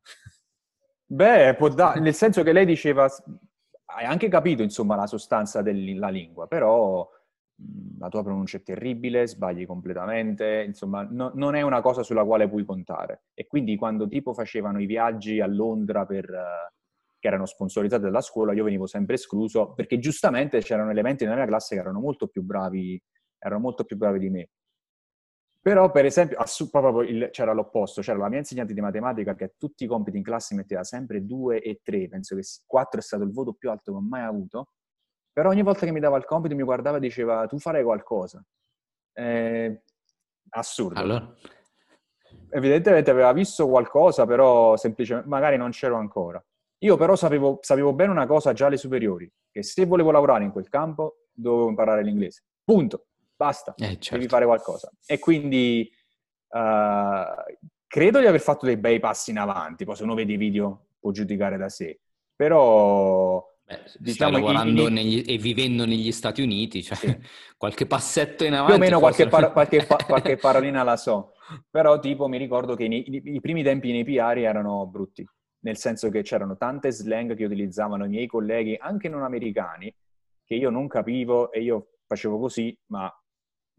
Beh, 1.06 1.56
può 1.56 1.68
dare, 1.68 2.00
nel 2.00 2.14
senso 2.14 2.42
che 2.42 2.54
lei 2.54 2.66
diceva, 2.66 3.06
hai 3.98 4.06
anche 4.06 4.30
capito 4.30 4.62
insomma 4.62 4.96
la 4.96 5.08
sostanza 5.08 5.62
della 5.62 6.08
lingua, 6.08 6.48
però 6.48 7.06
la 7.98 8.08
tua 8.08 8.24
pronuncia 8.24 8.58
è 8.58 8.64
terribile, 8.64 9.28
sbagli 9.28 9.66
completamente, 9.66 10.64
insomma, 10.66 11.06
no, 11.10 11.32
non 11.36 11.56
è 11.56 11.62
una 11.62 11.82
cosa 11.82 12.04
sulla 12.04 12.24
quale 12.24 12.48
puoi 12.48 12.64
contare. 12.64 13.24
E 13.34 13.48
quindi 13.48 13.76
quando 13.76 14.08
tipo 14.08 14.34
facevano 14.34 14.80
i 14.82 14.86
viaggi 14.86 15.42
a 15.42 15.48
Londra 15.48 16.06
per, 16.06 16.30
uh, 16.30 16.74
che 17.20 17.28
erano 17.28 17.46
sponsorizzati 17.46 18.04
dalla 18.04 18.22
scuola, 18.22 18.54
io 18.54 18.64
venivo 18.64 18.88
sempre 18.88 19.16
escluso, 19.16 19.74
perché 19.74 20.00
giustamente 20.00 20.60
c'erano 20.60 20.92
elementi 20.92 21.26
nella 21.26 21.36
mia 21.36 21.46
classe 21.46 21.76
che 21.76 21.82
erano 21.82 22.00
molto 22.00 22.28
più 22.28 22.42
bravi, 22.44 23.02
erano 23.38 23.60
molto 23.60 23.84
più 23.84 23.98
bravi 23.98 24.20
di 24.20 24.30
me. 24.30 24.50
Però, 25.62 25.92
per 25.92 26.06
esempio, 26.06 26.38
assu- 26.38 26.72
il, 27.06 27.30
c'era 27.32 27.52
l'opposto, 27.52 28.02
c'era 28.02 28.18
la 28.18 28.30
mia 28.30 28.38
insegnante 28.40 28.74
di 28.74 28.80
matematica 28.80 29.36
che 29.36 29.44
a 29.44 29.52
tutti 29.58 29.84
i 29.84 29.88
compiti 29.88 30.16
in 30.16 30.24
classe 30.24 30.56
metteva 30.56 30.86
sempre 30.86 31.26
2 31.26 31.62
e 31.62 31.82
3, 31.84 32.08
penso 32.08 32.36
che 32.38 32.44
4 32.66 33.00
è 33.02 33.04
stato 33.04 33.24
il 33.24 33.32
voto 33.32 33.54
più 33.54 33.70
alto 33.70 33.92
che 33.92 33.98
ho 33.98 34.02
mai 34.02 34.24
avuto, 34.24 34.70
però 35.40 35.52
ogni 35.52 35.62
volta 35.62 35.86
che 35.86 35.94
mi 35.94 36.02
dava 36.02 36.18
il 36.18 36.26
compito 36.26 36.54
mi 36.54 36.64
guardava 36.64 36.98
e 36.98 37.00
diceva 37.00 37.48
tu 37.48 37.58
farai 37.60 37.82
qualcosa. 37.82 38.44
Eh, 39.14 39.84
assurdo. 40.50 41.00
Allora, 41.00 41.34
evidentemente 42.50 43.10
aveva 43.10 43.32
visto 43.32 43.66
qualcosa, 43.70 44.26
però 44.26 44.76
semplicemente 44.76 45.30
magari 45.30 45.56
non 45.56 45.70
c'ero 45.70 45.96
ancora. 45.96 46.46
Io 46.80 46.98
però 46.98 47.16
sapevo, 47.16 47.60
sapevo 47.62 47.94
bene 47.94 48.12
una 48.12 48.28
cosa 48.28 48.52
già 48.52 48.66
alle 48.66 48.76
superiori, 48.76 49.32
che 49.50 49.64
se 49.64 49.86
volevo 49.86 50.12
lavorare 50.12 50.44
in 50.44 50.52
quel 50.52 50.68
campo 50.68 51.20
dovevo 51.32 51.70
imparare 51.70 52.04
l'inglese. 52.04 52.44
Punto. 52.62 53.06
Basta. 53.34 53.74
Eh, 53.78 53.92
certo. 53.92 54.18
Devi 54.18 54.28
fare 54.28 54.44
qualcosa. 54.44 54.92
E 55.06 55.20
quindi 55.20 55.90
uh, 56.50 57.54
credo 57.88 58.20
di 58.20 58.26
aver 58.26 58.42
fatto 58.42 58.66
dei 58.66 58.76
bei 58.76 59.00
passi 59.00 59.32
in 59.32 59.38
avanti. 59.38 59.86
Poi 59.86 59.96
se 59.96 60.04
uno 60.04 60.16
vede 60.16 60.34
i 60.34 60.38
video 60.38 60.88
può 61.00 61.12
giudicare 61.12 61.56
da 61.56 61.70
sé. 61.70 61.98
Però... 62.36 63.49
Beh, 63.70 63.84
diciamo 64.00 64.32
lavorando 64.32 64.88
in... 64.88 64.94
negli, 64.94 65.24
e 65.28 65.38
vivendo 65.38 65.86
negli 65.86 66.12
Stati 66.12 66.42
Uniti, 66.42 66.82
cioè 66.82 66.98
sì. 66.98 67.18
qualche 67.56 67.86
passetto 67.86 68.44
in 68.44 68.54
avanti. 68.54 68.74
Più 68.74 68.82
o 68.82 68.86
meno 68.86 69.00
qualche, 69.00 69.28
par- 69.28 69.52
qualche, 69.52 69.86
pa- 69.86 69.98
qualche 70.08 70.38
parolina 70.38 70.84
la 70.84 70.98
so. 70.98 71.34
Però 71.70 72.00
tipo 72.00 72.28
mi 72.28 72.38
ricordo 72.38 72.76
che 72.76 72.86
i, 72.86 73.16
i, 73.16 73.22
i 73.36 73.40
primi 73.40 73.64
tempi 73.64 73.92
nei 73.92 74.04
PR 74.04 74.38
erano 74.40 74.86
brutti 74.88 75.26
nel 75.62 75.78
senso 75.78 76.10
che 76.10 76.22
c'erano 76.22 76.58
tante 76.58 76.92
slang 76.92 77.36
che 77.36 77.46
utilizzavano 77.46 78.06
i 78.06 78.10
miei 78.10 78.28
colleghi, 78.28 78.78
anche 78.80 79.10
non 79.10 79.24
americani, 79.24 79.94
che 80.44 80.56
io 80.56 80.70
non 80.70 80.88
capivo 80.88 81.52
e 81.52 81.62
io 81.62 81.98
facevo 82.06 82.40
così, 82.40 82.78
ma 82.88 83.12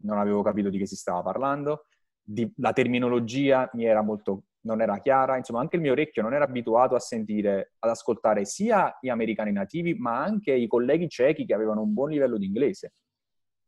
non 0.03 0.17
avevo 0.17 0.41
capito 0.41 0.69
di 0.69 0.77
che 0.77 0.85
si 0.85 0.95
stava 0.95 1.21
parlando. 1.21 1.85
Di, 2.21 2.51
la 2.57 2.71
terminologia 2.73 3.69
mi 3.73 3.85
era 3.85 4.01
molto, 4.01 4.43
non 4.61 4.81
era 4.81 4.99
chiara, 4.99 5.37
insomma 5.37 5.59
anche 5.59 5.75
il 5.75 5.81
mio 5.81 5.93
orecchio 5.93 6.21
non 6.21 6.33
era 6.33 6.45
abituato 6.45 6.95
a 6.95 6.99
sentire, 6.99 7.73
ad 7.79 7.89
ascoltare 7.89 8.45
sia 8.45 8.95
gli 8.99 9.09
americani 9.09 9.51
nativi, 9.51 9.95
ma 9.95 10.21
anche 10.21 10.51
i 10.51 10.67
colleghi 10.67 11.09
cechi 11.09 11.45
che 11.45 11.53
avevano 11.53 11.81
un 11.81 11.93
buon 11.93 12.09
livello 12.09 12.37
di 12.37 12.45
inglese. 12.45 12.93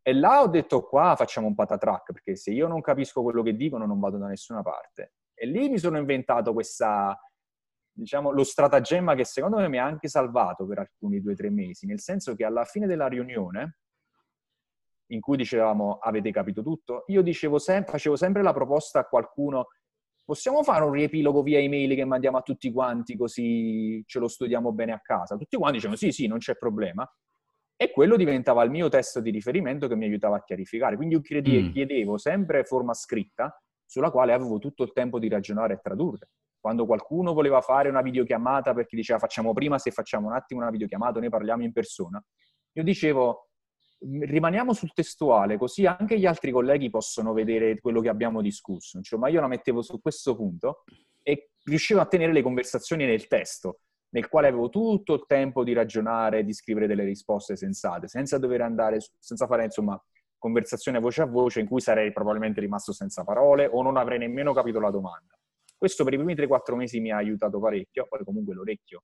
E 0.02 0.14
là 0.14 0.41
ho 0.41 0.48
detto 0.48 0.84
qua 0.84 1.16
facciamo 1.16 1.48
un 1.48 1.56
patatrack, 1.56 2.12
perché 2.12 2.36
se 2.36 2.52
io 2.52 2.68
non 2.68 2.82
capisco 2.82 3.24
quello 3.24 3.41
che 3.41 3.56
dicono 3.56 3.86
non 3.86 4.00
vado 4.00 4.18
da 4.18 4.28
nessuna 4.28 4.62
parte. 4.62 5.14
E 5.34 5.48
lì 5.48 5.70
mi 5.70 5.80
sono 5.80 5.98
inventato 5.98 6.54
questa, 6.54 7.18
diciamo, 7.91 8.32
lo 8.32 8.44
stratagemma 8.44 9.16
che 9.16 9.24
secondo 9.24 9.58
me 9.58 9.68
mi 9.70 9.80
ha 9.80 9.86
anche 9.86 10.08
salvato 10.08 10.66
per 10.68 10.80
alcuni 10.80 11.22
due 11.22 11.34
o 11.34 11.36
tre 11.36 11.50
mesi, 11.50 11.88
nel 11.88 12.02
senso 12.02 12.36
che 12.36 12.46
alla 12.46 12.66
fine 12.66 12.86
della 12.86 13.08
riunione, 13.08 13.78
in 15.08 15.22
cui 15.22 15.38
dicevamo 15.38 15.98
avete 16.02 16.32
capito 16.32 16.62
tutto, 16.62 17.04
io 17.08 17.22
dicevo 17.22 17.58
sem- 17.58 17.86
facevo 17.86 18.16
sempre 18.16 18.41
la 18.41 18.54
proposta 18.54 19.00
a 19.00 19.06
qualcuno 19.06 19.68
possiamo 20.24 20.64
fare 20.64 20.84
un 20.84 20.92
riepilogo 20.92 21.42
via 21.42 21.60
email 21.60 21.96
che 21.96 22.06
mandiamo 22.06 22.38
a 22.38 22.42
tutti 22.42 22.72
quanti 22.72 23.18
così 23.18 24.04
ce 24.06 24.20
lo 24.20 24.28
studiamo 24.28 24.72
bene 24.72 24.94
a 24.94 25.00
casa? 25.02 25.36
Tutti 25.36 25.58
quanti 25.58 25.76
dicevano 25.76 25.98
sì, 25.98 26.12
sì, 26.12 26.28
non 26.28 26.38
c'è 26.38 26.56
problema. 26.56 27.08
E 27.76 27.92
quello 27.92 28.16
diventava 28.16 28.64
il 28.64 28.70
mio 28.70 28.88
testo 28.88 29.20
di 29.20 29.32
riferimento 29.32 29.88
che 29.88 29.96
mi 29.96 30.06
aiutava 30.06 30.38
a 30.38 30.44
chiarificare. 30.44 30.96
Quindi 30.96 31.16
io 31.16 31.22
chiedevo, 31.22 31.68
mm. 31.68 31.72
chiedevo 31.72 32.18
sempre 32.18 32.64
forma 32.64 32.94
scritta 32.94 33.60
sulla 33.86 34.12
quale 34.12 34.34
avevo 34.34 34.60
tutto 34.60 34.84
il 34.84 34.94
tempo 34.94 35.20
di 35.20 35.28
ragionare 35.28 35.74
e 35.74 35.80
tradurre 35.82 36.30
quando 36.64 36.86
qualcuno 36.86 37.34
voleva 37.34 37.60
fare 37.60 37.90
una 37.90 38.02
videochiamata 38.02 38.74
perché 38.74 38.96
diceva 38.96 39.20
facciamo 39.20 39.52
prima 39.52 39.78
se 39.78 39.92
facciamo 39.92 40.28
un 40.28 40.34
attimo 40.34 40.62
una 40.62 40.70
videochiamata, 40.70 41.20
ne 41.20 41.28
parliamo 41.28 41.62
in 41.62 41.74
persona, 41.74 42.24
io 42.72 42.84
dicevo 42.84 43.50
rimaniamo 44.04 44.74
sul 44.74 44.93
testuale 44.93 45.58
così 45.58 45.86
anche 45.86 46.20
gli 46.20 46.26
altri 46.26 46.51
colleghi 46.51 46.89
possono 46.89 47.34
vedere 47.34 47.80
quello 47.80 48.01
che 48.01 48.10
abbiamo 48.10 48.41
discusso, 48.41 49.01
cioè, 49.01 49.20
ma 49.20 49.30
io 49.30 49.41
la 49.41 49.47
mettevo 49.47 49.82
su 49.82 50.01
questo 50.01 50.36
punto 50.36 50.84
e 51.22 51.51
riuscivo 51.64 51.99
a 51.99 52.06
tenere 52.06 52.34
le 52.34 52.41
conversazioni 52.41 53.06
nel 53.06 53.28
testo, 53.28 53.80
nel 54.10 54.28
quale 54.28 54.47
avevo 54.47 54.70
tutto 54.70 55.14
il 55.14 55.24
tempo 55.26 55.64
di 55.64 55.74
ragionare, 55.74 56.43
di 56.43 56.54
scrivere 56.54 56.88
delle 56.88 57.04
risposte 57.04 57.56
sensate, 57.56 58.08
senza 58.08 58.38
dover 58.38 58.62
andare, 58.62 58.99
senza 59.20 59.47
fare 59.47 59.66
insomma 59.66 60.01
conversazione 60.38 60.99
voce 60.99 61.22
a 61.22 61.26
voce 61.26 61.62
in 61.62 61.68
cui 61.68 61.80
sarei 61.80 62.12
probabilmente 62.12 62.60
rimasto 62.60 62.91
senza 62.91 63.24
parole 63.24 63.66
o 63.66 63.82
non 63.82 63.95
avrei 63.95 64.20
nemmeno 64.20 64.54
capito 64.54 64.80
la 64.80 64.89
domanda. 64.89 65.38
Questo 65.78 66.04
per 66.04 66.14
i 66.14 66.18
primi 66.18 66.34
3-4 66.36 66.76
mesi 66.76 66.99
mi 66.99 67.12
ha 67.12 67.18
aiutato 67.18 67.60
parecchio, 67.60 68.06
poi 68.10 68.24
comunque 68.26 68.54
l'orecchio 68.54 69.04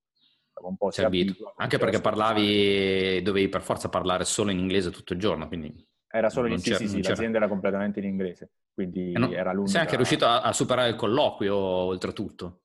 un 0.68 0.76
po' 0.76 0.90
si 0.90 1.02
abitua. 1.02 1.52
Anche 1.56 1.78
perché 1.78 2.00
parlavi, 2.00 3.22
dovevi 3.22 3.48
per 3.48 3.62
forza 3.62 3.88
parlare 3.88 4.24
solo 4.24 4.50
in 4.50 4.58
inglese 4.58 4.90
tutto 4.90 5.12
il 5.12 5.18
giorno, 5.18 5.48
quindi... 5.48 5.88
Era 6.12 6.28
solo 6.28 6.48
in 6.48 6.54
inglese, 6.54 6.86
sì, 6.86 6.88
sì, 6.88 7.02
l'azienda 7.02 7.36
era 7.36 7.46
completamente 7.46 8.00
in 8.00 8.06
inglese, 8.06 8.50
quindi 8.74 9.12
no, 9.12 9.30
era 9.30 9.52
l'unica... 9.52 9.72
Sei 9.72 9.80
anche 9.80 9.96
riuscito 9.96 10.26
a, 10.26 10.40
a 10.40 10.52
superare 10.52 10.88
il 10.88 10.96
colloquio, 10.96 11.56
oltretutto. 11.56 12.62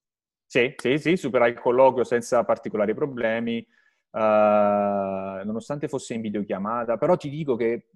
Sì, 0.48 0.74
sì, 0.78 0.98
sì, 0.98 1.16
superai 1.16 1.52
il 1.52 1.60
colloquio 1.60 2.04
senza 2.04 2.44
particolari 2.44 2.96
problemi, 2.96 3.58
uh, 4.12 4.18
nonostante 4.18 5.88
fosse 5.88 6.16
in 6.16 6.22
videochiamata, 6.22 6.98
però 6.98 7.18
ti 7.18 7.30
dico 7.30 7.56
che 7.56 7.88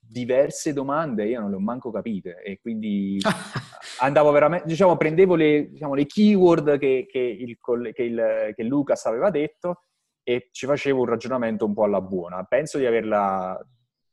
diverse 0.00 0.72
domande 0.72 1.26
io 1.26 1.40
non 1.40 1.50
le 1.50 1.56
ho 1.56 1.60
manco 1.60 1.90
capite 1.90 2.42
e 2.42 2.58
quindi 2.60 3.18
andavo 4.00 4.30
veramente, 4.30 4.66
diciamo, 4.66 4.96
prendevo 4.96 5.34
le, 5.34 5.70
diciamo, 5.70 5.94
le 5.94 6.06
keyword 6.06 6.78
che, 6.78 7.06
che, 7.08 7.18
il, 7.18 7.58
che, 7.92 8.02
il, 8.02 8.52
che 8.54 8.62
Lucas 8.62 9.04
aveva 9.06 9.30
detto 9.30 9.82
e 10.22 10.48
ci 10.52 10.66
facevo 10.66 11.00
un 11.00 11.06
ragionamento 11.06 11.64
un 11.64 11.74
po' 11.74 11.84
alla 11.84 12.00
buona. 12.00 12.42
Penso 12.44 12.78
di 12.78 12.86
averla 12.86 13.58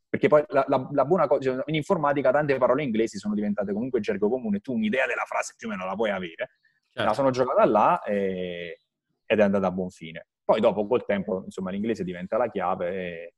perché 0.10 0.28
poi 0.28 0.44
la, 0.48 0.66
la, 0.68 0.90
la, 0.92 1.06
buona 1.06 1.28
cosa, 1.28 1.42
cioè, 1.42 1.64
in 1.68 1.76
informatica 1.76 2.32
tante 2.32 2.58
parole 2.58 2.82
inglesi 2.82 3.20
sono 3.20 3.36
diventate 3.36 3.74
comunque 3.74 4.00
gergo 4.00 4.28
comune, 4.28 4.60
tu 4.60 4.74
un'idea 4.74 5.06
della 5.06 5.26
frase 5.26 5.54
più 5.56 5.68
o 5.68 5.72
meno 5.72 5.86
la 5.86 5.94
puoi 5.94 6.10
avere, 6.10 6.58
certo. 6.90 7.04
la 7.04 7.14
sono 7.14 7.30
giocata 7.30 7.64
là 7.66 8.02
e, 8.02 8.80
ed 9.24 9.40
è 9.40 9.44
andata 9.44 9.68
a 9.68 9.72
buon 9.72 9.92
fine. 9.92 10.26
Poi 10.44 10.60
dopo 10.60 10.88
col 10.88 11.06
tempo, 11.06 11.44
insomma, 11.46 11.70
l'inglese 11.70 12.04
diventa 12.04 12.38
la 12.38 12.50
chiave 12.50 12.90
e, 12.90 13.34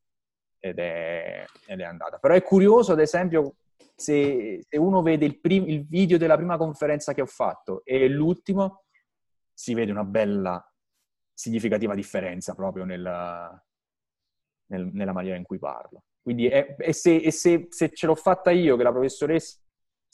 ed 0.59 0.79
è, 0.79 1.43
ed 1.67 1.81
è 1.81 1.83
andata. 1.83 2.19
Però 2.19 2.33
è 2.33 2.41
curioso, 2.41 2.93
ad 2.93 3.01
esempio, 3.01 3.55
se, 3.95 4.65
se 4.67 4.77
uno 4.77 5.01
vede 5.01 5.25
il, 5.25 5.39
prim- 5.39 5.67
il, 5.67 5.85
video 5.85 6.17
della 6.17 6.35
prima 6.35 6.57
conferenza 6.57 7.13
che 7.13 7.21
ho 7.21 7.25
fatto 7.25 7.83
e 7.85 8.07
l'ultimo, 8.07 8.85
si 9.53 9.73
vede 9.73 9.91
una 9.91 10.03
bella, 10.03 10.63
significativa 11.33 11.95
differenza 11.95 12.53
proprio 12.53 12.83
nella, 12.85 13.63
nel, 14.67 14.89
nella 14.93 15.13
maniera 15.13 15.37
in 15.37 15.43
cui 15.43 15.59
parlo. 15.59 16.03
Quindi, 16.21 16.47
è, 16.47 16.75
e, 16.77 16.93
se, 16.93 17.15
e 17.15 17.31
se, 17.31 17.67
se, 17.69 17.89
ce 17.89 18.05
l'ho 18.05 18.15
fatta 18.15 18.51
io, 18.51 18.77
che 18.77 18.83
la 18.83 18.91
professoressa 18.91 19.57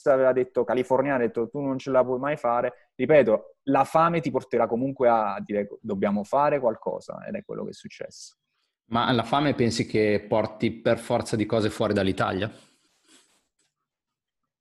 aveva 0.04 0.32
detto, 0.32 0.64
californiana, 0.64 1.16
ha 1.16 1.26
detto 1.26 1.48
tu 1.48 1.60
non 1.60 1.78
ce 1.78 1.90
la 1.90 2.02
puoi 2.02 2.18
mai 2.18 2.36
fare, 2.36 2.90
ripeto, 2.94 3.56
la 3.64 3.84
fame 3.84 4.20
ti 4.20 4.30
porterà 4.30 4.66
comunque 4.66 5.08
a 5.08 5.40
dire 5.44 5.68
dobbiamo 5.80 6.24
fare 6.24 6.60
qualcosa 6.60 7.26
ed 7.26 7.34
è 7.34 7.44
quello 7.44 7.64
che 7.64 7.70
è 7.70 7.74
successo. 7.74 8.36
Ma 8.90 9.12
la 9.12 9.22
fame 9.22 9.54
pensi 9.54 9.84
che 9.84 10.24
porti 10.26 10.72
per 10.72 10.98
forza 10.98 11.36
di 11.36 11.44
cose 11.44 11.68
fuori 11.68 11.92
dall'Italia? 11.92 12.50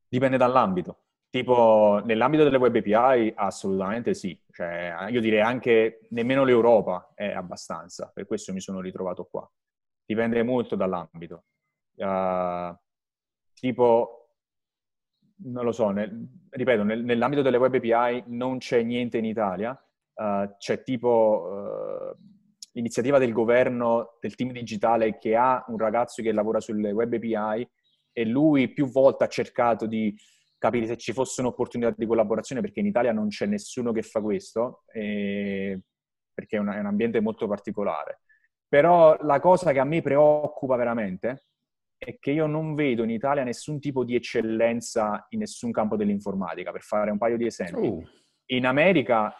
Dipende 0.07 0.37
dall'ambito. 0.37 1.03
Tipo, 1.29 2.01
nell'ambito 2.05 2.43
delle 2.43 2.57
web 2.57 2.75
API 2.75 3.33
assolutamente 3.35 4.13
sì. 4.13 4.39
Cioè, 4.51 5.07
io 5.09 5.21
direi 5.21 5.41
anche 5.41 6.07
nemmeno 6.11 6.43
l'Europa 6.43 7.11
è 7.13 7.31
abbastanza, 7.31 8.09
per 8.13 8.25
questo 8.25 8.53
mi 8.53 8.61
sono 8.61 8.79
ritrovato 8.79 9.25
qua. 9.25 9.49
Dipende 10.05 10.41
molto 10.43 10.75
dall'ambito. 10.75 11.45
Uh, 11.95 12.73
tipo, 13.53 14.31
non 15.43 15.65
lo 15.65 15.71
so, 15.71 15.89
nel, 15.89 16.27
ripeto, 16.49 16.83
nel, 16.83 17.03
nell'ambito 17.03 17.41
delle 17.41 17.57
web 17.57 17.73
API 17.73 18.23
non 18.27 18.59
c'è 18.59 18.81
niente 18.83 19.17
in 19.17 19.25
Italia, 19.25 19.71
uh, 20.13 20.55
c'è 20.57 20.83
tipo... 20.83 22.15
Uh, 22.15 22.35
l'iniziativa 22.77 23.17
del 23.17 23.33
governo, 23.33 24.17
del 24.21 24.35
team 24.35 24.51
digitale 24.51 25.17
che 25.17 25.35
ha 25.35 25.65
un 25.69 25.79
ragazzo 25.79 26.21
che 26.21 26.31
lavora 26.31 26.59
sulle 26.59 26.91
web 26.91 27.11
API 27.11 27.67
e 28.17 28.25
lui 28.25 28.73
più 28.73 28.87
volte 28.89 29.25
ha 29.25 29.27
cercato 29.27 29.85
di 29.85 30.11
capire 30.57 30.87
se 30.87 30.97
ci 30.97 31.13
fosse 31.13 31.41
un'opportunità 31.41 31.93
di 31.95 32.07
collaborazione 32.07 32.61
perché 32.61 32.79
in 32.79 32.87
Italia 32.87 33.13
non 33.13 33.27
c'è 33.27 33.45
nessuno 33.45 33.91
che 33.91 34.01
fa 34.01 34.21
questo, 34.21 34.81
eh, 34.91 35.79
perché 36.33 36.57
è, 36.57 36.59
una, 36.59 36.77
è 36.77 36.79
un 36.79 36.87
ambiente 36.87 37.19
molto 37.19 37.47
particolare. 37.47 38.21
Però 38.67 39.15
la 39.21 39.39
cosa 39.39 39.71
che 39.71 39.77
a 39.77 39.83
me 39.83 40.01
preoccupa 40.01 40.75
veramente 40.75 41.45
è 41.95 42.17
che 42.17 42.31
io 42.31 42.47
non 42.47 42.73
vedo 42.73 43.03
in 43.03 43.11
Italia 43.11 43.43
nessun 43.43 43.79
tipo 43.79 44.03
di 44.03 44.15
eccellenza 44.15 45.27
in 45.29 45.39
nessun 45.39 45.71
campo 45.71 45.95
dell'informatica, 45.95 46.71
per 46.71 46.81
fare 46.81 47.11
un 47.11 47.19
paio 47.19 47.37
di 47.37 47.45
esempi. 47.45 47.87
Uh. 47.87 48.03
In 48.47 48.65
America 48.65 49.31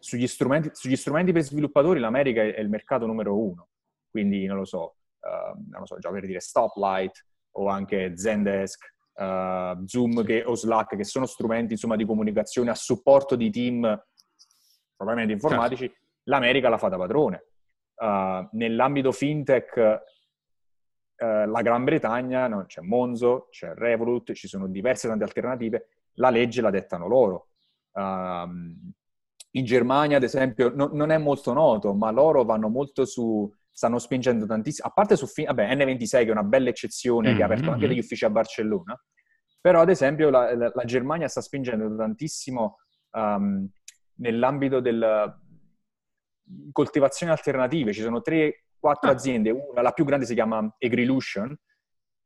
sugli 0.00 0.26
strumenti, 0.26 0.70
sugli 0.72 0.96
strumenti 0.96 1.30
per 1.30 1.42
sviluppatori 1.42 2.00
l'America 2.00 2.42
è, 2.42 2.58
il 2.58 2.68
mercato 2.68 3.06
numero 3.06 3.38
uno, 3.38 3.68
quindi 4.10 4.44
non 4.46 4.56
lo 4.56 4.64
so, 4.64 4.96
uh, 5.20 5.56
non 5.70 5.82
lo 5.82 5.86
so, 5.86 5.98
già 5.98 6.10
per 6.10 6.26
dire 6.26 6.40
Stoplight 6.40 7.24
o 7.56 7.68
anche 7.68 8.16
Zendesk, 8.16 8.94
uh, 9.14 9.84
Zoom 9.84 10.24
che, 10.24 10.42
o 10.44 10.54
Slack, 10.54 10.96
che 10.96 11.04
sono 11.04 11.26
strumenti 11.26 11.72
insomma, 11.72 11.96
di 11.96 12.04
comunicazione 12.04 12.70
a 12.70 12.74
supporto 12.74 13.36
di 13.36 13.50
team 13.50 13.80
probabilmente 14.94 15.34
informatici, 15.34 15.88
certo. 15.88 16.06
l'America 16.24 16.68
la 16.68 16.78
fa 16.78 16.88
da 16.88 16.96
padrone. 16.96 17.44
Uh, 17.94 18.48
nell'ambito 18.52 19.12
fintech 19.12 20.02
la 21.18 21.62
Gran 21.62 21.84
Bretagna 21.84 22.46
no, 22.46 22.66
c'è 22.66 22.82
Monzo, 22.82 23.48
c'è 23.50 23.72
Revolut, 23.74 24.32
ci 24.32 24.48
sono 24.48 24.66
diverse 24.66 25.08
tante 25.08 25.24
alternative, 25.24 25.88
la 26.14 26.30
legge 26.30 26.60
la 26.60 26.70
dettano 26.70 27.08
loro. 27.08 27.48
Um, 27.92 28.92
in 29.52 29.64
Germania, 29.64 30.18
ad 30.18 30.22
esempio, 30.22 30.70
no, 30.74 30.90
non 30.92 31.10
è 31.10 31.18
molto 31.18 31.52
noto, 31.52 31.94
ma 31.94 32.10
loro 32.10 32.44
vanno 32.44 32.68
molto 32.68 33.06
su, 33.06 33.50
stanno 33.76 33.98
spingendo 33.98 34.46
tantissimo, 34.46 34.88
a 34.88 34.90
parte 34.90 35.16
su, 35.16 35.26
vabbè, 35.26 35.74
N26 35.74 36.08
che 36.08 36.24
è 36.24 36.30
una 36.30 36.42
bella 36.42 36.70
eccezione, 36.70 37.28
mm-hmm. 37.28 37.36
che 37.36 37.42
ha 37.42 37.44
aperto 37.44 37.64
anche 37.66 37.80
mm-hmm. 37.80 37.88
degli 37.90 37.98
uffici 37.98 38.24
a 38.24 38.30
Barcellona, 38.30 38.98
Però, 39.60 39.82
ad 39.82 39.90
esempio, 39.90 40.30
la, 40.30 40.56
la, 40.56 40.72
la 40.74 40.84
Germania 40.84 41.28
sta 41.28 41.42
spingendo 41.42 41.94
tantissimo 41.94 42.78
um, 43.10 43.68
nell'ambito 44.14 44.80
della 44.80 45.38
coltivazione 46.72 47.32
alternative. 47.32 47.92
Ci 47.92 48.00
sono 48.00 48.22
tre, 48.22 48.64
quattro 48.78 49.10
ah. 49.10 49.12
aziende, 49.12 49.50
una, 49.50 49.82
la 49.82 49.92
più 49.92 50.06
grande 50.06 50.24
si 50.24 50.32
chiama 50.32 50.74
Agrilution, 50.78 51.54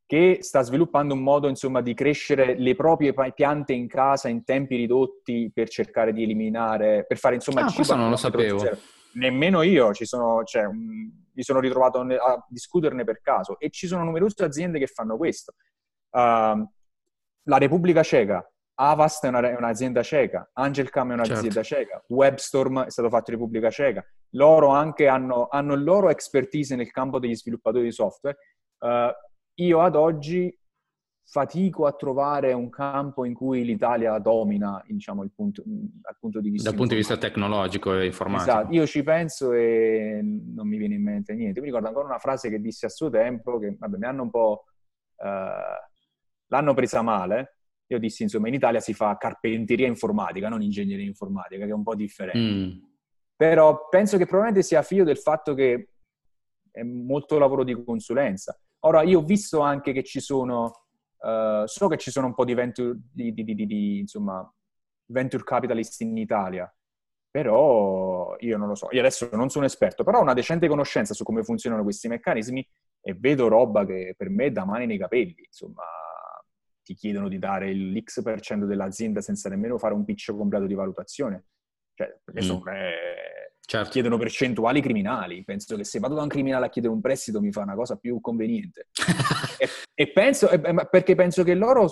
che 0.05 0.37
sta 0.39 0.61
sviluppando 0.61 1.13
un 1.13 1.21
modo, 1.21 1.49
insomma, 1.49 1.81
di 1.81 1.93
crescere 1.93 2.57
le 2.57 2.75
proprie 2.75 3.13
piante 3.33 3.73
in 3.73 3.89
casa 3.89 4.29
in 4.29 4.45
tempi 4.45 4.77
ridotti 4.77 5.51
per 5.53 5.67
cercare 5.67 6.13
di 6.13 6.23
eliminare, 6.23 7.03
per 7.05 7.17
fare, 7.17 7.35
insomma, 7.35 7.59
ah, 7.59 7.65
il 7.65 7.71
cibo. 7.71 7.95
non 7.95 8.09
lo 8.09 8.15
sapevo. 8.15 8.59
Zero. 8.59 8.77
Nemmeno 9.13 9.61
io, 9.61 9.93
ci 9.93 10.05
sono, 10.05 10.43
cioè, 10.43 10.67
mi 10.67 11.43
sono 11.43 11.59
ritrovato 11.59 11.99
a 11.99 12.45
discuterne 12.47 13.03
per 13.03 13.21
caso 13.21 13.59
e 13.59 13.69
ci 13.69 13.87
sono 13.87 14.03
numerose 14.03 14.43
aziende 14.43 14.79
che 14.79 14.87
fanno 14.87 15.17
questo. 15.17 15.53
Uh, 16.09 16.67
la 17.43 17.57
Repubblica 17.57 18.03
Ceca, 18.03 18.45
Avast 18.75 19.25
è, 19.25 19.27
una, 19.27 19.39
è 19.41 19.55
un'azienda 19.55 20.01
ceca, 20.01 20.49
Angelcam 20.53 21.11
è 21.11 21.13
un'azienda 21.13 21.61
certo. 21.61 21.63
ceca, 21.63 22.03
Webstorm 22.07 22.85
è 22.85 22.89
stato 22.89 23.09
fatto 23.09 23.31
in 23.31 23.37
Repubblica 23.37 23.69
Ceca. 23.69 24.03
Loro 24.31 24.69
anche 24.69 25.07
hanno, 25.07 25.47
hanno 25.49 25.73
il 25.73 25.83
loro 25.83 26.09
expertise 26.09 26.75
nel 26.75 26.91
campo 26.91 27.19
degli 27.19 27.35
sviluppatori 27.35 27.83
di 27.85 27.91
software. 27.91 28.37
Uh, 28.79 29.11
io 29.55 29.81
ad 29.81 29.95
oggi 29.95 30.57
fatico 31.23 31.85
a 31.85 31.93
trovare 31.93 32.51
un 32.53 32.69
campo 32.69 33.25
in 33.25 33.33
cui 33.33 33.63
l'Italia 33.63 34.17
domina, 34.19 34.83
diciamo, 34.85 35.25
punto, 35.33 35.63
dal 35.65 36.17
punto 36.19 36.41
di 36.41 36.49
vista 36.49 36.69
Dal 36.69 36.77
punto 36.77 36.93
di 36.93 36.99
vista 36.99 37.17
tecnologico 37.17 37.97
e 37.97 38.07
informatico. 38.07 38.51
Esatto, 38.51 38.73
io 38.73 38.85
ci 38.85 39.03
penso 39.03 39.53
e 39.53 40.19
non 40.21 40.67
mi 40.67 40.77
viene 40.77 40.95
in 40.95 41.03
mente 41.03 41.33
niente. 41.33 41.59
Mi 41.59 41.67
ricordo 41.67 41.87
ancora 41.87 42.07
una 42.07 42.19
frase 42.19 42.49
che 42.49 42.59
dissi 42.59 42.85
a 42.85 42.89
suo 42.89 43.09
tempo, 43.09 43.59
che 43.59 43.75
vabbè, 43.77 43.97
mi 43.97 44.05
hanno 44.05 44.23
un 44.23 44.29
po'... 44.29 44.65
Uh, 45.17 45.89
l'hanno 46.47 46.73
presa 46.73 47.01
male. 47.01 47.57
Io 47.87 47.99
dissi, 47.99 48.23
insomma, 48.23 48.47
in 48.47 48.53
Italia 48.53 48.79
si 48.79 48.93
fa 48.93 49.17
carpenteria 49.17 49.87
informatica, 49.87 50.49
non 50.49 50.61
ingegneria 50.61 51.05
informatica, 51.05 51.65
che 51.65 51.71
è 51.71 51.73
un 51.73 51.83
po' 51.83 51.95
differente. 51.95 52.39
Mm. 52.39 52.83
Però 53.35 53.87
penso 53.89 54.17
che 54.17 54.25
probabilmente 54.25 54.65
sia 54.65 54.81
figlio 54.81 55.03
del 55.03 55.17
fatto 55.17 55.53
che 55.53 55.89
è 56.71 56.83
molto 56.83 57.37
lavoro 57.37 57.63
di 57.63 57.83
consulenza. 57.83 58.57
Ora, 58.81 59.01
io 59.01 59.19
ho 59.19 59.23
visto 59.23 59.59
anche 59.59 59.93
che 59.93 60.03
ci 60.03 60.19
sono 60.19 60.80
Uh, 61.21 61.67
so 61.67 61.87
che 61.87 61.97
ci 61.97 62.09
sono 62.09 62.27
un 62.27 62.33
po' 62.33 62.45
di 62.45 62.55
venture, 62.55 62.97
di, 63.11 63.31
di, 63.33 63.43
di, 63.43 63.65
di, 63.65 63.99
insomma, 63.99 64.51
venture 65.05 65.43
capitalist 65.43 66.01
in 66.01 66.17
Italia, 66.17 66.73
però 67.29 68.35
io 68.39 68.57
non 68.57 68.67
lo 68.67 68.75
so. 68.75 68.87
Io 68.91 68.99
adesso 68.99 69.29
non 69.33 69.49
sono 69.49 69.65
esperto, 69.65 70.03
però 70.03 70.19
ho 70.19 70.21
una 70.21 70.33
decente 70.33 70.67
conoscenza 70.67 71.13
su 71.13 71.23
come 71.23 71.43
funzionano 71.43 71.83
questi 71.83 72.07
meccanismi 72.07 72.67
e 73.01 73.13
vedo 73.13 73.47
roba 73.47 73.85
che 73.85 74.15
per 74.17 74.29
me 74.29 74.51
dà 74.51 74.65
mani 74.65 74.85
nei 74.85 74.97
capelli. 74.97 75.43
Insomma, 75.45 75.83
ti 76.83 76.95
chiedono 76.95 77.29
di 77.29 77.37
dare 77.37 77.71
l'X% 77.71 78.65
dell'azienda 78.65 79.21
senza 79.21 79.47
nemmeno 79.49 79.77
fare 79.77 79.93
un 79.93 80.03
pitch 80.03 80.35
completo 80.35 80.65
di 80.65 80.73
valutazione. 80.73 81.45
Cioè, 81.93 82.19
perché 82.23 82.45
mm. 82.45 82.67
è 82.67 82.93
certo. 83.61 83.89
chiedono 83.89 84.17
percentuali 84.17 84.81
criminali. 84.81 85.43
Penso 85.43 85.75
che 85.75 85.83
se 85.83 85.99
vado 85.99 86.15
da 86.15 86.23
un 86.23 86.27
criminale 86.27 86.65
a 86.65 86.69
chiedere 86.69 86.93
un 86.93 87.01
prestito 87.01 87.39
mi 87.39 87.51
fa 87.51 87.61
una 87.61 87.75
cosa 87.75 87.95
più 87.95 88.19
conveniente. 88.19 88.87
e, 89.57 89.69
e, 90.01 90.11
penso, 90.11 90.49
perché 90.89 91.15
penso 91.15 91.43
che 91.43 91.53
loro 91.53 91.89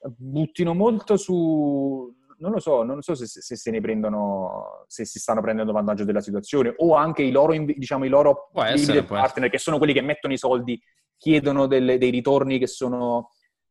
buttino 0.00 0.74
molto 0.74 1.16
su... 1.16 2.14
Non 2.40 2.52
lo 2.52 2.60
so, 2.60 2.84
non 2.84 3.02
so 3.02 3.16
se, 3.16 3.26
se, 3.26 3.56
se, 3.56 3.70
ne 3.72 3.80
prendono, 3.80 4.84
se 4.86 5.04
si 5.04 5.18
stanno 5.18 5.40
prendendo 5.40 5.72
vantaggio 5.72 6.04
della 6.04 6.20
situazione 6.20 6.72
o 6.76 6.94
anche 6.94 7.22
i 7.22 7.32
loro, 7.32 7.52
diciamo, 7.52 8.04
i 8.04 8.08
loro 8.08 8.50
essere, 8.54 9.02
partner, 9.02 9.50
che 9.50 9.58
sono 9.58 9.78
quelli 9.78 9.92
che 9.92 10.02
mettono 10.02 10.32
i 10.32 10.38
soldi, 10.38 10.80
chiedono 11.16 11.66
delle, 11.66 11.98
dei 11.98 12.10
ritorni 12.10 12.60
che 12.60 12.68
sono 12.68 13.30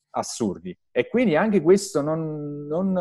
assurdi. 0.09 0.77
E 0.91 1.07
quindi 1.07 1.37
anche 1.37 1.61
questo 1.61 2.01
non, 2.01 2.67
non 2.67 2.93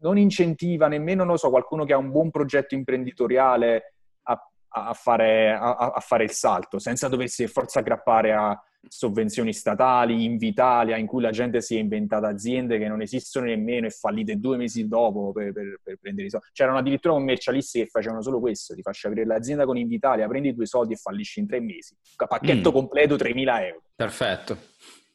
non 0.00 0.18
incentiva 0.18 0.88
nemmeno, 0.88 1.24
non 1.24 1.38
so, 1.38 1.50
qualcuno 1.50 1.84
che 1.84 1.92
ha 1.92 1.98
un 1.98 2.10
buon 2.10 2.30
progetto 2.30 2.74
imprenditoriale 2.74 3.94
a, 4.22 4.50
a, 4.68 4.92
fare, 4.94 5.52
a, 5.52 5.74
a 5.74 6.00
fare, 6.00 6.24
il 6.24 6.30
salto, 6.30 6.78
senza 6.78 7.08
doversi 7.08 7.46
forza 7.46 7.80
aggrappare 7.80 8.32
a 8.32 8.60
sovvenzioni 8.88 9.52
statali, 9.52 10.24
Invitalia, 10.24 10.96
in 10.96 11.06
cui 11.06 11.22
la 11.22 11.30
gente 11.30 11.60
si 11.60 11.76
è 11.76 11.78
inventata 11.78 12.28
aziende 12.28 12.78
che 12.78 12.88
non 12.88 13.02
esistono 13.02 13.46
nemmeno 13.46 13.86
e 13.86 13.90
fallite 13.90 14.36
due 14.36 14.56
mesi 14.56 14.88
dopo 14.88 15.32
per, 15.32 15.52
per, 15.52 15.80
per 15.82 15.98
prendere 16.00 16.26
i 16.26 16.30
soldi. 16.30 16.46
C'erano 16.52 16.78
addirittura 16.78 17.14
commercialisti 17.14 17.80
che 17.80 17.86
facevano 17.86 18.22
solo 18.22 18.40
questo, 18.40 18.74
ti 18.74 18.82
faccio 18.82 19.08
aprire 19.08 19.26
l'azienda 19.26 19.64
con 19.64 19.76
Invitalia, 19.76 20.26
prendi 20.28 20.48
i 20.48 20.54
due 20.54 20.66
soldi 20.66 20.94
e 20.94 20.96
fallisci 20.96 21.40
in 21.40 21.46
tre 21.46 21.60
mesi. 21.60 21.94
Pacchetto 22.16 22.70
mm. 22.70 22.72
completo 22.72 23.16
3.000 23.16 23.62
euro. 23.64 23.82
Perfetto. 23.94 24.56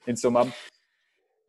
Insomma, 0.06 0.46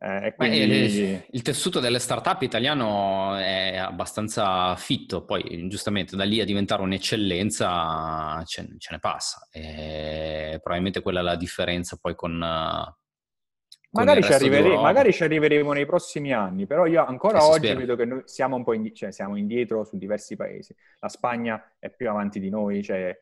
eh, 0.07 0.35
quindi... 0.37 0.59
il, 0.61 1.27
il, 1.31 1.43
tessuto 1.43 1.81
delle 1.81 1.99
start-up 1.99 2.43
italiano 2.43 3.35
è 3.35 3.77
abbastanza 3.77 4.77
fitto, 4.77 5.25
poi 5.25 5.67
giustamente 5.69 6.15
da 6.15 6.23
lì 6.23 6.41
a 6.41 6.45
diventare 6.45 6.83
un'eccellenza 6.83 8.41
ce, 8.47 8.69
ce 8.79 8.89
ne 8.93 9.01
passa. 9.01 9.49
E 9.51 10.61
probabilmente 10.63 11.03
quella 11.03 11.21
è 11.21 11.23
la 11.25 11.35
differenza 11.35 11.99
poi 12.01 12.15
con... 12.15 12.39
Magari 13.91 14.23
ci, 14.23 14.49
magari 14.49 15.13
ci, 15.13 15.25
arriveremo 15.25 15.73
nei 15.73 15.87
prossimi 15.87 16.33
anni, 16.33 16.67
però 16.67 16.87
io 16.87 17.05
ancora 17.05 17.39
eh, 17.39 17.43
oggi 17.43 17.75
vedo 17.75 17.97
che 17.97 18.05
noi 18.05 18.23
siamo 18.27 18.55
un 18.55 18.63
po' 18.63 18.75
indi- 18.75 18.95
cioè 18.95 19.11
siamo 19.11 19.37
indietro 19.37 19.85
su 19.85 19.97
diversi 19.97 20.37
paesi. 20.37 20.73
La 21.01 21.09
Spagna 21.09 21.75
è 21.79 21.91
più 21.91 22.09
avanti 22.11 22.39
di 22.39 22.51
noi, 22.51 22.83
cioè, 22.83 23.19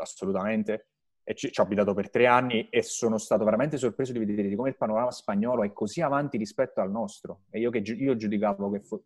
assolutamente 0.00 0.88
e 1.24 1.34
ci, 1.34 1.50
ci, 1.50 1.58
ho 1.60 1.64
abitato 1.64 1.94
per 1.94 2.10
tre 2.10 2.26
anni 2.26 2.68
e 2.68 2.82
sono 2.82 3.16
stato 3.16 3.44
veramente 3.44 3.78
sorpreso 3.78 4.12
di 4.12 4.18
vedere 4.18 4.48
di 4.48 4.54
come 4.54 4.68
il 4.68 4.76
panorama 4.76 5.10
spagnolo 5.10 5.64
è 5.64 5.72
così 5.72 6.02
avanti 6.02 6.36
rispetto 6.36 6.80
al 6.80 6.90
nostro. 6.90 7.44
E 7.50 7.58
io, 7.58 7.70
che, 7.70 7.78
io 7.78 8.14
giudicavo 8.14 8.70
che, 8.70 8.80
fo- 8.80 9.04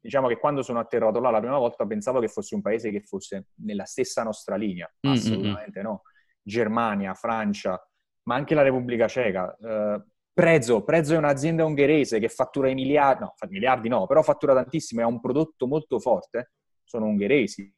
diciamo 0.00 0.26
che 0.26 0.38
quando 0.38 0.62
sono 0.62 0.80
atterrato 0.80 1.20
là 1.20 1.30
la 1.30 1.38
prima 1.38 1.58
volta 1.58 1.86
pensavo 1.86 2.18
che 2.18 2.26
fosse 2.26 2.56
un 2.56 2.62
paese 2.62 2.90
che 2.90 3.00
fosse 3.00 3.46
nella 3.62 3.84
stessa 3.84 4.24
nostra 4.24 4.56
linea, 4.56 4.92
mm-hmm. 5.06 5.16
assolutamente 5.16 5.82
no. 5.82 6.02
Germania, 6.42 7.14
Francia, 7.14 7.80
ma 8.24 8.34
anche 8.34 8.54
la 8.54 8.62
Repubblica 8.62 9.06
Ceca. 9.06 9.56
Uh, 9.60 10.04
Prezzo, 10.34 10.82
Prezzo 10.82 11.14
è 11.14 11.18
un'azienda 11.18 11.64
ungherese 11.64 12.18
che 12.18 12.28
fattura 12.28 12.68
i 12.68 12.74
miliardi, 12.74 13.22
no, 13.22 13.34
miliardi 13.48 13.88
no, 13.88 14.06
però 14.06 14.22
fattura 14.22 14.54
tantissimo 14.54 15.02
ha 15.02 15.06
un 15.06 15.20
prodotto 15.20 15.66
molto 15.66 16.00
forte, 16.00 16.52
sono 16.82 17.04
ungheresi. 17.06 17.72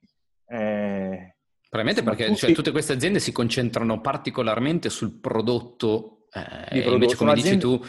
Eh, 0.46 1.33
Probabilmente 1.74 2.08
perché 2.08 2.26
tutti... 2.26 2.46
cioè, 2.46 2.54
tutte 2.54 2.70
queste 2.70 2.92
aziende 2.92 3.18
si 3.18 3.32
concentrano 3.32 4.00
particolarmente 4.00 4.90
sul 4.90 5.18
prodotto, 5.18 6.28
eh, 6.32 6.68
prodotto. 6.68 6.92
invece 6.92 7.16
come 7.16 7.34
dici 7.34 7.56
tu, 7.58 7.82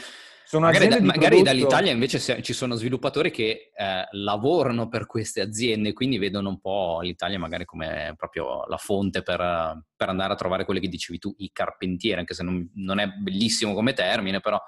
magari, 0.53 0.87
da, 0.87 0.99
magari 1.01 1.43
dall'Italia 1.43 1.91
invece 1.91 2.41
ci 2.41 2.53
sono 2.53 2.73
sviluppatori 2.73 3.29
che 3.29 3.71
eh, 3.75 4.07
lavorano 4.09 4.87
per 4.87 5.05
queste 5.05 5.41
aziende, 5.41 5.93
quindi 5.93 6.17
vedono 6.17 6.49
un 6.49 6.59
po' 6.59 7.01
l'Italia 7.01 7.37
magari 7.37 7.65
come 7.65 8.15
proprio 8.17 8.65
la 8.65 8.77
fonte 8.77 9.21
per, 9.21 9.83
per 9.95 10.09
andare 10.09 10.33
a 10.33 10.35
trovare 10.35 10.65
quelle 10.65 10.79
che 10.79 10.87
dicevi 10.87 11.19
tu, 11.19 11.31
i 11.37 11.51
carpentieri, 11.53 12.19
anche 12.19 12.33
se 12.33 12.41
non, 12.41 12.67
non 12.77 12.97
è 12.97 13.07
bellissimo 13.09 13.75
come 13.75 13.93
termine, 13.93 14.39
però 14.39 14.59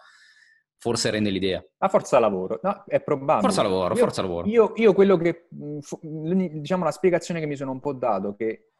forse 0.78 1.10
rende 1.10 1.32
l'idea. 1.32 1.66
A 1.80 1.88
forza 1.88 2.20
lavoro, 2.20 2.60
no, 2.62 2.84
è 2.86 3.02
probabile. 3.02 3.48
Forza 3.48 3.64
lavoro, 3.64 3.96
io, 3.96 4.00
forza 4.00 4.22
lavoro. 4.22 4.48
Io, 4.48 4.74
io 4.76 4.94
quello 4.94 5.18
che, 5.18 5.48
diciamo 5.50 6.84
la 6.84 6.92
spiegazione 6.92 7.40
che 7.40 7.48
mi 7.48 7.56
sono 7.56 7.72
un 7.72 7.80
po' 7.80 7.94
dato, 7.94 8.36
che 8.36 8.74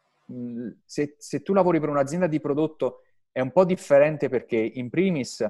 se, 0.84 1.16
se 1.18 1.42
tu 1.42 1.52
lavori 1.52 1.80
per 1.80 1.88
un'azienda 1.88 2.26
di 2.26 2.40
prodotto 2.40 3.02
è 3.32 3.40
un 3.40 3.52
po' 3.52 3.64
differente 3.64 4.28
perché 4.28 4.56
in 4.56 4.90
primis 4.90 5.44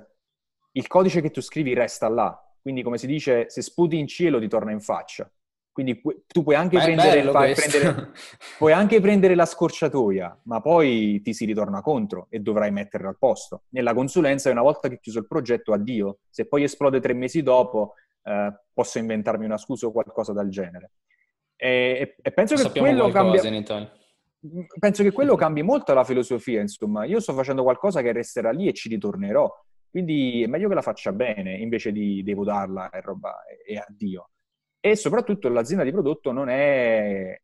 il 0.73 0.87
codice 0.87 1.21
che 1.21 1.31
tu 1.31 1.41
scrivi 1.41 1.75
resta 1.75 2.09
là, 2.09 2.39
quindi 2.61 2.83
come 2.83 2.99
si 2.99 3.07
dice, 3.07 3.49
se 3.49 3.63
sputi 3.63 3.99
in 3.99 4.07
cielo 4.07 4.39
ti 4.39 4.49
torna 4.49 4.73
in 4.73 4.81
faccia. 4.81 5.31
Quindi 5.73 6.03
tu 6.27 6.43
puoi 6.43 6.57
anche, 6.57 6.77
prendere, 6.77 7.23
fa- 7.31 7.53
prendere, 7.53 8.11
puoi 8.59 8.73
anche, 8.73 9.01
prendere, 9.01 9.37
la 9.37 9.47
scorciatoia, 9.47 10.41
ma 10.45 10.61
poi 10.61 11.21
ti 11.23 11.33
si 11.33 11.45
ritorna 11.45 11.83
contro 11.83 12.27
e 12.31 12.41
dovrai 12.41 12.73
metterla 12.73 13.09
al 13.09 13.17
posto. 13.17 13.63
Nella 13.69 13.95
consulenza, 13.95 14.51
una 14.51 14.63
volta 14.63 14.89
che 14.89 14.99
chiuso 14.99 15.21
il 15.21 15.29
progetto, 15.29 15.73
addio. 15.73 16.19
Se 16.29 16.49
poi 16.49 16.65
esplode 16.65 16.99
tre 16.99 17.13
mesi 17.13 17.43
dopo, 17.45 17.95
eh, 18.25 18.53
posso 18.73 18.99
inventarmi 18.99 19.45
una 19.45 19.57
scusa 19.57 19.87
o 19.87 19.93
qualcosa 19.93 20.33
del 20.33 20.49
genere. 20.49 20.91
E, 21.55 22.17
e 22.21 22.33
penso 22.33 22.57
che 22.57 22.77
quello 22.77 23.09
cambia... 23.11 23.41
In 23.47 23.55
Italia 23.55 23.98
penso 24.79 25.03
che 25.03 25.13
quello 25.13 25.35
cambi 25.35 25.63
molto 25.63 25.95
la 25.95 26.05
filosofia, 26.05 26.61
insomma. 26.61 27.05
Io 27.05 27.21
sto 27.21 27.33
facendo 27.33 27.63
qualcosa 27.63 28.03
che 28.03 28.13
resterà 28.13 28.51
lì 28.51 28.69
e 28.69 28.73
ci 28.73 28.89
ritornerò. 28.89 29.51
Quindi 29.91 30.43
è 30.43 30.47
meglio 30.47 30.69
che 30.69 30.75
la 30.75 30.83
faccia 30.83 31.13
bene 31.13 31.57
invece 31.57 31.93
di 31.93 32.23
devo 32.23 32.45
darla 32.45 32.91
e 32.91 33.01
roba 33.01 33.43
e, 33.45 33.79
addio. 33.79 34.31
E 34.81 34.97
soprattutto 34.97 35.49
l'azienda 35.49 35.83
di 35.83 35.91
prodotto 35.91 36.31
non 36.31 36.49
è, 36.49 37.41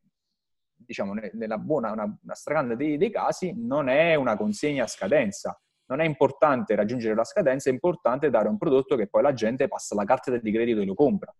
diciamo, 0.74 1.14
nella 1.32 1.58
buona, 1.58 1.90
una, 1.92 2.18
una 2.22 2.34
stragrande 2.34 2.76
dei, 2.76 2.96
dei 2.96 3.10
casi, 3.10 3.52
non 3.56 3.88
è 3.88 4.14
una 4.14 4.36
consegna 4.36 4.84
a 4.84 4.86
scadenza. 4.88 5.58
Non 5.86 6.00
è 6.00 6.04
importante 6.04 6.74
raggiungere 6.74 7.14
la 7.14 7.24
scadenza, 7.24 7.68
è 7.68 7.72
importante 7.72 8.30
dare 8.30 8.48
un 8.48 8.56
prodotto 8.56 8.96
che 8.96 9.06
poi 9.06 9.22
la 9.22 9.34
gente 9.34 9.68
passa 9.68 9.94
la 9.94 10.04
carta 10.04 10.36
di 10.36 10.52
credito 10.52 10.80
e 10.80 10.84
lo 10.84 10.94
compra. 10.94 11.34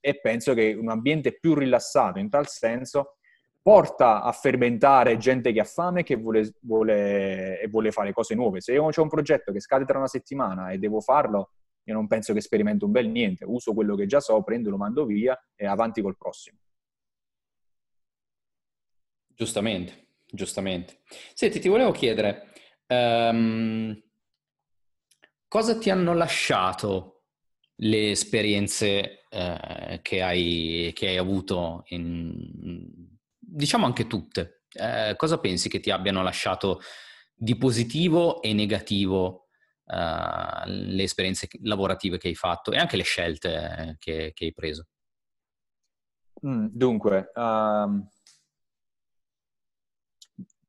E 0.00 0.20
penso 0.20 0.54
che 0.54 0.72
un 0.74 0.88
ambiente 0.88 1.38
più 1.38 1.54
rilassato 1.54 2.18
in 2.18 2.30
tal 2.30 2.46
senso 2.46 3.17
porta 3.68 4.22
a 4.22 4.32
fermentare 4.32 5.18
gente 5.18 5.52
che 5.52 5.60
ha 5.60 5.64
fame 5.64 6.02
che 6.02 6.16
vuole, 6.16 6.54
vuole, 6.60 7.60
e 7.60 7.68
vuole 7.68 7.92
fare 7.92 8.14
cose 8.14 8.34
nuove. 8.34 8.62
Se 8.62 8.72
io 8.72 8.82
ho 8.82 9.02
un 9.02 9.08
progetto 9.10 9.52
che 9.52 9.60
scade 9.60 9.84
tra 9.84 9.98
una 9.98 10.06
settimana 10.06 10.70
e 10.70 10.78
devo 10.78 11.02
farlo, 11.02 11.50
io 11.82 11.92
non 11.92 12.06
penso 12.06 12.32
che 12.32 12.40
sperimento 12.40 12.86
un 12.86 12.92
bel 12.92 13.10
niente, 13.10 13.44
uso 13.44 13.74
quello 13.74 13.94
che 13.94 14.06
già 14.06 14.20
so, 14.20 14.42
prendo, 14.42 14.70
lo 14.70 14.78
mando 14.78 15.04
via 15.04 15.38
e 15.54 15.66
avanti 15.66 16.00
col 16.00 16.16
prossimo. 16.16 16.56
Giustamente, 19.26 20.06
giustamente. 20.24 21.00
Senti, 21.34 21.60
ti 21.60 21.68
volevo 21.68 21.90
chiedere, 21.90 22.50
um, 22.86 24.02
cosa 25.46 25.76
ti 25.76 25.90
hanno 25.90 26.14
lasciato 26.14 27.24
le 27.80 28.12
esperienze 28.12 29.26
eh, 29.28 29.98
che, 30.00 30.22
hai, 30.22 30.90
che, 30.94 31.08
hai, 31.08 31.16
avuto, 31.18 31.82
in, 31.88 33.07
diciamo 33.48 33.86
anche 33.86 34.06
tutte? 34.06 34.64
Eh, 34.72 35.14
cosa 35.16 35.38
pensi 35.38 35.68
che 35.68 35.80
ti 35.80 35.90
abbiano 35.90 36.22
lasciato 36.22 36.80
di 37.34 37.56
positivo 37.56 38.42
e 38.42 38.52
negativo 38.52 39.46
uh, 39.84 40.66
le 40.66 41.02
esperienze 41.02 41.48
lavorative 41.62 42.18
che 42.18 42.28
hai 42.28 42.34
fatto 42.34 42.72
e 42.72 42.76
anche 42.76 42.96
le 42.96 43.04
scelte 43.04 43.96
che, 43.98 44.32
che 44.34 44.44
hai 44.44 44.52
preso? 44.52 44.88
Mm, 46.46 46.66
dunque, 46.70 47.32
um, 47.34 48.06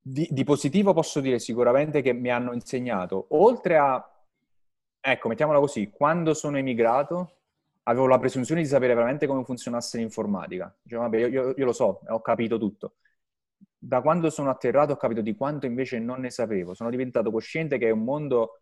di, 0.02 0.28
di, 0.32 0.44
positivo 0.44 0.94
posso 0.94 1.20
dire 1.20 1.38
sicuramente 1.38 2.02
che 2.02 2.14
mi 2.14 2.32
hanno 2.32 2.54
insegnato, 2.54 3.28
oltre 3.32 3.78
a, 3.78 4.26
ecco, 5.00 5.28
mettiamola 5.28 5.60
così, 5.60 5.90
quando 5.92 6.34
sono 6.34 6.58
emigrato 6.58 7.39
avevo 7.90 8.08
la 8.08 8.20
presunzione 8.20 8.62
di 8.62 8.68
sapere 8.68 8.94
veramente 8.94 9.28
come 9.28 9.44
funzionasse 9.44 9.98
l'informatica. 9.98 10.74
Dicevo, 10.82 11.02
vabbè, 11.04 11.18
io, 11.18 11.28
io, 11.28 11.54
io 11.56 11.66
lo 11.66 11.74
so, 11.74 12.02
ho 12.08 12.22
capito 12.22 12.58
tutto 12.58 12.96
da 13.82 14.02
quando 14.02 14.30
sono 14.30 14.50
atterrato 14.50 14.92
ho 14.92 14.98
capito 14.98 15.22
di 15.22 15.36
quanto 15.36 15.66
invece 15.66 16.00
non 16.00 16.20
ne 16.20 16.30
sapevo. 16.30 16.74
Sono 16.74 16.90
diventato 16.90 17.32
cosciente 17.32 17.78
che 17.78 17.88
è 17.88 17.92
un 17.92 18.04
mondo 18.04 18.60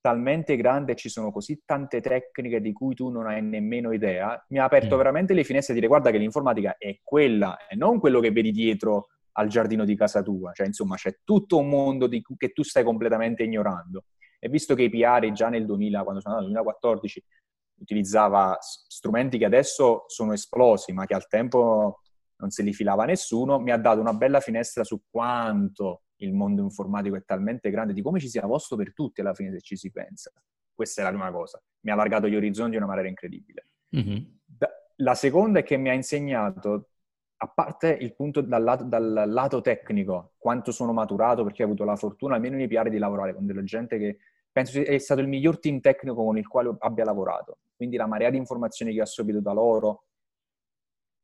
talmente 0.00 0.56
grande 0.56 0.92
e 0.92 0.96
ci 0.96 1.08
sono 1.08 1.30
così 1.30 1.62
tante 1.64 2.00
tecniche 2.00 2.60
di 2.60 2.72
cui 2.72 2.94
tu 2.94 3.10
non 3.10 3.26
hai 3.26 3.42
nemmeno 3.42 3.92
idea, 3.92 4.42
mi 4.48 4.58
ha 4.58 4.64
aperto 4.64 4.94
mm. 4.94 4.98
veramente 4.98 5.34
le 5.34 5.44
finestre 5.44 5.72
a 5.72 5.76
dire 5.76 5.88
guarda 5.88 6.10
che 6.10 6.18
l'informatica 6.18 6.76
è 6.78 6.98
quella 7.02 7.66
e 7.66 7.76
non 7.76 8.00
quello 8.00 8.20
che 8.20 8.30
vedi 8.30 8.50
dietro 8.50 9.08
al 9.32 9.48
giardino 9.48 9.84
di 9.84 9.96
casa 9.96 10.22
tua, 10.22 10.52
cioè 10.52 10.66
insomma 10.66 10.96
c'è 10.96 11.18
tutto 11.22 11.58
un 11.58 11.68
mondo 11.68 12.06
di, 12.06 12.22
che 12.36 12.52
tu 12.52 12.62
stai 12.62 12.82
completamente 12.82 13.42
ignorando. 13.42 14.04
E 14.38 14.48
visto 14.48 14.74
che 14.74 14.84
i 14.84 14.90
PR 14.90 15.30
già 15.32 15.50
nel 15.50 15.66
2000, 15.66 16.02
quando 16.02 16.20
sono 16.22 16.36
andato 16.36 16.50
nel 16.50 16.62
2014, 16.62 17.24
utilizzava 17.80 18.56
strumenti 18.60 19.38
che 19.38 19.44
adesso 19.44 20.04
sono 20.06 20.32
esplosi, 20.32 20.92
ma 20.92 21.06
che 21.06 21.14
al 21.14 21.26
tempo 21.26 22.00
non 22.36 22.50
se 22.50 22.62
li 22.62 22.72
filava 22.72 23.04
nessuno, 23.04 23.58
mi 23.58 23.70
ha 23.70 23.76
dato 23.76 24.00
una 24.00 24.14
bella 24.14 24.40
finestra 24.40 24.84
su 24.84 25.02
quanto 25.10 26.02
il 26.16 26.32
mondo 26.32 26.62
informatico 26.62 27.16
è 27.16 27.24
talmente 27.24 27.70
grande, 27.70 27.92
di 27.92 28.02
come 28.02 28.20
ci 28.20 28.28
sia 28.28 28.42
posto 28.42 28.76
per 28.76 28.92
tutti 28.92 29.20
alla 29.20 29.34
fine 29.34 29.52
se 29.52 29.60
ci 29.60 29.76
si 29.76 29.90
pensa. 29.90 30.30
Questa 30.74 31.00
è 31.00 31.04
la 31.04 31.10
prima 31.10 31.30
cosa. 31.30 31.62
Mi 31.80 31.90
ha 31.90 31.94
allargato 31.94 32.28
gli 32.28 32.36
orizzonti 32.36 32.76
in 32.76 32.82
una 32.82 32.86
maniera 32.86 33.08
incredibile. 33.08 33.68
Mm-hmm. 33.96 34.24
La 34.96 35.14
seconda 35.14 35.60
è 35.60 35.62
che 35.62 35.76
mi 35.76 35.88
ha 35.88 35.94
insegnato, 35.94 36.90
a 37.36 37.48
parte 37.48 37.88
il 37.88 38.14
punto 38.14 38.42
dal 38.42 38.62
lato, 38.62 38.84
dal 38.84 39.24
lato, 39.26 39.60
tecnico, 39.62 40.34
quanto 40.36 40.72
sono 40.72 40.92
maturato 40.92 41.42
perché 41.42 41.62
ho 41.62 41.66
avuto 41.66 41.84
la 41.84 41.96
fortuna, 41.96 42.34
almeno 42.34 42.56
nei 42.56 42.68
PR, 42.68 42.90
di 42.90 42.98
lavorare 42.98 43.34
con 43.34 43.46
della 43.46 43.64
gente 43.64 43.98
che 43.98 44.18
penso 44.52 44.72
sia 44.72 44.98
stato 44.98 45.20
il 45.20 45.28
miglior 45.28 45.58
team 45.58 45.80
tecnico 45.80 46.22
con 46.22 46.36
il 46.36 46.46
quale 46.46 46.74
abbia 46.80 47.04
lavorato. 47.04 47.58
Quindi 47.80 47.96
la 47.96 48.06
marea 48.06 48.28
di 48.28 48.36
informazioni 48.36 48.92
che 48.92 49.00
ho 49.00 49.04
assorbito 49.04 49.40
da 49.40 49.52
loro 49.52 50.04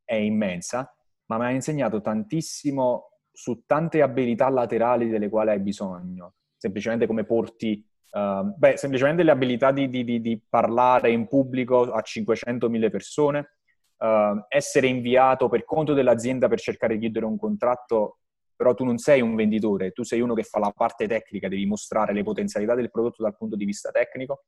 è 0.03 0.15
immensa, 0.15 0.91
ma 1.27 1.37
mi 1.37 1.45
ha 1.45 1.51
insegnato 1.51 2.01
tantissimo 2.01 3.11
su 3.31 3.65
tante 3.67 4.01
abilità 4.01 4.49
laterali 4.49 5.11
delle 5.11 5.29
quali 5.29 5.51
hai 5.51 5.61
bisogno, 5.61 6.37
semplicemente 6.57 7.07
come 7.07 7.25
porti, 7.25 7.87
uh, 8.13 8.55
beh, 8.57 8.79
semplicemente 8.79 9.23
le 9.23 9.33
abilità 9.33 9.71
di, 9.71 9.91
di, 9.91 10.03
di, 10.03 10.23
di 10.23 10.41
parlare 10.49 11.11
in 11.11 11.29
pubblico 11.29 11.93
a 11.93 12.01
500.000 12.01 12.89
persone, 12.89 13.57
uh, 13.99 14.43
essere 14.49 14.87
inviato 14.87 15.51
per 15.51 15.63
conto 15.67 15.93
dell'azienda 15.93 16.49
per 16.49 16.59
cercare 16.59 16.95
di 16.95 17.01
chiudere 17.01 17.27
un 17.27 17.37
contratto, 17.37 18.21
però 18.57 18.73
tu 18.73 18.85
non 18.85 18.97
sei 18.97 19.21
un 19.21 19.35
venditore, 19.35 19.93
tu 19.93 20.05
sei 20.05 20.23
uno 20.23 20.33
che 20.33 20.43
fa 20.43 20.59
la 20.59 20.73
parte 20.75 21.07
tecnica, 21.07 21.49
devi 21.49 21.67
mostrare 21.67 22.15
le 22.15 22.23
potenzialità 22.23 22.75
del 22.75 22.91
prodotto 22.91 23.23
dal 23.23 23.37
punto 23.37 23.57
di 23.57 23.67
vista 23.67 23.91
tecnico. 23.91 24.45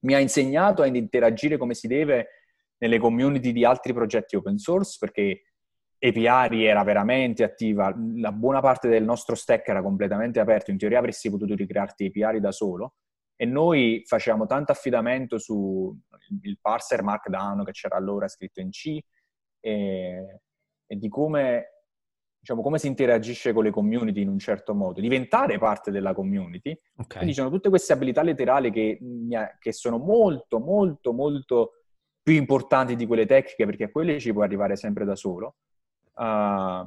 Mi 0.00 0.14
ha 0.14 0.18
insegnato 0.18 0.82
ad 0.82 0.96
interagire 0.96 1.56
come 1.56 1.74
si 1.74 1.86
deve 1.86 2.28
nelle 2.78 2.98
community 2.98 3.52
di 3.52 3.64
altri 3.64 3.92
progetti 3.92 4.36
open 4.36 4.58
source, 4.58 4.96
perché 4.98 5.42
Epiari 5.98 6.64
era 6.64 6.82
veramente 6.82 7.44
attiva, 7.44 7.94
la 8.14 8.32
buona 8.32 8.60
parte 8.60 8.88
del 8.88 9.04
nostro 9.04 9.34
stack 9.34 9.68
era 9.68 9.82
completamente 9.82 10.40
aperto, 10.40 10.70
in 10.70 10.78
teoria 10.78 10.98
avresti 10.98 11.28
potuto 11.28 11.54
ricrearti 11.54 12.06
Epiari 12.06 12.40
da 12.40 12.52
solo. 12.52 12.94
E 13.36 13.44
noi 13.44 14.02
facevamo 14.06 14.46
tanto 14.46 14.72
affidamento 14.72 15.38
sul 15.38 15.98
parser 16.60 17.02
Markdown 17.02 17.64
che 17.64 17.72
c'era 17.72 17.96
allora 17.96 18.28
scritto 18.28 18.60
in 18.60 18.70
C 18.70 18.98
e, 19.60 20.40
e 20.86 20.96
di 20.96 21.08
come, 21.08 21.79
diciamo, 22.40 22.62
come 22.62 22.78
si 22.78 22.86
interagisce 22.86 23.52
con 23.52 23.64
le 23.64 23.70
community 23.70 24.22
in 24.22 24.28
un 24.28 24.38
certo 24.38 24.74
modo, 24.74 25.00
diventare 25.00 25.58
parte 25.58 25.90
della 25.90 26.14
community. 26.14 26.70
Okay. 26.96 27.18
Quindi 27.18 27.34
ci 27.34 27.40
sono 27.40 27.50
tutte 27.50 27.68
queste 27.68 27.92
abilità 27.92 28.22
letterali 28.22 28.70
che, 28.70 28.98
che 29.58 29.72
sono 29.72 29.98
molto, 29.98 30.58
molto, 30.58 31.12
molto 31.12 31.72
più 32.22 32.34
importanti 32.34 32.96
di 32.96 33.06
quelle 33.06 33.26
tecniche 33.26 33.66
perché 33.66 33.84
a 33.84 33.90
quelle 33.90 34.18
ci 34.18 34.32
puoi 34.32 34.44
arrivare 34.44 34.76
sempre 34.76 35.04
da 35.04 35.16
solo 35.16 35.56
uh, 36.14 36.86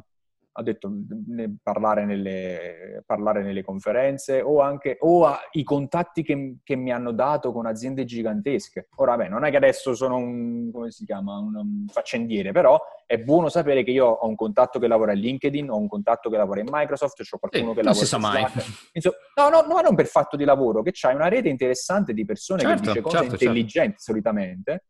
ha 0.55 0.61
detto 0.61 0.91
ne, 1.27 1.55
parlare, 1.61 2.05
nelle, 2.05 3.03
parlare, 3.05 3.41
nelle, 3.41 3.63
conferenze 3.63 4.41
o 4.41 4.61
anche 4.61 4.97
o 4.99 5.27
i 5.51 5.63
contatti 5.63 6.21
che, 6.21 6.57
che, 6.63 6.75
mi 6.75 6.91
hanno 6.91 7.11
dato 7.11 7.51
con 7.51 7.65
aziende 7.65 8.05
gigantesche. 8.05 8.89
Ora, 8.97 9.15
beh, 9.15 9.29
non 9.29 9.45
è 9.45 9.49
che 9.49 9.57
adesso 9.57 9.95
sono 9.95 10.17
un, 10.17 10.71
come 10.71 10.91
si 10.91 11.05
chiama, 11.05 11.37
un, 11.37 11.55
un 11.55 11.85
faccendiere, 11.87 12.51
però 12.51 12.79
è 13.07 13.17
buono 13.17 13.49
sapere 13.49 13.83
che 13.83 13.91
io 13.91 14.05
ho 14.05 14.27
un 14.27 14.35
contatto 14.35 14.77
che 14.77 14.87
lavora 14.87 15.13
in 15.13 15.19
LinkedIn, 15.19 15.69
ho 15.69 15.77
un 15.77 15.87
contatto 15.87 16.29
che 16.29 16.37
lavora 16.37 16.59
in 16.59 16.67
Microsoft, 16.69 17.21
ho 17.31 17.37
qualcuno 17.39 17.71
eh, 17.71 17.75
che 17.75 17.83
lavora 17.83 18.07
in 18.11 18.21
mai. 18.21 18.45
Insomma, 18.93 19.15
no, 19.35 19.49
no, 19.49 19.61
no, 19.67 19.81
non 19.81 19.95
per 19.95 20.05
fatto 20.05 20.35
di 20.35 20.45
lavoro, 20.45 20.83
che 20.83 20.91
c'hai 20.93 21.15
una 21.15 21.29
rete 21.29 21.49
interessante 21.49 22.13
di 22.13 22.25
persone 22.25 22.61
certo, 22.61 22.81
che 22.81 22.87
dice 22.87 23.01
cose 23.01 23.15
certo, 23.15 23.29
certo. 23.31 23.43
intelligenti 23.43 23.97
certo. 23.97 24.03
solitamente 24.03 24.83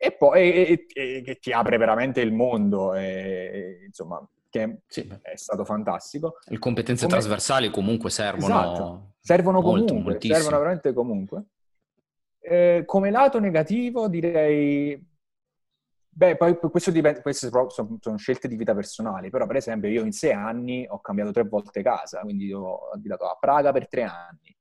e 0.00 0.12
poi 0.12 0.52
e, 0.52 0.86
e, 0.92 1.22
che 1.22 1.38
ti 1.40 1.52
apre 1.52 1.76
veramente 1.76 2.20
il 2.20 2.32
mondo, 2.32 2.94
e, 2.94 3.82
insomma, 3.84 4.24
che 4.48 4.82
sì. 4.86 5.06
è 5.22 5.36
stato 5.36 5.64
fantastico. 5.64 6.38
Le 6.44 6.58
competenze 6.58 7.06
Come... 7.06 7.18
trasversali 7.18 7.70
comunque 7.70 8.08
servono. 8.10 8.46
Esatto. 8.46 9.12
Servono 9.20 9.60
molto, 9.60 9.86
comunque, 9.88 10.12
moltissimo. 10.12 10.38
servono 10.38 10.58
veramente 10.58 10.92
comunque. 10.92 11.44
Eh, 12.40 12.82
come 12.86 13.10
lato 13.10 13.40
negativo 13.40 14.08
direi... 14.08 15.06
Beh, 16.18 16.36
poi 16.36 16.58
questo 16.58 16.90
dipende, 16.90 17.20
queste 17.22 17.48
sono, 17.48 17.98
sono, 18.00 18.16
scelte 18.16 18.48
di 18.48 18.56
vita 18.56 18.74
personali, 18.74 19.30
però 19.30 19.46
per 19.46 19.56
esempio 19.56 19.88
io 19.88 20.04
in 20.04 20.10
sei 20.10 20.32
anni 20.32 20.84
ho 20.88 21.00
cambiato 21.00 21.30
tre 21.30 21.44
volte 21.44 21.80
casa, 21.80 22.22
quindi 22.22 22.52
ho 22.52 22.90
abitato 22.90 23.26
a 23.26 23.36
Praga 23.38 23.70
per 23.70 23.86
tre 23.86 24.02
anni, 24.02 24.56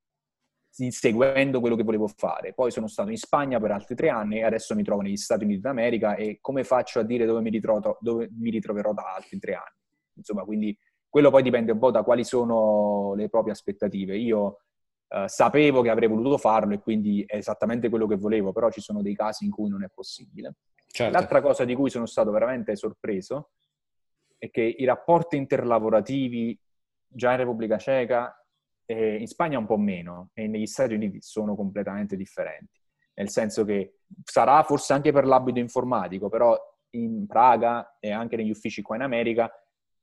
seguendo 0.90 1.60
quello 1.60 1.76
che 1.76 1.84
volevo 1.84 2.08
fare. 2.08 2.54
Poi 2.54 2.72
sono 2.72 2.88
stato 2.88 3.10
in 3.10 3.18
Spagna 3.18 3.60
per 3.60 3.72
altri 3.72 3.96
tre 3.96 4.10
anni 4.10 4.38
e 4.38 4.44
adesso 4.44 4.76
mi 4.76 4.84
trovo 4.84 5.02
negli 5.02 5.18
Stati 5.18 5.44
Uniti 5.44 5.62
d'America 5.62 6.16
e 6.16 6.38
come 6.42 6.64
faccio 6.64 7.00
a 7.00 7.04
dire 7.04 7.26
dove 7.26 7.42
mi, 7.42 7.50
ritrovo, 7.50 7.98
dove 8.00 8.30
mi 8.38 8.50
ritroverò 8.50 8.94
da 8.94 9.16
altri 9.16 9.40
tre 9.40 9.54
anni? 9.54 9.76
Insomma, 10.14 10.44
quindi 10.44 10.78
quello 11.10 11.30
poi 11.30 11.42
dipende 11.42 11.72
un 11.72 11.80
po' 11.80 11.92
da 11.92 12.04
quali 12.04 12.24
sono 12.24 13.14
le 13.16 13.30
proprie 13.30 13.54
aspettative. 13.54 14.16
Io 14.18 14.60
eh, 15.10 15.28
sapevo 15.28 15.82
che 15.82 15.90
avrei 15.90 16.08
voluto 16.08 16.38
farlo 16.38 16.74
e 16.74 16.80
quindi 16.80 17.24
è 17.26 17.38
esattamente 17.38 17.90
quello 17.90 18.08
che 18.08 18.18
volevo, 18.18 18.52
però 18.52 18.70
ci 18.70 18.82
sono 18.82 19.02
dei 19.02 19.16
casi 19.16 19.46
in 19.46 19.52
cui 19.52 19.70
non 19.70 19.84
è 19.84 19.90
possibile. 19.94 20.56
Certo. 20.86 21.12
L'altra 21.12 21.42
cosa 21.42 21.66
di 21.66 21.76
cui 21.76 21.90
sono 21.90 22.06
stato 22.06 22.32
veramente 22.32 22.76
sorpreso 22.76 23.52
è 24.38 24.50
che 24.50 24.62
i 24.62 24.86
rapporti 24.86 25.38
interlavorativi 25.38 26.60
già 27.08 27.32
in 27.32 27.38
Repubblica 27.38 27.78
Ceca 27.78 28.47
eh, 28.88 29.18
in 29.18 29.28
Spagna 29.28 29.60
un 29.60 29.66
po' 29.66 29.78
meno 29.78 30.30
e 30.34 30.48
negli 30.48 30.66
Stati 30.66 30.94
Uniti 30.94 31.22
sono 31.22 31.56
completamente 31.56 32.16
differenti. 32.16 32.80
Nel 33.16 33.30
senso 33.30 33.66
che 33.66 34.00
sarà 34.24 34.64
forse 34.64 34.94
anche 34.94 35.12
per 35.12 35.26
l'abito 35.26 35.60
informatico, 35.60 36.30
però 36.30 36.58
in 36.92 37.28
Praga 37.28 37.98
e 38.00 38.12
anche 38.12 38.38
negli 38.38 38.50
uffici 38.50 38.82
qua 38.82 38.96
in 38.96 39.02
America 39.02 39.52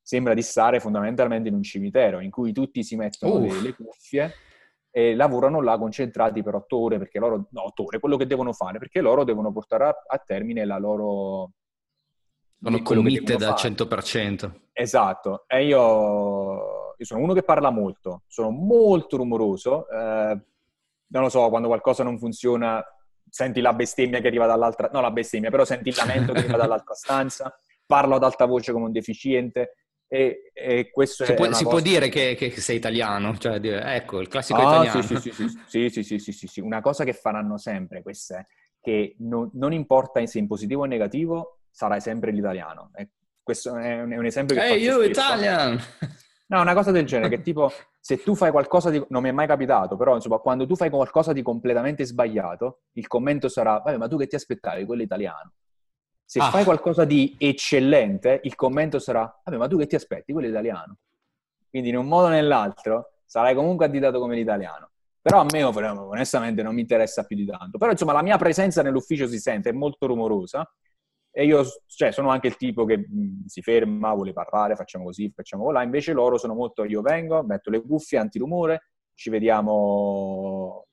sembra 0.03 0.35
di 0.35 0.43
stare 0.43 0.81
fondamentalmente 0.81 1.49
in 1.49 1.55
un 1.55 1.63
cimitero 1.63 2.21
in 2.21 2.31
cui 2.31 2.53
tutti 2.53 2.85
si 2.85 2.95
mettono 2.97 3.39
le, 3.39 3.61
le, 3.61 3.75
cuffie 3.75 4.33
e 4.91 5.15
lavorano 5.15 5.63
là 5.63 5.79
concentrati 5.79 6.43
per 6.43 6.55
otto 6.55 6.77
ore, 6.77 6.99
perché 6.99 7.19
loro, 7.19 7.49
no, 7.51 7.65
otto 7.65 7.85
ore, 7.85 7.99
quello 7.99 8.17
che 8.17 8.27
devono 8.27 8.53
fare, 8.53 8.79
perché 8.79 9.01
loro 9.01 9.25
devono 9.25 9.51
portare 9.51 9.85
a, 9.87 9.95
a 10.07 10.19
termine 10.19 10.65
la 10.65 10.79
loro... 10.79 11.53
Sono 12.61 12.83
committed 12.83 13.43
al 13.43 13.55
100%. 13.55 14.53
Esatto, 14.73 15.45
e 15.47 15.67
io 15.67 16.84
io 16.97 17.05
sono 17.05 17.21
uno 17.23 17.33
che 17.33 17.43
parla 17.43 17.71
molto, 17.71 18.23
sono 18.27 18.51
molto 18.51 19.17
rumoroso, 19.17 19.89
eh, 19.89 20.39
non 21.07 21.23
lo 21.23 21.29
so, 21.29 21.49
quando 21.49 21.69
qualcosa 21.69 22.03
non 22.03 22.19
funziona 22.19 22.85
senti 23.29 23.61
la 23.61 23.73
bestemmia 23.73 24.21
che 24.21 24.29
arriva 24.29 24.47
dall'altra, 24.47 24.91
no 24.93 25.01
la 25.01 25.11
bestemmia, 25.11 25.51
però 25.51 25.65
senti 25.65 25.89
il 25.89 25.97
lamento 25.97 26.33
che 26.33 26.39
arriva 26.41 26.57
dall'altra 26.57 26.95
stanza, 26.95 27.59
parlo 27.85 28.15
ad 28.15 28.23
alta 28.23 28.45
voce 28.45 28.73
come 28.73 28.87
un 28.87 28.93
deficiente, 28.93 29.77
E, 30.07 30.53
e 30.53 30.91
questo 30.93 31.25
si, 31.25 31.35
può, 31.35 31.51
si 31.53 31.65
può, 31.65 31.81
dire 31.81 32.09
che, 32.09 32.37
che, 32.37 32.51
sei 32.51 32.77
italiano, 32.77 33.37
cioè 33.37 33.59
ecco, 33.97 34.21
il 34.21 34.29
classico 34.29 34.61
ah, 34.61 34.85
italiano. 34.85 35.03
Sì 35.03 35.17
sì 35.17 35.33
sì, 35.33 35.91
sì 35.91 36.19
sì 36.19 36.33
sì, 36.33 36.47
sì, 36.47 36.61
Una 36.61 36.81
cosa 36.81 37.03
che 37.03 37.15
faranno 37.15 37.57
sempre 37.59 38.03
questa 38.03 38.39
è 38.39 38.47
che 38.81 39.17
non, 39.21 39.51
non 39.55 39.73
importa 39.73 40.25
se 40.27 40.39
in 40.39 40.47
positivo 40.47 40.83
o 40.83 40.85
in 40.85 40.91
negativo, 40.91 41.61
sarai 41.71 42.01
sempre 42.01 42.31
l'italiano. 42.31 42.91
E 42.95 43.09
questo 43.43 43.77
è 43.77 44.03
un, 44.03 44.13
è 44.13 44.17
un 44.17 44.27
esempio 44.27 44.55
che 44.55 44.63
hey, 44.63 44.85
faccio 44.85 45.01
you 45.01 45.09
Italian! 45.09 45.81
No, 46.47 46.61
una 46.61 46.75
cosa 46.75 46.91
del 46.91 47.07
genere, 47.07 47.29
che 47.29 47.41
tipo, 47.43 47.71
se 47.99 48.23
tu 48.23 48.35
fai 48.35 48.51
qualcosa 48.51 48.91
di... 48.91 49.05
non 49.09 49.23
mi 49.23 49.29
è 49.31 49.33
mai 49.33 49.47
capitato, 49.47 49.97
però 49.97 50.15
insomma, 50.15 50.39
quando 50.39 50.67
tu 50.67 50.77
fai 50.77 50.91
qualcosa 50.91 51.33
di 51.33 51.43
completamente 51.43 52.05
sbagliato, 52.05 52.83
il 52.93 53.07
commento 53.07 53.49
sarà, 53.49 53.79
vabbè, 53.79 53.97
ma 53.97 54.09
tu 54.09 54.19
che 54.19 54.27
ti 54.27 54.35
aspettavi? 54.35 54.85
Quello 54.85 55.03
italiano. 55.03 55.53
Se 56.25 56.39
ah. 56.41 56.51
fai 56.51 56.65
qualcosa 56.65 57.05
di 57.05 57.37
eccellente, 57.39 58.41
il 58.45 58.55
commento 58.55 58.99
sarà, 58.99 59.41
vabbè, 59.45 59.57
ma 59.57 59.69
tu 59.69 59.79
che 59.79 59.87
ti 59.87 59.95
aspetti? 59.95 60.33
Quello 60.33 60.49
italiano. 60.49 60.99
Quindi 61.69 61.89
in 61.89 61.97
un 61.97 62.07
modo 62.07 62.27
o 62.27 62.31
nell'altro 62.31 63.15
sarai 63.25 63.55
comunque 63.55 63.87
additato 63.87 64.21
come 64.21 64.37
l'italiano. 64.37 64.91
Però 65.21 65.41
a 65.41 65.47
me 65.51 65.63
onestamente 65.65 66.63
non 66.63 66.75
mi 66.75 66.83
interessa 66.83 67.25
più 67.25 67.35
di 67.35 67.47
tanto. 67.47 67.79
Però 67.79 67.91
insomma 67.91 68.13
la 68.13 68.23
mia 68.23 68.37
presenza 68.37 68.83
nell'ufficio 68.83 69.27
si 69.27 69.39
sente, 69.39 69.71
è 69.71 69.73
molto 69.73 70.07
rumorosa 70.07 70.71
e 71.37 71.45
io 71.47 71.65
cioè, 71.87 72.13
sono 72.13 72.31
anche 72.31 72.47
il 72.47 72.57
tipo 72.57 72.85
che 72.85 72.97
mh, 72.97 73.47
si 73.47 73.61
ferma, 73.61 74.15
vuole 74.15 74.33
parlare, 74.33 74.77
facciamo 74.77 75.07
così, 75.07 75.33
facciamo 75.35 75.69
là. 75.73 75.83
Invece 75.83 76.13
loro 76.13 76.39
sono 76.39 76.55
molto, 76.55 76.85
io 76.85 77.03
vengo, 77.03 77.43
metto 77.43 77.71
le 77.71 77.83
cuffie, 77.83 78.19
antirumore, 78.19 78.91
ci 79.15 79.31
vediamo, 79.31 80.87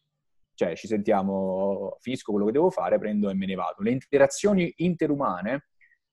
cioè 0.56 0.76
ci 0.76 0.88
sentiamo, 0.88 1.96
finisco 2.00 2.32
quello 2.32 2.48
che 2.48 2.54
devo 2.54 2.72
fare, 2.72 2.98
prendo 2.98 3.30
e 3.30 3.36
me 3.36 3.46
ne 3.46 3.54
vado. 3.54 3.84
Le 3.84 3.92
interazioni 3.92 4.74
interumane 4.78 5.68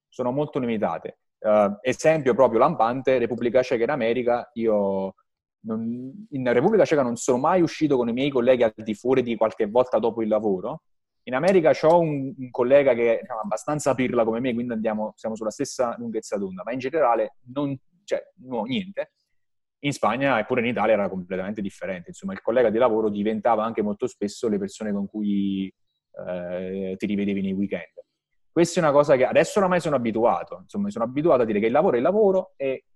sono 0.09 0.31
molto 0.31 0.59
limitate. 0.59 1.21
Uh, 1.39 1.79
esempio 1.81 2.35
proprio 2.35 2.59
lampante, 2.59 3.17
Repubblica 3.17 3.63
Ceca 3.63 3.85
in 3.85 3.91
America, 3.91 4.51
io 4.55 5.15
non, 5.61 6.27
in 6.31 6.53
Repubblica 6.53 6.85
Ceca 6.85 7.03
non 7.03 7.17
sono 7.17 7.39
mai 7.39 7.63
uscito 7.63 7.97
con 7.97 8.11
i 8.11 8.13
miei 8.13 8.29
colleghi 8.29 8.63
al 8.63 8.75
di 8.75 8.95
fuori 8.95 9.23
di 9.23 9.37
qualche 9.37 9.67
volta 9.67 9.99
dopo 9.99 10.21
il 10.21 10.29
lavoro, 10.29 10.83
in 11.29 11.35
America 11.35 11.73
ho 11.83 12.01
un, 12.01 12.35
un, 12.37 12.51
collega 12.51 12.95
che 12.95 13.21
è 13.21 13.27
abbastanza 13.43 13.95
pirla 13.95 14.25
come 14.25 14.41
me, 14.41 14.55
quindi 14.55 14.73
andiamo, 14.73 15.13
siamo 15.15 15.37
sulla 15.37 15.51
stessa 15.51 15.95
lunghezza 15.99 16.39
d'onda, 16.39 16.63
ma 16.65 16.73
in 16.73 16.79
generale 16.79 17.37
non, 17.53 17.79
cioè, 18.05 18.33
no, 18.47 18.63
niente. 18.63 19.13
In 19.81 19.93
Spagna 19.93 20.39
e 20.39 20.47
pure 20.47 20.61
in 20.61 20.67
Italia 20.67 20.95
era 20.95 21.09
completamente 21.09 21.61
differente. 21.61 22.09
Insomma, 22.09 22.33
il 22.33 22.41
collega 22.41 22.71
di 22.71 22.79
lavoro 22.79 23.11
diventava 23.11 23.63
anche 23.63 23.83
molto 23.83 24.07
spesso 24.07 24.49
le 24.49 24.59
persone 24.59 24.91
con 24.91 25.07
cui 25.07 25.73
eh, 26.27 26.95
ti 26.97 27.07
rivedevi 27.07 27.43
nei 27.43 27.53
weekend. 27.53 27.93
Questa 28.51 28.81
è 28.81 28.83
una 28.83 28.93
cosa 28.93 29.15
che 29.15 29.27
adesso 29.27 29.59
oramai 29.59 29.81
sono 29.81 29.97
abituato. 29.97 30.61
Insomma, 30.63 30.87
mi 30.87 30.91
sono 30.91 31.05
abituato 31.05 31.43
a 31.43 31.45
dire 31.45 31.61
che 31.61 31.67
il 31.67 31.73
lavoro 31.73 31.95
è 31.95 31.99
il 31.99 32.05
lavoro 32.05 32.55
e 32.57 32.87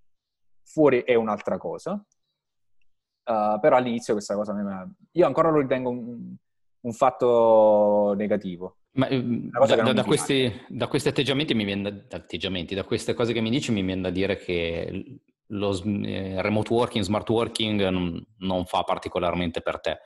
fuori 0.64 1.02
è 1.02 1.14
un'altra 1.14 1.58
cosa. 1.58 2.02
Uh, 3.24 3.60
però 3.60 3.76
all'inizio 3.76 4.14
questa 4.14 4.34
cosa 4.34 4.52
io 5.12 5.26
ancora 5.26 5.50
lo 5.50 5.60
ritengo 5.60 5.90
un, 5.90 6.34
un 6.82 6.92
fatto 6.92 8.14
negativo. 8.16 8.76
Ma, 8.92 9.08
ehm, 9.08 9.50
da, 9.50 9.92
da, 9.92 10.04
questi, 10.04 10.52
da, 10.68 10.86
questi, 10.86 11.08
atteggiamenti 11.08 11.54
mi 11.54 11.64
viene 11.64 12.06
da, 12.06 12.16
atteggiamenti, 12.16 12.74
da 12.74 12.84
queste 12.84 13.14
cose 13.14 13.32
che 13.32 13.40
mi 13.40 13.50
dici 13.50 13.72
mi 13.72 13.82
viene 13.82 14.02
da 14.02 14.10
dire 14.10 14.36
che 14.36 15.20
lo 15.46 15.82
eh, 16.04 16.42
remote 16.42 16.72
working, 16.72 17.02
smart 17.02 17.28
working 17.28 17.88
non, 17.88 18.22
non, 18.38 18.66
fa 18.66 18.82
particolarmente 18.82 19.62
per 19.62 19.80
te. 19.80 19.98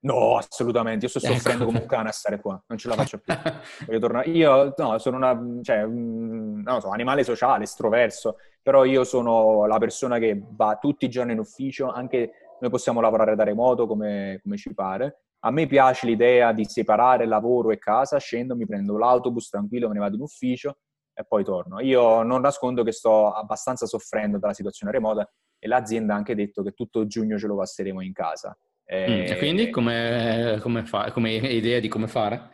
No, 0.00 0.36
assolutamente. 0.36 1.06
Io 1.06 1.10
sto 1.10 1.18
ecco. 1.18 1.34
soffrendo 1.34 1.64
come 1.64 1.80
un 1.80 1.86
cane 1.86 2.10
a 2.10 2.12
stare 2.12 2.40
qua, 2.40 2.62
non 2.68 2.78
ce 2.78 2.88
la 2.88 2.94
faccio 2.94 3.18
più. 3.18 3.34
Voglio 3.86 3.98
tornare. 3.98 4.30
Io 4.30 4.72
no, 4.76 4.98
sono 4.98 5.16
una, 5.16 5.36
cioè, 5.62 5.84
non 5.84 6.80
so, 6.80 6.90
animale 6.90 7.24
sociale, 7.24 7.64
estroverso, 7.64 8.36
però 8.62 8.84
io 8.84 9.02
sono 9.02 9.66
la 9.66 9.78
persona 9.78 10.18
che 10.18 10.40
va 10.50 10.78
tutti 10.80 11.06
i 11.06 11.10
giorni 11.10 11.32
in 11.32 11.40
ufficio, 11.40 11.90
anche 11.90 12.30
noi 12.60 12.70
possiamo 12.70 13.00
lavorare 13.00 13.34
da 13.34 13.42
remoto 13.42 13.88
come, 13.88 14.38
come 14.42 14.56
ci 14.56 14.72
pare 14.74 15.22
a 15.40 15.50
me 15.50 15.66
piace 15.66 16.06
l'idea 16.06 16.52
di 16.52 16.64
separare 16.64 17.26
lavoro 17.26 17.70
e 17.70 17.78
casa, 17.78 18.18
scendo, 18.18 18.56
mi 18.56 18.66
prendo 18.66 18.96
l'autobus 18.96 19.48
tranquillo, 19.48 19.88
me 19.88 19.94
ne 19.94 20.00
vado 20.00 20.16
in 20.16 20.22
ufficio 20.22 20.78
e 21.14 21.24
poi 21.24 21.44
torno. 21.44 21.80
Io 21.80 22.22
non 22.22 22.40
nascondo 22.40 22.82
che 22.82 22.92
sto 22.92 23.32
abbastanza 23.32 23.86
soffrendo 23.86 24.38
dalla 24.38 24.54
situazione 24.54 24.92
remota 24.92 25.28
e 25.58 25.68
l'azienda 25.68 26.14
ha 26.14 26.16
anche 26.16 26.34
detto 26.34 26.62
che 26.62 26.72
tutto 26.72 27.06
giugno 27.06 27.38
ce 27.38 27.46
lo 27.46 27.56
passeremo 27.56 28.00
in 28.02 28.12
casa. 28.12 28.56
E, 28.84 29.08
mm, 29.08 29.32
e 29.32 29.36
quindi 29.38 29.70
come, 29.70 30.58
come, 30.60 30.84
fa, 30.84 31.12
come 31.12 31.32
idea 31.32 31.78
di 31.78 31.88
come 31.88 32.08
fare? 32.08 32.50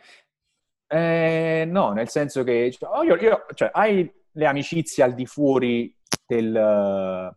Eh, 0.87 1.65
no, 1.67 1.93
nel 1.93 2.09
senso 2.09 2.43
che 2.43 2.75
oh, 2.81 3.03
io, 3.03 3.15
io, 3.15 3.45
cioè, 3.53 3.69
hai 3.73 4.11
le 4.31 4.45
amicizie 4.45 5.03
al 5.03 5.13
di 5.13 5.25
fuori 5.25 5.95
del, 6.25 7.33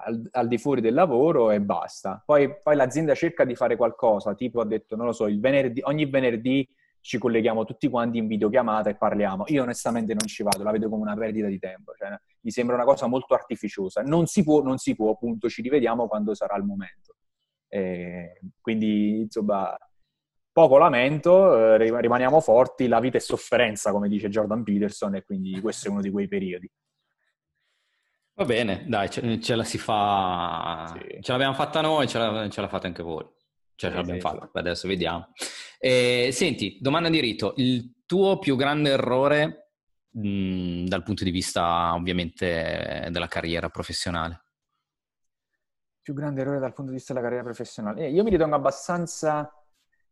al, 0.00 0.28
al, 0.32 0.48
di 0.48 0.58
fuori 0.58 0.80
del 0.80 0.94
lavoro 0.94 1.50
e 1.50 1.60
basta. 1.60 2.22
Poi, 2.24 2.54
poi, 2.62 2.76
l'azienda 2.76 3.14
cerca 3.14 3.44
di 3.44 3.54
fare 3.54 3.76
qualcosa, 3.76 4.34
tipo 4.34 4.60
ha 4.60 4.66
detto, 4.66 4.96
non 4.96 5.06
lo 5.06 5.12
so, 5.12 5.24
venerdì, 5.24 5.80
ogni 5.84 6.06
venerdì 6.06 6.68
ci 7.00 7.18
colleghiamo 7.18 7.64
tutti 7.64 7.88
quanti 7.88 8.18
in 8.18 8.26
videochiamata 8.26 8.90
e 8.90 8.96
parliamo. 8.96 9.44
Io 9.48 9.62
onestamente 9.62 10.14
non 10.14 10.26
ci 10.26 10.42
vado, 10.42 10.62
la 10.62 10.70
vedo 10.70 10.88
come 10.88 11.02
una 11.02 11.16
perdita 11.16 11.46
di 11.46 11.58
tempo, 11.58 11.92
cioè, 11.94 12.10
mi 12.40 12.50
sembra 12.50 12.74
una 12.74 12.84
cosa 12.84 13.06
molto 13.06 13.34
artificiosa. 13.34 14.02
Non 14.02 14.26
si 14.26 14.42
può, 14.42 14.62
non 14.62 14.78
si 14.78 14.94
può, 14.94 15.10
appunto, 15.12 15.48
ci 15.48 15.62
rivediamo 15.62 16.06
quando 16.06 16.34
sarà 16.34 16.56
il 16.56 16.64
momento. 16.64 17.16
E 17.68 18.40
quindi, 18.60 19.20
insomma, 19.20 19.76
poco 20.52 20.76
lamento, 20.78 21.74
eh, 21.74 22.00
rimaniamo 22.00 22.40
forti, 22.40 22.88
la 22.88 23.00
vita 23.00 23.16
è 23.16 23.20
sofferenza, 23.20 23.92
come 23.92 24.08
dice 24.08 24.28
Jordan 24.28 24.62
Peterson, 24.62 25.14
e 25.14 25.24
quindi 25.24 25.60
questo 25.60 25.88
è 25.88 25.90
uno 25.90 26.00
di 26.00 26.10
quei 26.10 26.28
periodi. 26.28 26.70
Va 28.38 28.44
bene, 28.44 28.84
dai, 28.86 29.10
ce, 29.10 29.40
ce 29.40 29.56
la 29.56 29.64
si 29.64 29.78
fa. 29.78 30.94
Sì. 30.96 31.18
Ce 31.22 31.32
l'abbiamo 31.32 31.54
fatta 31.54 31.80
noi, 31.80 32.06
ce, 32.06 32.18
la, 32.18 32.48
ce 32.48 32.60
l'ha 32.60 32.68
fatta 32.68 32.86
anche 32.86 33.02
voi. 33.02 33.24
Cioè, 33.74 33.90
ce 33.90 33.96
l'abbiamo 33.96 34.20
sì, 34.20 34.24
fatta, 34.24 34.48
adesso 34.60 34.86
vediamo. 34.86 35.32
Eh, 35.76 36.28
senti, 36.30 36.78
domanda 36.80 37.08
di 37.08 37.18
rito. 37.18 37.54
Il 37.56 38.04
tuo 38.06 38.38
più 38.38 38.54
grande 38.54 38.90
errore 38.90 39.72
mh, 40.10 40.84
dal 40.84 41.02
punto 41.02 41.24
di 41.24 41.32
vista, 41.32 41.92
ovviamente, 41.94 43.08
della 43.10 43.26
carriera 43.26 43.70
professionale? 43.70 44.44
Più 46.00 46.14
grande 46.14 46.40
errore 46.40 46.60
dal 46.60 46.74
punto 46.74 46.92
di 46.92 46.96
vista 46.96 47.12
della 47.12 47.24
carriera 47.24 47.44
professionale? 47.44 48.06
Eh, 48.06 48.10
io 48.12 48.22
mi 48.22 48.30
ritengo 48.30 48.54
abbastanza... 48.54 49.52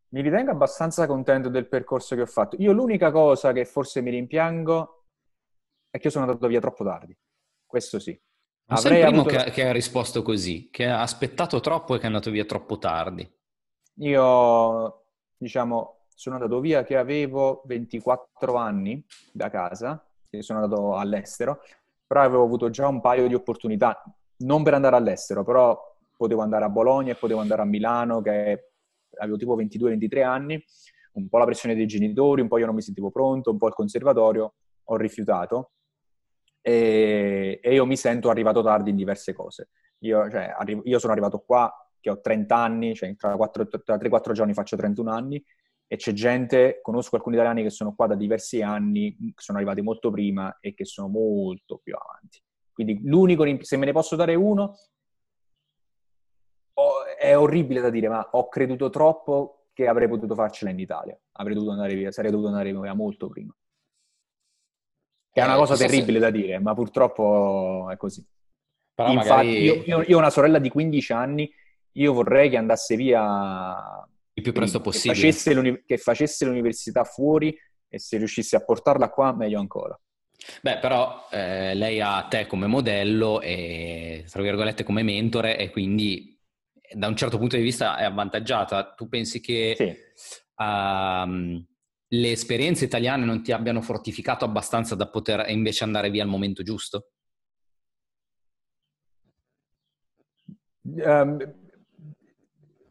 Mi 0.09 0.21
ritengo 0.21 0.51
abbastanza 0.51 1.07
contento 1.07 1.49
del 1.49 1.69
percorso 1.69 2.17
che 2.17 2.23
ho 2.23 2.27
fatto. 2.27 2.57
Io 2.59 2.73
l'unica 2.73 3.13
cosa 3.13 3.53
che 3.53 3.65
forse 3.65 4.01
mi 4.01 4.11
rimpiango 4.11 5.05
è 5.91 5.99
che 5.99 6.07
io 6.07 6.13
sono 6.13 6.25
andato 6.25 6.47
via 6.49 6.61
troppo 6.61 6.83
tardi. 6.85 7.17
Questo 7.67 7.99
sì. 7.99 8.19
Non 8.69 8.79
Avrei 8.79 9.01
sei 9.01 9.01
il 9.03 9.07
primo 9.07 9.21
avuto... 9.23 9.45
che, 9.45 9.51
che, 9.51 9.69
ha 9.69 9.73
risposto 9.73 10.23
così, 10.23 10.69
che 10.71 10.87
ha 10.87 11.01
aspettato 11.01 11.61
troppo 11.61 11.95
e 11.95 11.99
che 11.99 12.05
è 12.05 12.07
andato 12.07 12.31
via 12.31 12.45
troppo 12.45 12.79
tardi. 12.79 13.29
Io, 13.99 15.05
diciamo, 15.37 16.07
sono 16.15 16.37
andato 16.37 16.61
via 16.61 16.83
che 16.83 16.97
avevo 16.97 17.63
24 17.67 18.57
anni 18.57 19.05
da 19.33 19.51
casa, 19.51 20.05
che 20.29 20.43
sono 20.43 20.63
andato 20.63 20.97
all'estero, 20.97 21.61
però 22.07 22.23
avevo 22.23 22.43
avuto 22.43 22.71
già 22.71 22.89
un 22.89 23.01
paio 23.01 23.29
di 23.29 23.35
opportunità, 23.35 24.03
non 24.39 24.63
per 24.63 24.75
andare 24.75 24.97
all'estero, 24.97 25.45
però 25.45 25.79
potevo 26.17 26.43
andare 26.43 26.65
a 26.65 26.69
Bologna 26.69 27.13
e 27.13 27.17
potevo 27.17 27.41
andare 27.41 27.63
a 27.63 27.67
Milano, 27.67 28.21
che 28.21 28.73
avevo 29.19 29.37
tipo 29.37 29.57
22-23 29.57 30.25
anni, 30.25 30.65
un 31.13 31.29
po' 31.29 31.39
la 31.39 31.45
pressione 31.45 31.75
dei 31.75 31.87
genitori, 31.87 32.41
un 32.41 32.49
po' 32.49 32.59
io 32.59 32.67
non 32.67 32.75
mi 32.75 32.83
sentivo 32.83 33.11
pronto, 33.11 33.51
un 33.51 33.59
po' 33.59 33.69
il 33.69 33.75
conservatorio, 33.75 34.55
ho 34.83 34.97
rifiutato 34.97 35.71
e, 36.69 37.61
e, 37.63 37.75
io 37.75 37.87
mi 37.87 37.97
sento 37.97 38.29
arrivato 38.29 38.61
tardi 38.61 38.91
in 38.91 38.97
diverse 38.97 39.33
cose. 39.33 39.69
Io, 39.99 40.29
cioè, 40.29 40.53
arri- 40.59 40.81
io 40.83 40.99
sono 40.99 41.13
arrivato 41.13 41.39
qua 41.39 41.73
che 42.01 42.11
ho 42.11 42.21
30 42.21 42.57
anni, 42.57 42.93
cioè 42.93 43.15
tra, 43.15 43.37
4, 43.37 43.69
tra 43.69 43.97
3-4 43.97 44.33
giorni 44.33 44.53
faccio 44.53 44.75
31 44.75 45.13
anni 45.13 45.45
e 45.87 45.95
c'è 45.95 46.13
gente, 46.13 46.81
conosco 46.83 47.15
alcuni 47.15 47.37
italiani 47.37 47.63
che 47.63 47.71
sono 47.71 47.95
qua 47.95 48.09
da 48.09 48.17
diversi 48.17 48.63
anni, 48.63 49.17
che 49.17 49.41
sono 49.41 49.59
arrivati 49.59 49.81
molto 49.81 50.11
prima 50.11 50.59
e 50.59 50.75
che 50.75 50.85
sono 50.85 51.07
molto 51.07 51.79
più 51.81 51.95
avanti. 51.95 52.43
Quindi 52.73 53.01
l'unico, 53.05 53.45
se 53.63 53.77
me 53.77 53.87
ne 53.87 53.93
posso 53.93 54.17
dare 54.17 54.35
uno, 54.35 54.75
è 57.17 57.39
orribile 57.39 57.81
da 57.81 57.91
dire, 57.91 58.09
ma 58.09 58.29
ho 58.33 58.49
creduto 58.49 58.91
troppo 58.91 59.69
che 59.73 59.87
avrei 59.87 60.09
potuto 60.09 60.35
farcela 60.35 60.73
in 60.73 60.81
Italia. 60.81 61.17
Avrei 61.35 61.55
dovuto 61.55 61.75
andare 61.75 61.95
via, 61.95 62.11
sarei 62.11 62.33
dovuto 62.33 62.49
andare 62.49 62.73
via 62.73 62.93
molto 62.93 63.29
prima. 63.29 63.55
Che 65.37 65.43
è 65.43 65.45
una 65.45 65.57
eh, 65.57 65.59
cosa 65.59 65.77
terribile 65.77 66.19
se... 66.19 66.25
da 66.25 66.31
dire, 66.31 66.59
ma 66.61 66.73
purtroppo 66.73 67.91
è 67.91 67.99
così. 67.99 68.27
Però 68.95 69.13
Infatti, 69.13 69.29
magari... 69.29 69.63
io, 69.63 69.83
io, 69.85 70.03
io, 70.07 70.17
ho 70.17 70.19
una 70.19 70.31
sorella 70.31 70.59
di 70.59 70.71
15 70.71 71.13
anni, 71.13 71.53
io 71.93 72.15
vorrei 72.15 72.49
che 72.49 72.57
andasse 72.57 72.97
via 72.97 74.09
il 74.33 74.43
più 74.43 74.53
presto 74.53 74.81
possibile. 74.81 75.21
Che 75.21 75.31
facesse, 75.31 75.83
che 75.85 75.99
facesse 75.99 76.47
l'università 76.47 77.05
fuori 77.05 77.55
e 77.87 77.99
se 77.99 78.17
riuscisse 78.17 78.57
a 78.57 78.65
portarla 78.65 79.11
qua, 79.11 79.37
meglio 79.37 79.61
ancora. 79.61 80.01
Beh, 80.63 80.79
però 80.79 81.29
eh, 81.31 81.75
lei 81.75 82.01
ha 82.01 82.23
te 82.31 82.47
come 82.47 82.67
modello 82.67 83.43
e, 83.43 84.25
tra 84.31 84.41
virgolette, 84.41 84.85
come 84.85 85.03
mentore 85.03 85.59
e 85.59 85.69
quindi 85.69 86.35
da 86.95 87.09
un 87.09 87.17
certo 87.17 87.37
punto 87.37 87.57
di 87.57 87.63
vista 87.63 87.99
è 87.99 88.05
avvantaggiata. 88.05 88.95
Tu 88.95 89.07
pensi 89.07 89.41
che 89.41 89.75
sì. 89.77 89.95
uh, 90.63 91.63
le 92.09 92.31
esperienze 92.31 92.85
italiane 92.85 93.25
non 93.25 93.43
ti 93.43 93.53
abbiano 93.53 93.81
fortificato 93.81 94.45
abbastanza 94.45 94.95
da 94.95 95.09
poter 95.09 95.49
invece 95.51 95.85
andare 95.85 96.11
via 96.11 96.23
al 96.23 96.29
momento 96.29 96.63
giusto? 96.63 97.09
Um, 100.83 101.55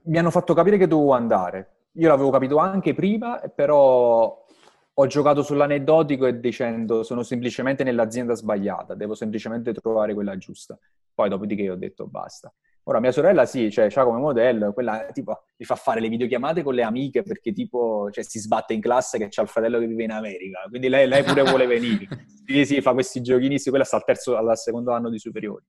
mi 0.03 0.17
hanno 0.17 0.31
fatto 0.31 0.53
capire 0.53 0.77
che 0.77 0.87
dovevo 0.87 1.13
andare. 1.13 1.71
Io 1.93 2.09
l'avevo 2.09 2.29
capito 2.29 2.57
anche 2.57 2.93
prima, 2.93 3.39
però 3.39 4.45
ho 4.97 5.07
giocato 5.07 5.43
sull'aneddotico 5.43 6.25
e 6.25 6.39
dicendo 6.39 7.03
sono 7.03 7.23
semplicemente 7.23 7.83
nell'azienda 7.83 8.33
sbagliata, 8.33 8.95
devo 8.95 9.13
semplicemente 9.13 9.73
trovare 9.73 10.13
quella 10.13 10.37
giusta. 10.37 10.77
Poi 11.13 11.29
dopodiché 11.29 11.69
ho 11.69 11.75
detto 11.75 12.07
basta. 12.07 12.53
Ora 12.87 12.99
mia 12.99 13.11
sorella 13.11 13.45
sì, 13.45 13.71
cioè 13.71 13.89
c'ha 13.89 14.03
come 14.03 14.19
modello, 14.19 14.71
quella 14.71 15.07
tipo 15.11 15.45
mi 15.57 15.65
fa 15.65 15.75
fare 15.75 15.99
le 15.99 16.07
videochiamate 16.07 16.61
con 16.61 16.75
le 16.75 16.83
amiche 16.83 17.23
perché 17.23 17.51
tipo 17.51 18.09
cioè, 18.11 18.23
si 18.23 18.39
sbatte 18.39 18.73
in 18.73 18.81
classe 18.81 19.17
che 19.17 19.27
c'ha 19.29 19.41
il 19.41 19.47
fratello 19.47 19.79
che 19.79 19.87
vive 19.87 20.03
in 20.03 20.11
America, 20.11 20.65
quindi 20.69 20.87
lei, 20.87 21.07
lei 21.07 21.23
pure 21.23 21.43
vuole 21.43 21.65
venire. 21.65 22.07
Sì, 22.45 22.63
sì, 22.63 22.79
fa 22.79 22.93
questi 22.93 23.21
giochini, 23.21 23.59
quella 23.59 23.83
sta 23.83 23.95
al 23.95 24.03
terzo, 24.03 24.37
al 24.37 24.55
secondo 24.55 24.91
anno 24.91 25.09
di 25.09 25.17
superiori. 25.17 25.65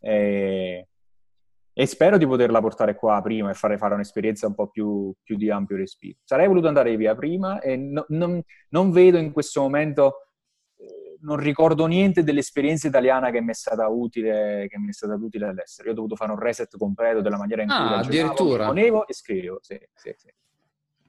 E 0.00 0.88
e 1.76 1.86
spero 1.86 2.18
di 2.18 2.26
poterla 2.26 2.60
portare 2.60 2.94
qua 2.94 3.20
prima 3.20 3.50
e 3.50 3.54
fare, 3.54 3.76
fare 3.78 3.94
un'esperienza 3.94 4.46
un 4.46 4.54
po' 4.54 4.68
più, 4.68 5.12
più, 5.24 5.36
di 5.36 5.50
ampio 5.50 5.76
respiro. 5.76 6.18
Sarei 6.22 6.46
voluto 6.46 6.68
andare 6.68 6.96
via 6.96 7.16
prima 7.16 7.58
e 7.60 7.76
no, 7.76 8.04
non, 8.10 8.40
non, 8.68 8.92
vedo 8.92 9.18
in 9.18 9.32
questo 9.32 9.60
momento, 9.60 10.28
non 11.24 11.36
ricordo 11.36 11.86
niente 11.86 12.22
dell'esperienza 12.22 12.86
italiana 12.86 13.30
che 13.30 13.40
mi 13.40 13.50
è 13.50 13.54
stata 13.54 13.88
utile, 13.88 14.66
che 14.68 14.78
mi 14.78 14.88
è 14.88 14.92
stata 14.92 15.14
utile 15.14 15.48
all'estero. 15.48 15.88
Io 15.88 15.92
ho 15.92 15.96
dovuto 15.96 16.16
fare 16.16 16.32
un 16.32 16.38
reset 16.38 16.76
completo 16.76 17.20
della 17.20 17.38
maniera 17.38 17.62
in 17.62 17.68
cui 17.68 17.76
ah, 17.76 17.98
addirittura. 17.98 18.66
ponevo 18.66 19.06
e 19.06 19.14
scrivevo, 19.14 19.58
sì, 19.60 19.78
sì, 19.94 20.14
sì. 20.16 20.32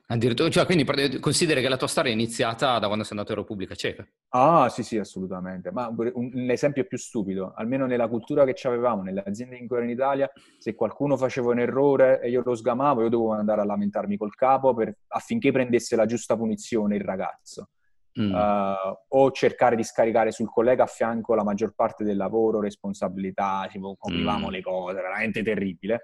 Addirittura, 0.07 0.49
cioè, 0.49 0.66
quindi 0.66 0.86
consideri 1.20 1.61
che 1.61 1.68
la 1.68 1.78
tua 1.78 1.88
storia 1.88 2.11
è 2.11 2.13
iniziata 2.13 2.78
da 2.78 2.86
quando 2.86 3.03
sei 3.03 3.18
andato 3.18 3.34
in 3.34 3.39
Repubblica 3.39 3.74
Ceca? 3.74 4.07
Ah, 4.30 4.70
sì, 4.70 4.84
sì, 4.84 4.99
assolutamente. 4.99 5.72
Ma 5.72 5.88
un, 5.88 6.11
un 6.13 6.49
esempio 6.51 6.84
più 6.86 6.99
stupido, 6.99 7.53
almeno 7.55 7.88
nella 7.88 8.07
cultura 8.07 8.45
che 8.45 8.68
avevamo, 8.68 9.01
nelle 9.01 9.24
aziende 9.26 9.57
in 9.57 9.66
cui 9.66 9.78
ero 9.78 9.86
in 9.86 9.91
Italia, 9.91 10.32
se 10.59 10.76
qualcuno 10.76 11.18
faceva 11.18 11.49
un 11.49 11.59
errore 11.59 12.22
e 12.22 12.30
io 12.30 12.43
lo 12.45 12.53
sgamavo, 12.53 13.01
io 13.01 13.09
dovevo 13.09 13.34
andare 13.34 13.61
a 13.61 13.66
lamentarmi 13.66 14.16
col 14.16 14.36
capo 14.36 14.76
per, 14.76 14.95
affinché 15.07 15.51
prendesse 15.51 15.95
la 15.95 16.05
giusta 16.05 16.38
punizione 16.38 16.97
il 16.97 17.03
ragazzo. 17.03 17.70
Mm. 18.18 18.34
Uh, 18.34 18.97
o 19.09 19.32
cercare 19.32 19.76
di 19.76 19.84
scaricare 19.84 20.32
sul 20.32 20.49
collega 20.49 20.84
a 20.84 20.88
fianco 20.88 21.36
la 21.36 21.43
maggior 21.43 21.74
parte 21.76 22.05
del 22.05 22.16
lavoro, 22.16 22.61
responsabilità, 22.61 23.68
tipo 23.70 23.97
coprivamo 23.97 24.47
mm. 24.47 24.51
le 24.51 24.61
cose, 24.61 24.93
veramente 25.01 25.43
terribile 25.43 26.03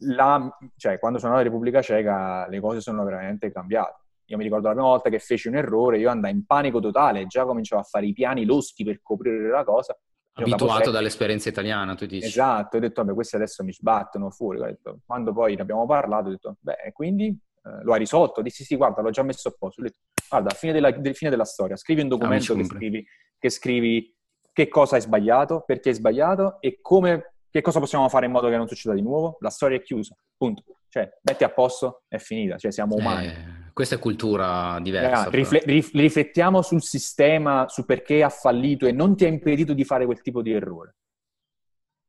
la, 0.00 0.56
cioè, 0.76 0.98
quando 0.98 1.18
sono 1.18 1.32
andato 1.32 1.48
in 1.48 1.52
Repubblica 1.52 1.82
Ceca 1.82 2.46
le 2.48 2.60
cose 2.60 2.80
sono 2.80 3.04
veramente 3.04 3.50
cambiate. 3.50 3.98
Io 4.26 4.36
mi 4.36 4.44
ricordo 4.44 4.68
la 4.68 4.74
prima 4.74 4.88
volta 4.88 5.10
che 5.10 5.18
feci 5.18 5.48
un 5.48 5.56
errore, 5.56 5.98
io 5.98 6.08
andai 6.08 6.30
in 6.30 6.46
panico 6.46 6.78
totale, 6.78 7.26
già 7.26 7.44
cominciavo 7.44 7.82
a 7.82 7.84
fare 7.84 8.06
i 8.06 8.12
piani 8.12 8.44
loschi 8.44 8.84
per 8.84 9.00
coprire 9.02 9.48
la 9.48 9.64
cosa. 9.64 9.98
Abituato 10.32 10.92
dall'esperienza 10.92 11.48
italiana, 11.48 11.96
tu 11.96 12.06
dici. 12.06 12.26
Esatto, 12.26 12.76
ho 12.76 12.80
detto, 12.80 13.02
vabbè, 13.02 13.14
questi 13.14 13.34
adesso 13.34 13.64
mi 13.64 13.72
sbattono 13.72 14.30
fuori. 14.30 14.60
Detto, 14.60 15.00
quando 15.04 15.32
poi 15.32 15.56
ne 15.56 15.62
abbiamo 15.62 15.84
parlato, 15.84 16.28
ho 16.28 16.30
detto, 16.30 16.56
beh, 16.60 16.92
quindi 16.92 17.36
eh, 17.62 17.82
lo 17.82 17.92
hai 17.92 17.98
risolto? 17.98 18.42
Dissi, 18.42 18.64
sì, 18.64 18.76
guarda, 18.76 19.02
l'ho 19.02 19.10
già 19.10 19.22
messo 19.22 19.48
a 19.48 19.54
posto. 19.58 19.82
Detto, 19.82 19.98
guarda, 20.28 20.50
fine 20.50 20.72
della, 20.72 20.90
del, 20.90 21.14
fine 21.14 21.30
della 21.30 21.44
storia, 21.44 21.76
scrivi 21.76 22.02
un 22.02 22.08
documento 22.08 22.54
che 22.54 22.64
scrivi, 22.64 23.06
che 23.38 23.50
scrivi 23.50 24.14
che 24.52 24.68
cosa 24.68 24.96
hai 24.96 25.02
sbagliato, 25.02 25.62
perché 25.64 25.90
hai 25.90 25.94
sbagliato 25.94 26.60
e 26.60 26.80
come 26.80 27.34
che 27.50 27.62
cosa 27.62 27.80
possiamo 27.80 28.08
fare 28.08 28.26
in 28.26 28.32
modo 28.32 28.48
che 28.48 28.56
non 28.56 28.68
succeda 28.68 28.94
di 28.94 29.02
nuovo? 29.02 29.36
La 29.40 29.50
storia 29.50 29.76
è 29.76 29.82
chiusa, 29.82 30.14
punto. 30.36 30.62
Cioè, 30.88 31.08
metti 31.22 31.44
a 31.44 31.50
posto, 31.50 32.02
è 32.08 32.18
finita, 32.18 32.56
cioè 32.56 32.72
siamo 32.72 32.96
umani. 32.96 33.26
Eh, 33.26 33.72
questa 33.72 33.94
è 33.94 33.98
cultura 33.98 34.78
diversa. 34.80 35.26
Eh, 35.26 35.30
rifle- 35.30 35.62
rif- 35.64 35.94
riflettiamo 35.94 36.62
sul 36.62 36.82
sistema, 36.82 37.68
su 37.68 37.84
perché 37.84 38.22
ha 38.22 38.28
fallito 38.28 38.86
e 38.86 38.92
non 38.92 39.16
ti 39.16 39.24
ha 39.24 39.28
impedito 39.28 39.72
di 39.72 39.84
fare 39.84 40.04
quel 40.04 40.20
tipo 40.20 40.42
di 40.42 40.52
errore. 40.52 40.96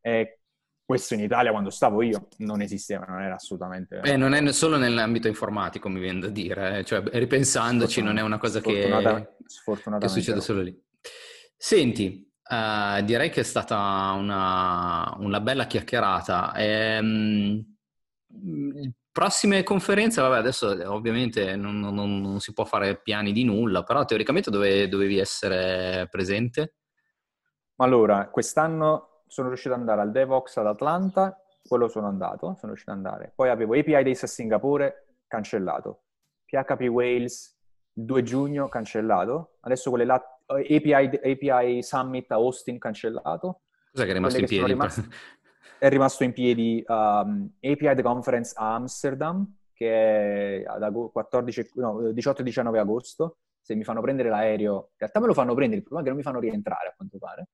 E 0.02 0.41
questo 0.92 1.14
in 1.14 1.22
Italia, 1.22 1.52
quando 1.52 1.70
stavo 1.70 2.02
io, 2.02 2.28
non 2.40 2.62
esisteva, 2.62 3.06
non 3.08 3.22
era 3.22 3.36
assolutamente... 3.36 4.02
Beh, 4.02 4.18
non 4.18 4.34
è 4.34 4.52
solo 4.52 4.76
nell'ambito 4.76 5.30
informatico, 5.30 5.88
mi 5.88 6.02
viene 6.02 6.20
da 6.20 6.28
dire. 6.28 6.80
Eh. 6.80 6.84
Cioè, 6.84 7.02
ripensandoci, 7.14 8.02
non 8.02 8.18
è 8.18 8.22
una 8.22 8.38
cosa 8.38 8.60
che, 8.60 8.90
che 10.00 10.08
succede 10.10 10.42
solo 10.42 10.62
lì. 10.62 10.78
Senti, 11.56 12.30
Uh, 12.52 13.02
direi 13.06 13.30
che 13.30 13.40
è 13.40 13.44
stata 13.44 14.12
una, 14.18 15.16
una 15.20 15.40
bella 15.40 15.68
chiacchierata. 15.68 16.54
Ehm, 16.58 17.64
prossime 19.10 19.64
conferenze, 19.64 20.20
vabbè, 20.20 20.36
adesso 20.36 20.68
ovviamente 20.92 21.56
non, 21.56 21.80
non, 21.80 22.20
non, 22.20 22.40
si 22.42 22.52
può 22.52 22.66
fare 22.66 23.00
piani 23.02 23.32
di 23.32 23.46
nulla, 23.46 23.84
però 23.84 24.04
teoricamente 24.04 24.52
dove, 24.52 24.90
dovevi 24.90 25.18
essere 25.18 26.10
presente? 26.12 26.76
Allora, 27.78 28.30
quest'anno 28.30 29.11
sono 29.32 29.48
riuscito 29.48 29.74
ad 29.74 29.80
andare 29.80 30.02
al 30.02 30.12
DevOps 30.12 30.58
ad 30.58 30.68
Atlanta, 30.68 31.42
quello 31.66 31.88
sono 31.88 32.08
andato, 32.08 32.58
sono 32.60 32.74
riuscito 32.74 32.92
ad 32.92 32.98
andare. 32.98 33.32
Poi 33.34 33.48
avevo 33.48 33.76
API 33.76 34.04
Days 34.04 34.24
a 34.24 34.28
Singapore, 34.28 35.06
cancellato. 35.26 36.02
PHP 36.46 36.82
Wales, 36.90 37.58
2 37.94 38.24
giugno, 38.24 38.68
cancellato. 38.68 39.56
Adesso 39.62 39.90
quelle 39.90 40.04
là 40.04 40.22
API, 40.48 40.94
API 41.24 41.82
Summit 41.82 42.30
a 42.32 42.36
Austin 42.36 42.78
cancellato. 42.78 43.62
Cos'è 43.94 44.04
che 44.04 44.12
è 44.12 44.14
rimasto 44.14 44.40
in 44.40 44.46
piedi? 44.48 44.66
Rimasto, 44.66 45.02
è 45.80 45.88
rimasto 45.88 46.24
in 46.26 46.34
piedi 46.34 46.84
um, 46.86 47.50
API 47.62 47.96
The 47.96 48.02
Conference 48.02 48.54
a 48.58 48.74
Amsterdam, 48.74 49.50
che 49.74 50.62
è 50.62 50.64
ad 50.66 50.94
14, 51.10 51.72
no, 51.76 52.12
18 52.12 52.44
19 52.44 52.80
agosto. 52.80 53.38
Se 53.62 53.76
mi 53.76 53.86
fanno 53.86 54.02
prendere 54.02 54.28
l'aereo, 54.28 54.74
in 54.74 54.98
realtà 54.98 55.22
me 55.22 55.28
lo 55.28 55.34
fanno 55.34 55.54
prendere, 55.54 55.80
il 55.80 55.88
problema 55.88 56.02
è 56.02 56.04
che 56.04 56.10
non 56.10 56.18
mi 56.18 56.24
fanno 56.24 56.40
rientrare 56.40 56.90
a 56.90 56.94
quanto 56.98 57.18
pare, 57.18 57.48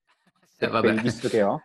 eh, 0.58 0.68
per 0.68 0.84
il 0.92 1.02
visto 1.02 1.28
che 1.28 1.42
ho. 1.42 1.62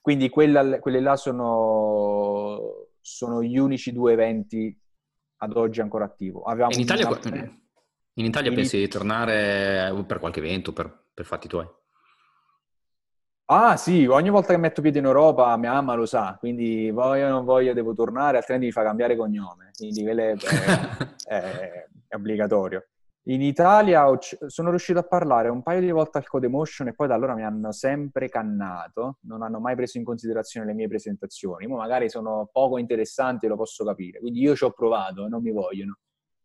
Quindi 0.00 0.28
quella, 0.28 0.78
quelle 0.78 1.00
là 1.00 1.16
sono, 1.16 2.88
sono, 3.00 3.42
gli 3.42 3.58
unici 3.58 3.92
due 3.92 4.12
eventi 4.12 4.76
ad 5.38 5.56
oggi 5.56 5.80
ancora 5.80 6.04
attivo. 6.04 6.42
Avevamo 6.42 6.74
in 6.74 6.80
Italia... 6.80 7.08
In 8.18 8.24
Italia 8.24 8.52
pensi 8.52 8.78
di 8.78 8.88
tornare 8.88 9.94
per 10.04 10.18
qualche 10.18 10.40
evento, 10.40 10.72
per, 10.72 11.04
per 11.14 11.24
fatti 11.24 11.46
tuoi? 11.46 11.68
Ah 13.50 13.76
sì, 13.76 14.06
ogni 14.06 14.28
volta 14.28 14.52
che 14.52 14.58
metto 14.58 14.82
piede 14.82 14.98
in 14.98 15.06
Europa 15.06 15.56
mia 15.56 15.72
mamma 15.72 15.94
lo 15.94 16.04
sa, 16.04 16.36
quindi 16.38 16.90
voglio 16.90 17.28
o 17.28 17.30
non 17.30 17.44
voglio 17.44 17.72
devo 17.72 17.94
tornare, 17.94 18.36
altrimenti 18.36 18.66
mi 18.66 18.72
fa 18.72 18.82
cambiare 18.82 19.16
cognome, 19.16 19.70
quindi 19.74 20.02
quello 20.02 20.20
è, 20.20 20.34
è, 21.26 21.86
è 22.08 22.14
obbligatorio. 22.14 22.88
In 23.28 23.42
Italia 23.42 24.06
sono 24.46 24.70
riuscito 24.70 24.98
a 25.00 25.02
parlare 25.02 25.50
un 25.50 25.62
paio 25.62 25.80
di 25.80 25.90
volte 25.90 26.16
al 26.16 26.26
Codemotion 26.26 26.88
e 26.88 26.94
poi 26.94 27.08
da 27.08 27.14
allora 27.14 27.34
mi 27.34 27.44
hanno 27.44 27.72
sempre 27.72 28.30
cannato, 28.30 29.18
non 29.22 29.42
hanno 29.42 29.60
mai 29.60 29.76
preso 29.76 29.98
in 29.98 30.04
considerazione 30.04 30.64
le 30.64 30.72
mie 30.72 30.88
presentazioni, 30.88 31.66
ma 31.66 31.76
magari 31.76 32.08
sono 32.08 32.48
poco 32.50 32.78
interessanti 32.78 33.46
lo 33.46 33.56
posso 33.56 33.84
capire, 33.84 34.18
quindi 34.18 34.40
io 34.40 34.56
ci 34.56 34.64
ho 34.64 34.70
provato 34.70 35.26
e 35.26 35.28
non 35.28 35.42
mi 35.42 35.52
vogliono. 35.52 35.98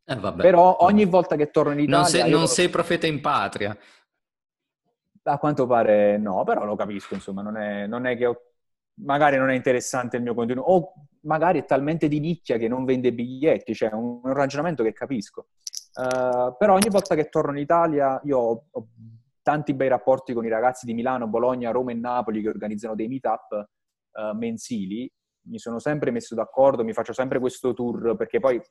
Eh, 0.04 0.18
Però 0.36 0.76
ogni 0.82 1.06
volta 1.06 1.38
che 1.38 1.52
torno 1.52 1.72
in 1.72 1.80
Italia... 1.80 2.00
Non 2.00 2.06
sei, 2.06 2.30
non 2.30 2.48
sei 2.48 2.68
profeta 2.68 3.08
in 3.08 3.22
patria. 3.22 3.78
A 5.24 5.38
quanto 5.38 5.66
pare 5.66 6.18
no, 6.18 6.44
però 6.44 6.66
lo 6.66 6.76
capisco, 6.76 7.14
insomma, 7.14 7.42
non 7.42 7.56
è, 7.56 7.88
non 7.88 8.06
è 8.06 8.18
che 8.18 8.26
ho... 8.26 8.42
magari 8.96 9.38
non 9.38 9.50
è 9.50 9.54
interessante 9.54 10.18
il 10.18 10.24
mio 10.24 10.34
contenuto, 10.34 10.68
o 10.70 10.94
magari 11.22 11.60
è 11.60 11.66
talmente 11.66 12.10
di 12.10 12.20
nicchia 12.20 12.58
che 12.58 12.68
non 12.68 12.84
vende 12.84 13.14
biglietti, 13.14 13.74
cioè 13.74 13.94
un, 13.94 14.20
un 14.22 14.34
ragionamento 14.34 14.84
che 14.84 14.92
capisco. 14.92 15.48
Uh, 15.96 16.56
però 16.58 16.74
ogni 16.74 16.90
volta 16.90 17.14
che 17.14 17.30
torno 17.30 17.52
in 17.52 17.60
Italia 17.60 18.20
io 18.24 18.38
ho, 18.38 18.66
ho, 18.72 18.88
tanti 19.44 19.74
bei 19.74 19.90
rapporti 19.90 20.34
con 20.34 20.46
i 20.46 20.50
ragazzi 20.50 20.86
di 20.86 20.94
Milano, 20.94 21.28
Bologna, 21.28 21.72
Roma 21.72 21.92
e 21.92 21.96
Napoli 21.96 22.42
che 22.42 22.50
organizzano 22.50 22.96
dei 22.96 23.08
meetup 23.08 23.52
uh, 24.12 24.36
mensili. 24.36 25.12
Mi 25.46 25.60
sono 25.60 25.80
sempre 25.80 26.12
messo 26.12 26.36
d'accordo, 26.36 26.84
mi 26.84 26.94
faccio 26.94 27.14
sempre 27.14 27.40
questo 27.40 27.74
tour 27.74 28.16
perché 28.16 28.40
poi 28.40 28.62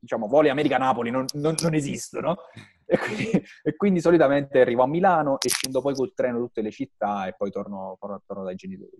diciamo, 0.00 0.26
voli 0.26 0.48
America-Napoli 0.48 1.10
non, 1.10 1.26
non, 1.34 1.54
non 1.60 1.74
esistono. 1.74 2.36
E 2.84 2.98
quindi, 2.98 3.30
e 3.62 3.76
quindi, 3.76 4.00
solitamente 4.00 4.60
arrivo 4.60 4.82
a 4.82 4.88
Milano 4.88 5.38
e 5.40 5.48
scendo 5.48 5.80
poi 5.80 5.94
col 5.94 6.14
treno 6.14 6.38
tutte 6.38 6.62
le 6.62 6.70
città 6.70 7.26
e 7.26 7.34
poi 7.36 7.50
torno, 7.50 7.96
torno, 8.00 8.22
torno 8.26 8.44
dai 8.44 8.54
genitori. 8.54 8.96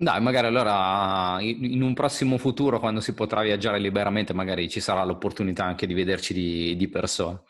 Dai, 0.00 0.20
magari 0.20 0.46
allora 0.46 1.38
in 1.40 1.82
un 1.82 1.92
prossimo 1.92 2.38
futuro, 2.38 2.78
quando 2.78 3.00
si 3.00 3.14
potrà 3.14 3.42
viaggiare 3.42 3.80
liberamente, 3.80 4.32
magari 4.32 4.68
ci 4.68 4.78
sarà 4.78 5.02
l'opportunità 5.02 5.64
anche 5.64 5.88
di 5.88 5.94
vederci 5.94 6.32
di, 6.32 6.76
di 6.76 6.88
persona. 6.88 7.42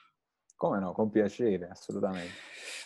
Come 0.56 0.78
no, 0.78 0.92
con 0.92 1.10
piacere, 1.10 1.68
assolutamente. 1.68 2.32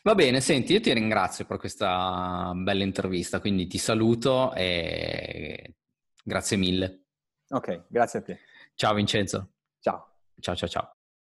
Va 0.03 0.17
bene, 0.17 0.41
senti, 0.41 0.73
io 0.73 0.81
ti 0.81 0.93
ringrazio 0.93 1.45
per 1.45 1.59
questa 1.59 2.51
bella 2.57 2.83
intervista, 2.83 3.39
quindi 3.39 3.69
ti 3.69 3.79
saluto 3.79 4.53
e 4.55 5.77
grazie 6.25 6.57
mille. 6.57 7.05
Ok, 7.51 7.85
grazie 7.87 8.19
a 8.19 8.23
te. 8.23 8.41
Ciao 8.75 8.95
Vincenzo. 8.95 9.53
Ciao. 9.79 10.17
Ciao 10.41 10.57
ciao 10.57 10.69
ciao. 10.69 10.97